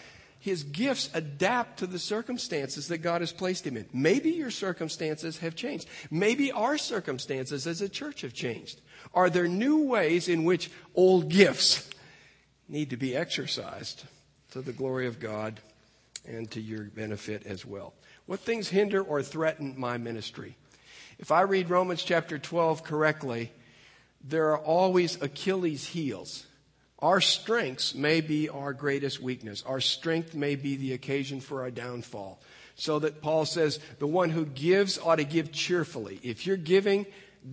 his 0.44 0.64
gifts 0.64 1.10
adapt 1.14 1.80
to 1.80 1.88
the 1.88 1.98
circumstances 1.98 2.90
that 2.90 2.98
God 2.98 3.22
has 3.22 3.32
placed 3.32 3.66
him 3.66 3.78
in. 3.78 3.86
Maybe 3.94 4.32
your 4.32 4.52
circumstances 4.52 5.38
have 5.38 5.56
changed. 5.56 5.88
Maybe 6.12 6.52
our 6.52 6.78
circumstances 6.78 7.66
as 7.66 7.80
a 7.80 7.88
church 7.88 8.24
have 8.24 8.34
changed. 8.34 8.82
Are 9.14 9.30
there 9.30 9.48
new 9.48 9.86
ways 9.86 10.28
in 10.28 10.44
which 10.44 10.70
old 10.96 11.30
gifts 11.30 11.90
need 12.68 12.90
to 12.90 12.98
be 12.98 13.16
exercised 13.16 14.04
to 14.52 14.62
the 14.62 14.74
glory 14.74 15.08
of 15.08 15.22
God 15.22 15.62
and 16.28 16.52
to 16.52 16.60
your 16.60 16.84
benefit 16.84 17.46
as 17.46 17.66
well? 17.66 17.94
What 18.26 18.42
things 18.42 18.68
hinder 18.68 19.02
or 19.02 19.24
threaten 19.24 19.76
my 19.78 19.98
ministry? 19.98 20.58
If 21.20 21.32
I 21.32 21.44
read 21.44 21.70
Romans 21.70 22.04
chapter 22.04 22.38
12 22.38 22.84
correctly, 22.84 23.54
there 24.22 24.52
are 24.52 24.60
always 24.60 25.22
Achilles' 25.22 25.86
heels 25.86 26.46
our 27.04 27.20
strengths 27.20 27.94
may 27.94 28.22
be 28.22 28.48
our 28.48 28.72
greatest 28.72 29.22
weakness. 29.22 29.62
Our 29.68 29.82
strength 29.82 30.34
may 30.34 30.56
be 30.56 30.78
the 30.78 30.94
occasion 30.94 31.42
for 31.42 31.64
our 31.64 31.70
downfall. 31.70 32.40
So 32.76 33.00
that 33.00 33.22
Paul 33.22 33.46
says 33.46 33.82
the 34.00 34.08
one 34.08 34.30
who 34.30 34.46
gives 34.46 34.98
ought 34.98 35.18
to 35.18 35.26
give 35.26 35.52
cheerfully. 35.52 36.22
If 36.24 36.48
you're 36.48 36.56
giving 36.56 37.06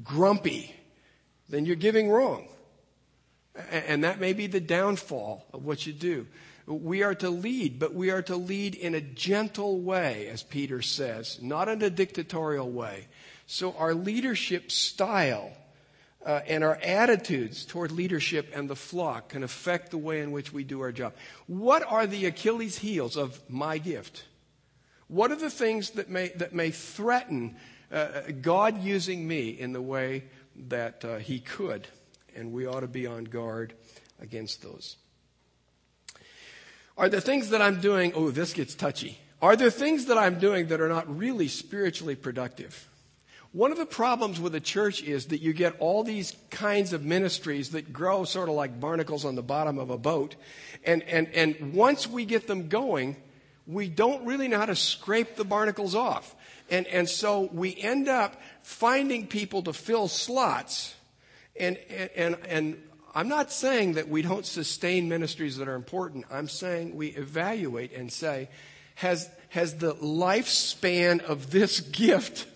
grumpy, 0.05 0.73
then 1.49 1.67
you're 1.67 1.75
giving 1.75 2.09
wrong. 2.09 2.47
And 3.73 4.05
that 4.05 4.21
may 4.21 4.35
be 4.35 4.47
the 4.47 4.61
downfall 4.61 5.45
of 5.53 5.65
what 5.65 5.85
you 5.85 5.93
do. 5.93 6.29
We 6.67 7.03
are 7.03 7.17
to 7.17 7.29
lead, 7.29 7.81
but 7.81 7.93
we 7.93 8.13
are 8.13 8.23
to 8.23 8.37
lead 8.37 8.77
in 8.77 8.95
a 8.95 9.01
gentle 9.01 9.81
way, 9.81 10.29
as 10.29 10.45
Peter 10.45 10.81
says, 10.81 11.41
not 11.43 11.69
in 11.69 11.83
a 11.83 11.91
dictatorial 11.91 12.71
way. 12.71 13.09
So 13.47 13.75
our 13.77 13.95
leadership 13.95 14.71
style 14.71 15.51
uh, 16.25 16.41
and 16.47 16.63
our 16.63 16.77
attitudes 16.83 17.65
toward 17.65 17.91
leadership 17.91 18.51
and 18.55 18.69
the 18.69 18.77
flock 18.77 19.31
can 19.31 19.43
affect 19.43 19.91
the 19.91 19.99
way 19.99 20.21
in 20.21 20.33
which 20.33 20.53
we 20.53 20.65
do 20.65 20.81
our 20.81 20.93
job. 20.93 21.15
What 21.47 21.83
are 21.87 22.07
the 22.07 22.27
Achilles 22.27 22.79
heels 22.79 23.17
of 23.17 23.41
my 23.49 23.79
gift? 23.79 24.25
What 25.09 25.31
are 25.33 25.37
the 25.37 25.51
things 25.51 25.91
that 25.91 26.11
may, 26.11 26.29
that 26.37 26.55
may 26.55 26.71
threaten 26.71 27.57
uh, 27.91 28.23
God 28.41 28.83
using 28.83 29.27
me 29.27 29.49
in 29.49 29.73
the 29.73 29.83
way 29.83 30.25
that 30.69 31.05
uh, 31.05 31.17
He 31.17 31.41
could? 31.41 31.89
And 32.37 32.53
we 32.53 32.67
ought 32.67 32.81
to 32.81 32.89
be 32.89 33.07
on 33.07 33.25
guard 33.25 33.73
against 34.21 34.63
those. 34.63 34.97
Are 36.97 37.09
there 37.09 37.21
things 37.21 37.49
that 37.49 37.63
I'm 37.63 37.81
doing? 37.81 38.13
Oh, 38.15 38.31
this 38.31 38.53
gets 38.53 38.75
touchy. 38.75 39.19
Are 39.41 39.57
there 39.57 39.71
things 39.71 40.05
that 40.07 40.19
I'm 40.19 40.39
doing 40.39 40.69
that 40.69 40.83
are 40.83 40.89
not 40.89 41.17
really 41.17 41.49
spiritually 41.49 42.15
productive? 42.15 42.90
One 43.53 43.73
of 43.73 43.79
the 43.79 43.87
problems 43.87 44.41
with 44.41 44.53
the 44.53 44.61
church 44.61 45.03
is 45.03 45.27
that 45.27 45.41
you 45.41 45.53
get 45.53 45.75
all 45.81 46.05
these 46.05 46.37
kinds 46.51 46.93
of 46.93 47.03
ministries 47.03 47.71
that 47.71 47.93
grow 47.93 48.23
sort 48.23 48.49
of 48.49 48.55
like 48.55 48.79
barnacles 48.79 49.25
on 49.25 49.35
the 49.35 49.43
bottom 49.43 49.79
of 49.79 49.91
a 49.91 49.99
boat. 49.99 50.37
And, 50.85 51.03
and, 51.03 51.27
and 51.35 51.75
once 51.75 52.07
we 52.07 52.25
get 52.25 52.47
them 52.47 52.69
going, 52.69 53.17
we 53.67 53.89
don't 53.89 54.25
really 54.25 54.47
know 54.47 54.59
how 54.59 54.67
to 54.67 54.77
scrape 54.77 55.35
the 55.35 55.45
barnacles 55.45 55.97
off. 55.97 56.37
And, 56.71 56.87
and 56.87 57.09
so 57.09 57.49
we 57.53 57.77
end 57.77 58.09
up 58.09 58.41
finding 58.63 59.27
people 59.27 59.63
to 59.63 59.73
fill 59.73 60.07
slots. 60.07 60.95
And, 61.59 61.77
and, 62.15 62.37
and 62.49 62.83
I'm 63.17 63.29
not 63.29 63.51
saying 63.51 63.95
that 63.95 64.09
we 64.09 64.23
don't 64.23 64.47
sustain 64.47 65.09
ministries 65.09 65.57
that 65.57 65.67
are 65.67 65.75
important. 65.75 66.25
I'm 66.31 66.49
saying 66.49 66.95
we 66.95 67.09
evaluate 67.09 67.93
and 67.93 68.13
say, 68.13 68.49
has, 68.95 69.29
has 69.51 69.77
the 69.77 69.95
lifespan 69.97 71.21
of 71.21 71.51
this 71.51 71.81
gift 71.81 72.47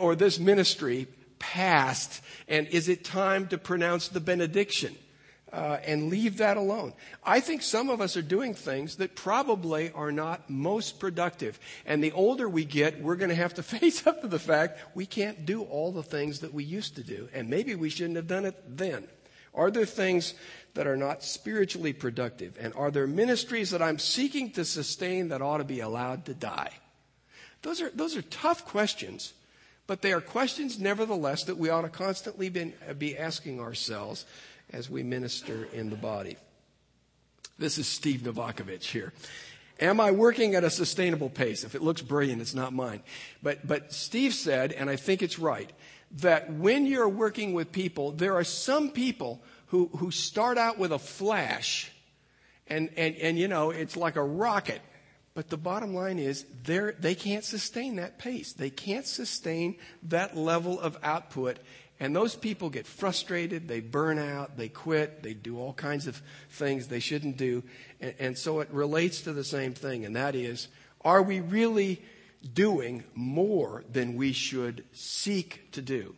or 0.00 0.14
this 0.14 0.38
ministry 0.38 1.06
passed? 1.38 2.22
And 2.48 2.66
is 2.68 2.88
it 2.88 3.04
time 3.04 3.48
to 3.48 3.58
pronounce 3.58 4.08
the 4.08 4.20
benediction? 4.20 4.96
Uh, 5.52 5.80
and 5.84 6.10
leave 6.10 6.36
that 6.36 6.56
alone. 6.56 6.92
I 7.24 7.40
think 7.40 7.62
some 7.62 7.90
of 7.90 8.00
us 8.00 8.16
are 8.16 8.22
doing 8.22 8.54
things 8.54 8.98
that 8.98 9.16
probably 9.16 9.90
are 9.90 10.12
not 10.12 10.48
most 10.48 11.00
productive. 11.00 11.58
And 11.84 12.04
the 12.04 12.12
older 12.12 12.48
we 12.48 12.64
get, 12.64 13.02
we're 13.02 13.16
going 13.16 13.30
to 13.30 13.34
have 13.34 13.54
to 13.54 13.62
face 13.64 14.06
up 14.06 14.20
to 14.20 14.28
the 14.28 14.38
fact 14.38 14.78
we 14.94 15.06
can't 15.06 15.44
do 15.44 15.62
all 15.62 15.90
the 15.90 16.04
things 16.04 16.38
that 16.40 16.54
we 16.54 16.62
used 16.62 16.94
to 16.96 17.02
do. 17.02 17.28
And 17.34 17.50
maybe 17.50 17.74
we 17.74 17.90
shouldn't 17.90 18.14
have 18.14 18.28
done 18.28 18.44
it 18.44 18.62
then. 18.68 19.08
Are 19.54 19.70
there 19.70 19.86
things 19.86 20.34
that 20.74 20.86
are 20.86 20.96
not 20.96 21.22
spiritually 21.22 21.92
productive? 21.92 22.56
And 22.60 22.72
are 22.74 22.90
there 22.90 23.06
ministries 23.06 23.70
that 23.70 23.82
I'm 23.82 23.98
seeking 23.98 24.50
to 24.52 24.64
sustain 24.64 25.28
that 25.28 25.42
ought 25.42 25.58
to 25.58 25.64
be 25.64 25.80
allowed 25.80 26.26
to 26.26 26.34
die? 26.34 26.72
Those 27.62 27.80
are, 27.82 27.90
those 27.90 28.16
are 28.16 28.22
tough 28.22 28.64
questions, 28.64 29.34
but 29.86 30.02
they 30.02 30.12
are 30.12 30.20
questions, 30.20 30.78
nevertheless, 30.78 31.44
that 31.44 31.58
we 31.58 31.68
ought 31.68 31.82
to 31.82 31.88
constantly 31.88 32.48
be, 32.48 32.72
be 32.98 33.18
asking 33.18 33.60
ourselves 33.60 34.24
as 34.72 34.88
we 34.88 35.02
minister 35.02 35.68
in 35.72 35.90
the 35.90 35.96
body. 35.96 36.36
This 37.58 37.76
is 37.76 37.86
Steve 37.86 38.20
Novakovich 38.20 38.84
here. 38.84 39.12
Am 39.80 39.98
I 39.98 40.10
working 40.10 40.54
at 40.54 40.64
a 40.64 40.70
sustainable 40.70 41.30
pace? 41.30 41.64
If 41.64 41.74
it 41.74 41.82
looks 41.82 42.02
brilliant, 42.02 42.40
it's 42.40 42.54
not 42.54 42.72
mine. 42.72 43.02
But, 43.42 43.66
but 43.66 43.92
Steve 43.92 44.34
said, 44.34 44.72
and 44.72 44.88
I 44.88 44.96
think 44.96 45.22
it's 45.22 45.38
right, 45.38 45.70
that 46.12 46.52
when 46.52 46.86
you're 46.86 47.08
working 47.08 47.52
with 47.52 47.72
people, 47.72 48.12
there 48.12 48.34
are 48.34 48.44
some 48.44 48.90
people 48.90 49.42
who, 49.66 49.88
who 49.96 50.10
start 50.10 50.58
out 50.58 50.78
with 50.78 50.92
a 50.92 50.98
flash 50.98 51.92
and, 52.66 52.88
and, 52.96 53.16
and, 53.16 53.38
you 53.38 53.48
know, 53.48 53.70
it's 53.70 53.96
like 53.96 54.16
a 54.16 54.22
rocket. 54.22 54.80
But 55.34 55.48
the 55.48 55.56
bottom 55.56 55.94
line 55.94 56.18
is 56.18 56.46
they're, 56.64 56.92
they 56.98 57.14
can't 57.14 57.44
sustain 57.44 57.96
that 57.96 58.18
pace. 58.18 58.52
They 58.52 58.70
can't 58.70 59.06
sustain 59.06 59.76
that 60.04 60.36
level 60.36 60.78
of 60.80 60.96
output. 61.02 61.58
And 61.98 62.16
those 62.16 62.34
people 62.34 62.70
get 62.70 62.86
frustrated, 62.86 63.68
they 63.68 63.80
burn 63.80 64.18
out, 64.18 64.56
they 64.56 64.68
quit, 64.68 65.22
they 65.22 65.34
do 65.34 65.58
all 65.58 65.74
kinds 65.74 66.06
of 66.06 66.22
things 66.48 66.88
they 66.88 67.00
shouldn't 67.00 67.36
do. 67.36 67.62
And, 68.00 68.14
and 68.18 68.38
so 68.38 68.60
it 68.60 68.70
relates 68.70 69.22
to 69.22 69.32
the 69.32 69.44
same 69.44 69.74
thing, 69.74 70.06
and 70.06 70.16
that 70.16 70.34
is, 70.34 70.68
are 71.02 71.22
we 71.22 71.40
really 71.40 72.02
doing 72.54 73.04
more 73.14 73.84
than 73.90 74.16
we 74.16 74.32
should 74.32 74.84
seek 74.92 75.70
to 75.72 75.82
do? 75.82 76.16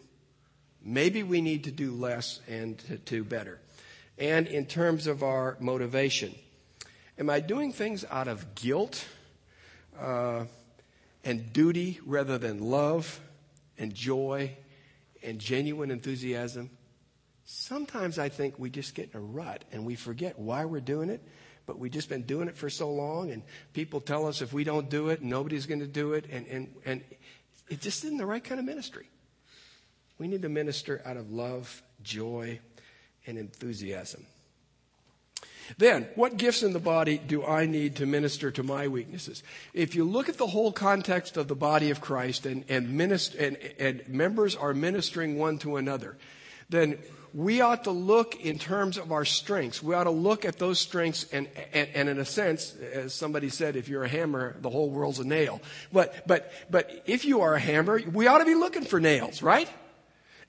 Maybe 0.85 1.23
we 1.23 1.41
need 1.41 1.64
to 1.64 1.70
do 1.70 1.93
less 1.93 2.41
and 2.49 2.79
to 2.81 2.99
do 2.99 3.25
better. 3.25 3.61
And 4.18 4.47
in 4.47 4.66
terms 4.66 5.07
of 5.07 5.23
our 5.23 5.57
motivation, 5.61 6.35
am 7.18 7.31
I 7.31 7.41
doing 7.41 7.73
things 7.73 8.05
out 8.11 8.29
of 8.29 8.55
guilt 8.55 9.05
uh, 9.99 10.45
and 11.25 11.53
duty 11.53 12.01
rather 12.05 12.39
than 12.39 12.61
love 12.70 13.20
and 13.79 13.95
joy 13.95 14.57
and 15.23 15.39
genuine 15.39 15.91
enthusiasm? 15.91 16.70
Sometimes 17.45 18.18
I 18.18 18.29
think 18.29 18.59
we 18.59 18.70
just 18.70 18.95
get 18.95 19.11
in 19.12 19.18
a 19.18 19.23
rut 19.23 19.64
and 19.73 19.85
we 19.85 19.95
forget 19.95 20.39
why 20.39 20.64
we're 20.64 20.81
doing 20.81 21.11
it, 21.11 21.23
but 21.67 21.79
we've 21.79 21.93
just 21.93 22.09
been 22.09 22.23
doing 22.23 22.49
it 22.49 22.57
for 22.57 22.71
so 22.71 22.91
long, 22.91 23.31
and 23.31 23.43
people 23.73 24.01
tell 24.01 24.27
us 24.27 24.43
if 24.43 24.53
we 24.53 24.65
don't 24.65 24.91
do 24.91 25.09
it, 25.09 25.23
nobody's 25.23 25.67
going 25.67 25.81
to 25.81 25.87
do 25.87 26.13
it, 26.15 26.27
and, 26.31 26.47
and, 26.47 26.75
and 26.85 27.03
it 27.69 27.81
just 27.81 28.05
isn't 28.05 28.19
the 28.19 28.27
right 28.27 28.43
kind 28.43 28.59
of 28.59 28.67
ministry. 28.67 29.09
We 30.19 30.29
need 30.29 30.43
to 30.43 30.49
minister 30.49 31.03
out 31.05 31.17
of 31.17 31.33
love, 31.33 31.83
joy, 32.03 32.61
and 33.27 33.39
enthusiasm. 33.39 34.27
Then, 35.79 36.09
what 36.17 36.37
gifts 36.37 36.63
in 36.63 36.73
the 36.73 36.81
body 36.81 37.19
do 37.19 37.45
I 37.45 37.67
need 37.67 37.97
to 37.97 38.07
minister 38.07 38.51
to 38.51 38.63
my 38.63 38.89
weaknesses? 38.89 39.43
If 39.73 39.95
you 39.95 40.05
look 40.05 40.29
at 40.29 40.37
the 40.37 40.47
whole 40.47 40.73
context 40.73 41.37
of 41.37 41.49
the 41.49 41.55
body 41.55 41.91
of 41.91 42.01
Christ 42.01 42.47
and, 42.47 42.65
and, 42.69 43.01
and, 43.01 43.57
and 43.79 44.09
members 44.09 44.57
are 44.57 44.75
ministering 44.75 45.39
one 45.39 45.59
to 45.59 45.77
another, 45.77 46.17
then 46.69 46.99
we 47.35 47.62
ought 47.62 47.85
to 47.85 47.91
look 47.91 48.39
in 48.41 48.59
terms 48.59 48.99
of 48.99 49.11
our 49.11 49.24
strengths. 49.24 49.83
We 49.83 49.95
ought 49.95 50.05
to 50.05 50.11
look 50.11 50.45
at 50.45 50.59
those 50.59 50.78
strengths 50.78 51.24
and, 51.33 51.49
and, 51.72 51.89
and, 51.95 52.09
in 52.09 52.18
a 52.18 52.24
sense, 52.24 52.74
as 52.76 53.14
somebody 53.14 53.49
said, 53.49 53.74
if 53.74 53.89
you're 53.89 54.05
a 54.05 54.09
hammer, 54.09 54.57
the 54.61 54.68
whole 54.68 54.91
world's 54.91 55.18
a 55.18 55.24
nail. 55.24 55.61
But, 55.93 56.26
but, 56.26 56.53
but 56.70 57.03
if 57.07 57.24
you 57.24 57.41
are 57.41 57.55
a 57.55 57.61
hammer, 57.61 58.01
we 58.12 58.26
ought 58.26 58.39
to 58.39 58.45
be 58.45 58.55
looking 58.55 58.85
for 58.85 59.01
nails, 59.01 59.43
right? 59.43 59.68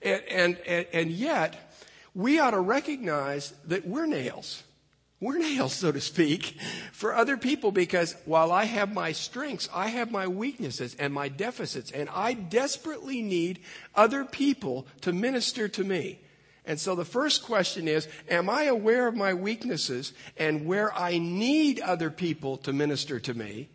And, 0.02 0.58
and, 0.68 0.88
and, 0.92 1.10
yet, 1.10 1.74
we 2.14 2.40
ought 2.40 2.52
to 2.52 2.60
recognize 2.60 3.54
that 3.68 3.88
we're 3.88 4.06
nails. 4.06 4.64
We're 5.22 5.38
nails, 5.38 5.72
so 5.72 5.94
to 5.94 6.02
speak, 6.02 6.58
for 6.92 7.16
other 7.16 7.38
people 7.38 7.72
because 7.72 8.14
while 8.26 8.52
I 8.52 8.66
have 8.66 8.94
my 8.94 9.14
strengths, 9.14 9.70
I 9.74 9.88
have 9.88 10.12
my 10.12 10.28
weaknesses 10.28 10.98
and 11.00 11.14
my 11.14 11.30
deficits, 11.30 11.92
and 11.92 12.10
I 12.10 12.34
desperately 12.34 13.22
need 13.22 13.60
other 13.96 14.26
people 14.26 14.86
to 15.00 15.14
minister 15.14 15.70
to 15.70 15.84
me. 15.86 16.20
And 16.66 16.80
so 16.80 16.96
the 16.96 17.06
first 17.06 17.44
question 17.44 17.88
is, 17.88 18.08
am 18.30 18.50
I 18.50 18.64
aware 18.64 19.08
of 19.08 19.16
my 19.16 19.34
weaknesses 19.34 20.14
and 20.38 20.66
where 20.66 20.94
I 20.98 21.18
need 21.18 21.80
other 21.82 22.10
people 22.10 22.58
to 22.58 22.72
minister 22.72 23.20
to 23.20 23.34
me? 23.34 23.70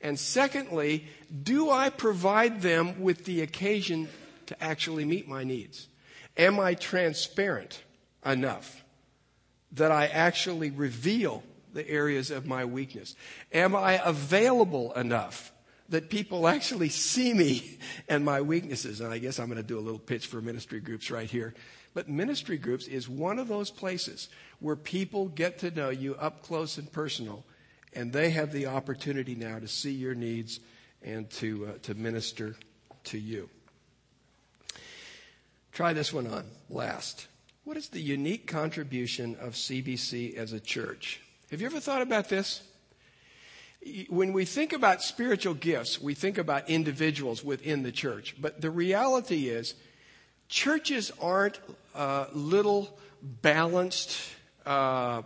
And 0.00 0.18
secondly, 0.18 1.06
do 1.42 1.70
I 1.70 1.90
provide 1.90 2.62
them 2.62 3.02
with 3.02 3.24
the 3.24 3.42
occasion 3.42 4.08
to 4.46 4.62
actually 4.62 5.04
meet 5.04 5.28
my 5.28 5.44
needs? 5.44 5.88
Am 6.36 6.58
I 6.58 6.74
transparent 6.74 7.82
enough 8.24 8.84
that 9.72 9.92
I 9.92 10.06
actually 10.06 10.70
reveal 10.70 11.42
the 11.72 11.88
areas 11.88 12.30
of 12.30 12.46
my 12.46 12.64
weakness? 12.64 13.16
Am 13.52 13.74
I 13.74 14.00
available 14.04 14.92
enough 14.92 15.52
that 15.88 16.08
people 16.08 16.48
actually 16.48 16.88
see 16.88 17.34
me 17.34 17.78
and 18.08 18.24
my 18.24 18.40
weaknesses? 18.40 19.00
And 19.00 19.12
I 19.12 19.18
guess 19.18 19.38
I'm 19.38 19.46
going 19.46 19.56
to 19.56 19.62
do 19.62 19.78
a 19.78 19.80
little 19.80 19.98
pitch 19.98 20.26
for 20.26 20.40
ministry 20.40 20.80
groups 20.80 21.10
right 21.10 21.30
here. 21.30 21.54
But 21.94 22.08
ministry 22.08 22.58
groups 22.58 22.88
is 22.88 23.08
one 23.08 23.38
of 23.38 23.48
those 23.48 23.70
places 23.70 24.28
where 24.58 24.76
people 24.76 25.28
get 25.28 25.58
to 25.60 25.70
know 25.70 25.90
you 25.90 26.16
up 26.16 26.42
close 26.42 26.76
and 26.76 26.90
personal, 26.90 27.44
and 27.92 28.12
they 28.12 28.30
have 28.30 28.52
the 28.52 28.66
opportunity 28.66 29.36
now 29.36 29.60
to 29.60 29.68
see 29.68 29.92
your 29.92 30.14
needs 30.14 30.58
and 31.02 31.30
to, 31.30 31.66
uh, 31.66 31.78
to 31.82 31.94
minister 31.94 32.56
to 33.04 33.18
you. 33.18 33.48
Try 35.72 35.92
this 35.92 36.12
one 36.12 36.26
on 36.26 36.44
last. 36.68 37.28
What 37.64 37.76
is 37.76 37.88
the 37.88 38.00
unique 38.00 38.46
contribution 38.46 39.36
of 39.40 39.54
CBC 39.54 40.36
as 40.36 40.52
a 40.52 40.60
church? 40.60 41.20
Have 41.50 41.60
you 41.60 41.66
ever 41.66 41.80
thought 41.80 42.02
about 42.02 42.28
this? 42.28 42.62
When 44.08 44.32
we 44.32 44.44
think 44.44 44.72
about 44.72 45.02
spiritual 45.02 45.54
gifts, 45.54 46.00
we 46.00 46.14
think 46.14 46.38
about 46.38 46.70
individuals 46.70 47.44
within 47.44 47.82
the 47.82 47.92
church. 47.92 48.34
But 48.40 48.60
the 48.60 48.70
reality 48.70 49.48
is, 49.48 49.74
churches 50.48 51.10
aren't 51.20 51.58
uh, 51.94 52.26
little 52.32 52.98
balanced 53.22 54.20
uh, 54.66 55.22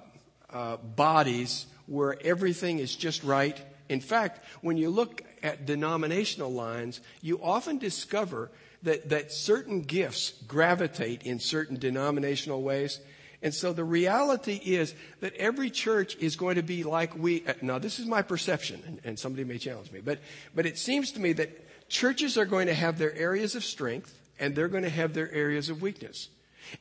uh, 0.50 0.76
bodies 0.76 1.66
where 1.86 2.16
everything 2.22 2.78
is 2.78 2.94
just 2.94 3.24
right. 3.24 3.58
In 3.88 4.00
fact, 4.00 4.44
when 4.60 4.76
you 4.76 4.90
look 4.90 5.22
at 5.42 5.66
denominational 5.66 6.52
lines, 6.52 7.00
you 7.22 7.40
often 7.42 7.78
discover 7.78 8.50
that, 8.82 9.08
that 9.08 9.32
certain 9.32 9.82
gifts 9.82 10.32
gravitate 10.46 11.22
in 11.22 11.40
certain 11.40 11.78
denominational 11.78 12.62
ways. 12.62 13.00
And 13.42 13.54
so 13.54 13.72
the 13.72 13.84
reality 13.84 14.60
is 14.62 14.94
that 15.20 15.34
every 15.34 15.70
church 15.70 16.16
is 16.16 16.36
going 16.36 16.56
to 16.56 16.62
be 16.62 16.82
like 16.82 17.16
we, 17.16 17.44
uh, 17.46 17.54
now 17.62 17.78
this 17.78 17.98
is 17.98 18.06
my 18.06 18.22
perception, 18.22 18.82
and, 18.86 19.00
and 19.04 19.18
somebody 19.18 19.44
may 19.44 19.58
challenge 19.58 19.92
me, 19.92 20.00
but, 20.00 20.18
but 20.54 20.66
it 20.66 20.76
seems 20.76 21.12
to 21.12 21.20
me 21.20 21.32
that 21.34 21.88
churches 21.88 22.36
are 22.36 22.44
going 22.44 22.66
to 22.66 22.74
have 22.74 22.98
their 22.98 23.14
areas 23.14 23.54
of 23.54 23.64
strength 23.64 24.17
and 24.38 24.54
they're 24.54 24.68
going 24.68 24.84
to 24.84 24.90
have 24.90 25.14
their 25.14 25.32
areas 25.32 25.68
of 25.68 25.82
weakness. 25.82 26.28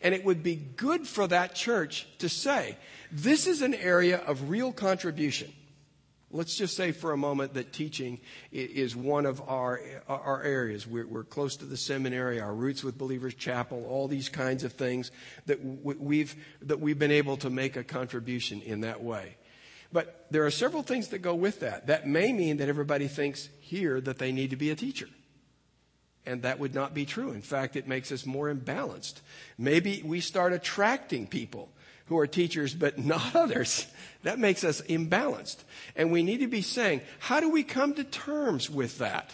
And 0.02 0.14
it 0.14 0.26
would 0.26 0.44
be 0.44 0.56
good 0.56 1.08
for 1.08 1.28
that 1.28 1.56
church 1.56 2.08
to 2.20 2.30
say, 2.30 2.78
this 3.12 3.48
is 3.48 3.62
an 3.62 3.74
area 3.74 4.18
of 4.18 4.50
real 4.50 4.72
contribution. 4.72 5.52
Let's 6.30 6.56
just 6.58 6.76
say 6.76 6.92
for 6.92 7.14
a 7.14 7.18
moment 7.18 7.54
that 7.54 7.72
teaching 7.72 8.20
is 8.52 8.98
one 8.98 9.26
of 9.26 9.42
our, 9.48 9.80
our 10.10 10.44
areas. 10.44 10.86
We're, 10.86 11.08
we're, 11.08 11.24
close 11.24 11.56
to 11.58 11.66
the 11.66 11.78
seminary, 11.78 12.42
our 12.42 12.54
roots 12.54 12.84
with 12.84 12.98
Believers 12.98 13.34
Chapel, 13.34 13.86
all 13.86 14.10
these 14.10 14.28
kinds 14.28 14.66
of 14.66 14.74
things 14.74 15.12
that 15.46 15.64
we've, 15.64 16.36
that 16.64 16.82
we've 16.82 17.00
been 17.00 17.12
able 17.12 17.38
to 17.38 17.50
make 17.50 17.78
a 17.78 17.84
contribution 17.84 18.62
in 18.62 18.82
that 18.82 19.02
way. 19.02 19.38
But 19.94 20.28
there 20.30 20.46
are 20.46 20.52
several 20.52 20.84
things 20.84 21.08
that 21.10 21.20
go 21.20 21.34
with 21.34 21.62
that. 21.62 21.88
That 21.88 22.06
may 22.06 22.34
mean 22.34 22.58
that 22.58 22.68
everybody 22.68 23.08
thinks 23.08 23.48
here 23.62 24.02
that 24.02 24.20
they 24.20 24.34
need 24.34 24.50
to 24.50 24.58
be 24.58 24.70
a 24.70 24.76
teacher. 24.76 25.08
And 26.28 26.42
that 26.42 26.60
would 26.60 26.76
not 26.76 26.94
be 26.94 27.06
true. 27.06 27.32
In 27.32 27.42
fact, 27.42 27.78
it 27.78 27.88
makes 27.88 28.12
us 28.12 28.26
more 28.26 28.54
imbalanced. 28.54 29.22
Maybe 29.58 30.04
we 30.04 30.20
start 30.20 30.52
attracting 30.52 31.26
people 31.26 31.70
who 32.08 32.18
are 32.20 32.28
teachers, 32.28 32.74
but 32.74 33.00
not 33.04 33.34
others. 33.34 33.88
That 34.24 34.38
makes 34.38 34.66
us 34.66 34.82
imbalanced. 34.82 35.64
And 35.96 36.12
we 36.12 36.24
need 36.24 36.42
to 36.42 36.48
be 36.48 36.62
saying, 36.62 37.02
how 37.20 37.40
do 37.40 37.50
we 37.50 37.64
come 37.64 37.94
to 37.94 38.04
terms 38.04 38.70
with 38.70 38.98
that? 38.98 39.32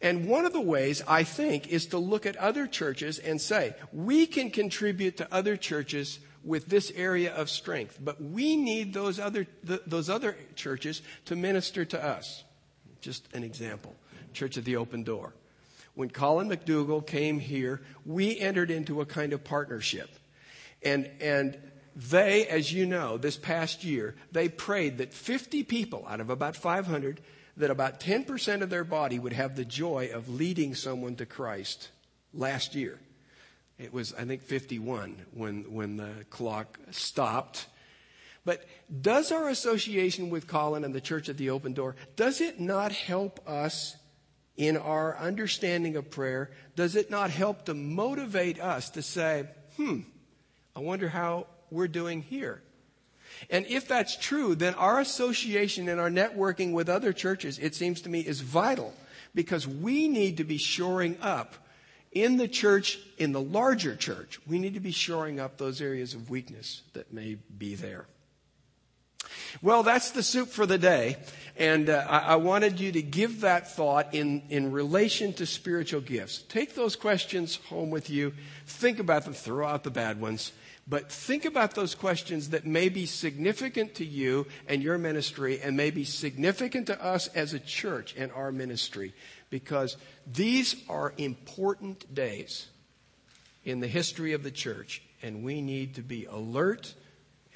And 0.00 0.26
one 0.26 0.44
of 0.44 0.52
the 0.52 0.60
ways, 0.60 1.00
I 1.06 1.22
think, 1.22 1.68
is 1.68 1.86
to 1.86 1.98
look 1.98 2.26
at 2.26 2.36
other 2.36 2.66
churches 2.66 3.20
and 3.20 3.40
say, 3.40 3.76
we 3.92 4.26
can 4.26 4.50
contribute 4.50 5.18
to 5.18 5.32
other 5.32 5.56
churches 5.56 6.18
with 6.42 6.66
this 6.66 6.90
area 6.96 7.32
of 7.32 7.48
strength, 7.48 8.00
but 8.02 8.20
we 8.20 8.56
need 8.56 8.92
those 8.92 9.20
other, 9.20 9.46
those 9.62 10.10
other 10.10 10.36
churches 10.56 11.00
to 11.26 11.36
minister 11.36 11.84
to 11.84 12.04
us. 12.04 12.42
Just 13.00 13.32
an 13.32 13.44
example. 13.44 13.94
Church 14.32 14.56
of 14.56 14.64
the 14.64 14.74
Open 14.74 15.04
Door. 15.04 15.34
When 15.94 16.10
Colin 16.10 16.48
McDougall 16.48 17.06
came 17.06 17.38
here, 17.38 17.82
we 18.06 18.38
entered 18.38 18.70
into 18.70 19.00
a 19.00 19.06
kind 19.06 19.32
of 19.32 19.44
partnership. 19.44 20.10
And, 20.82 21.10
and 21.20 21.58
they, 21.94 22.46
as 22.46 22.72
you 22.72 22.86
know, 22.86 23.18
this 23.18 23.36
past 23.36 23.84
year, 23.84 24.14
they 24.32 24.48
prayed 24.48 24.98
that 24.98 25.12
50 25.12 25.64
people 25.64 26.06
out 26.08 26.20
of 26.20 26.30
about 26.30 26.56
500, 26.56 27.20
that 27.58 27.70
about 27.70 28.00
10% 28.00 28.62
of 28.62 28.70
their 28.70 28.84
body 28.84 29.18
would 29.18 29.34
have 29.34 29.56
the 29.56 29.64
joy 29.64 30.10
of 30.12 30.28
leading 30.28 30.74
someone 30.74 31.16
to 31.16 31.26
Christ 31.26 31.90
last 32.32 32.74
year. 32.74 32.98
It 33.78 33.92
was, 33.92 34.14
I 34.14 34.24
think, 34.24 34.42
51 34.42 35.16
when, 35.32 35.72
when 35.72 35.96
the 35.96 36.12
clock 36.30 36.78
stopped. 36.90 37.66
But 38.44 38.64
does 39.00 39.30
our 39.30 39.48
association 39.48 40.30
with 40.30 40.46
Colin 40.46 40.84
and 40.84 40.94
the 40.94 41.00
Church 41.00 41.28
at 41.28 41.36
the 41.36 41.50
Open 41.50 41.74
Door, 41.74 41.96
does 42.16 42.40
it 42.40 42.58
not 42.58 42.92
help 42.92 43.46
us 43.48 43.96
in 44.62 44.76
our 44.76 45.16
understanding 45.18 45.96
of 45.96 46.10
prayer? 46.10 46.50
Does 46.76 46.94
it 46.94 47.10
not 47.10 47.30
help 47.30 47.64
to 47.66 47.74
motivate 47.74 48.60
us 48.60 48.90
to 48.90 49.02
say, 49.02 49.48
hmm, 49.76 50.00
I 50.76 50.80
wonder 50.80 51.08
how 51.08 51.46
we're 51.70 51.88
doing 51.88 52.22
here? 52.22 52.62
And 53.50 53.66
if 53.66 53.88
that's 53.88 54.16
true, 54.16 54.54
then 54.54 54.74
our 54.74 55.00
association 55.00 55.88
and 55.88 56.00
our 56.00 56.10
networking 56.10 56.72
with 56.72 56.88
other 56.88 57.12
churches, 57.12 57.58
it 57.58 57.74
seems 57.74 58.02
to 58.02 58.08
me, 58.08 58.20
is 58.20 58.40
vital 58.40 58.94
because 59.34 59.66
we 59.66 60.06
need 60.06 60.36
to 60.36 60.44
be 60.44 60.58
shoring 60.58 61.16
up 61.20 61.54
in 62.12 62.36
the 62.36 62.48
church, 62.48 62.98
in 63.16 63.32
the 63.32 63.40
larger 63.40 63.96
church, 63.96 64.38
we 64.46 64.58
need 64.58 64.74
to 64.74 64.80
be 64.80 64.92
shoring 64.92 65.40
up 65.40 65.56
those 65.56 65.80
areas 65.80 66.14
of 66.14 66.28
weakness 66.28 66.82
that 66.92 67.12
may 67.12 67.38
be 67.56 67.74
there. 67.74 68.06
Well, 69.60 69.82
that's 69.82 70.10
the 70.10 70.22
soup 70.22 70.48
for 70.48 70.66
the 70.66 70.78
day. 70.78 71.16
And 71.56 71.90
uh, 71.90 72.06
I, 72.08 72.18
I 72.18 72.36
wanted 72.36 72.80
you 72.80 72.92
to 72.92 73.02
give 73.02 73.42
that 73.42 73.70
thought 73.70 74.14
in, 74.14 74.42
in 74.48 74.72
relation 74.72 75.32
to 75.34 75.46
spiritual 75.46 76.00
gifts. 76.00 76.42
Take 76.48 76.74
those 76.74 76.96
questions 76.96 77.56
home 77.68 77.90
with 77.90 78.08
you. 78.08 78.32
Think 78.66 78.98
about 78.98 79.24
them. 79.24 79.34
Throw 79.34 79.66
out 79.66 79.84
the 79.84 79.90
bad 79.90 80.20
ones. 80.20 80.52
But 80.88 81.12
think 81.12 81.44
about 81.44 81.74
those 81.74 81.94
questions 81.94 82.50
that 82.50 82.66
may 82.66 82.88
be 82.88 83.06
significant 83.06 83.94
to 83.96 84.04
you 84.04 84.46
and 84.66 84.82
your 84.82 84.98
ministry 84.98 85.60
and 85.60 85.76
may 85.76 85.90
be 85.90 86.04
significant 86.04 86.88
to 86.88 87.04
us 87.04 87.28
as 87.28 87.54
a 87.54 87.60
church 87.60 88.14
and 88.18 88.32
our 88.32 88.50
ministry 88.50 89.14
because 89.48 89.96
these 90.26 90.74
are 90.88 91.14
important 91.18 92.12
days 92.12 92.66
in 93.64 93.78
the 93.78 93.86
history 93.86 94.32
of 94.32 94.42
the 94.42 94.50
church 94.50 95.02
and 95.22 95.44
we 95.44 95.60
need 95.62 95.94
to 95.94 96.02
be 96.02 96.24
alert 96.24 96.94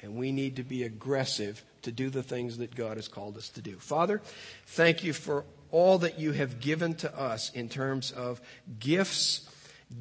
and 0.01 0.15
we 0.15 0.31
need 0.31 0.55
to 0.57 0.63
be 0.63 0.83
aggressive 0.83 1.63
to 1.83 1.91
do 1.91 2.09
the 2.09 2.23
things 2.23 2.57
that 2.57 2.75
God 2.75 2.97
has 2.97 3.07
called 3.07 3.37
us 3.37 3.49
to 3.49 3.61
do. 3.61 3.77
Father, 3.77 4.21
thank 4.65 5.03
you 5.03 5.13
for 5.13 5.45
all 5.71 5.97
that 5.99 6.19
you 6.19 6.31
have 6.31 6.59
given 6.59 6.95
to 6.95 7.19
us 7.19 7.51
in 7.51 7.69
terms 7.69 8.11
of 8.11 8.41
gifts, 8.79 9.49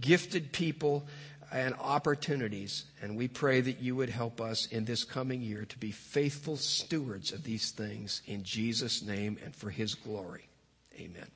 gifted 0.00 0.52
people, 0.52 1.06
and 1.52 1.74
opportunities. 1.80 2.84
And 3.00 3.16
we 3.16 3.28
pray 3.28 3.60
that 3.60 3.80
you 3.80 3.96
would 3.96 4.10
help 4.10 4.40
us 4.40 4.66
in 4.66 4.84
this 4.84 5.04
coming 5.04 5.40
year 5.40 5.64
to 5.64 5.78
be 5.78 5.92
faithful 5.92 6.56
stewards 6.56 7.32
of 7.32 7.44
these 7.44 7.70
things 7.70 8.22
in 8.26 8.42
Jesus' 8.42 9.02
name 9.02 9.38
and 9.44 9.54
for 9.54 9.70
his 9.70 9.94
glory. 9.94 10.48
Amen. 10.98 11.35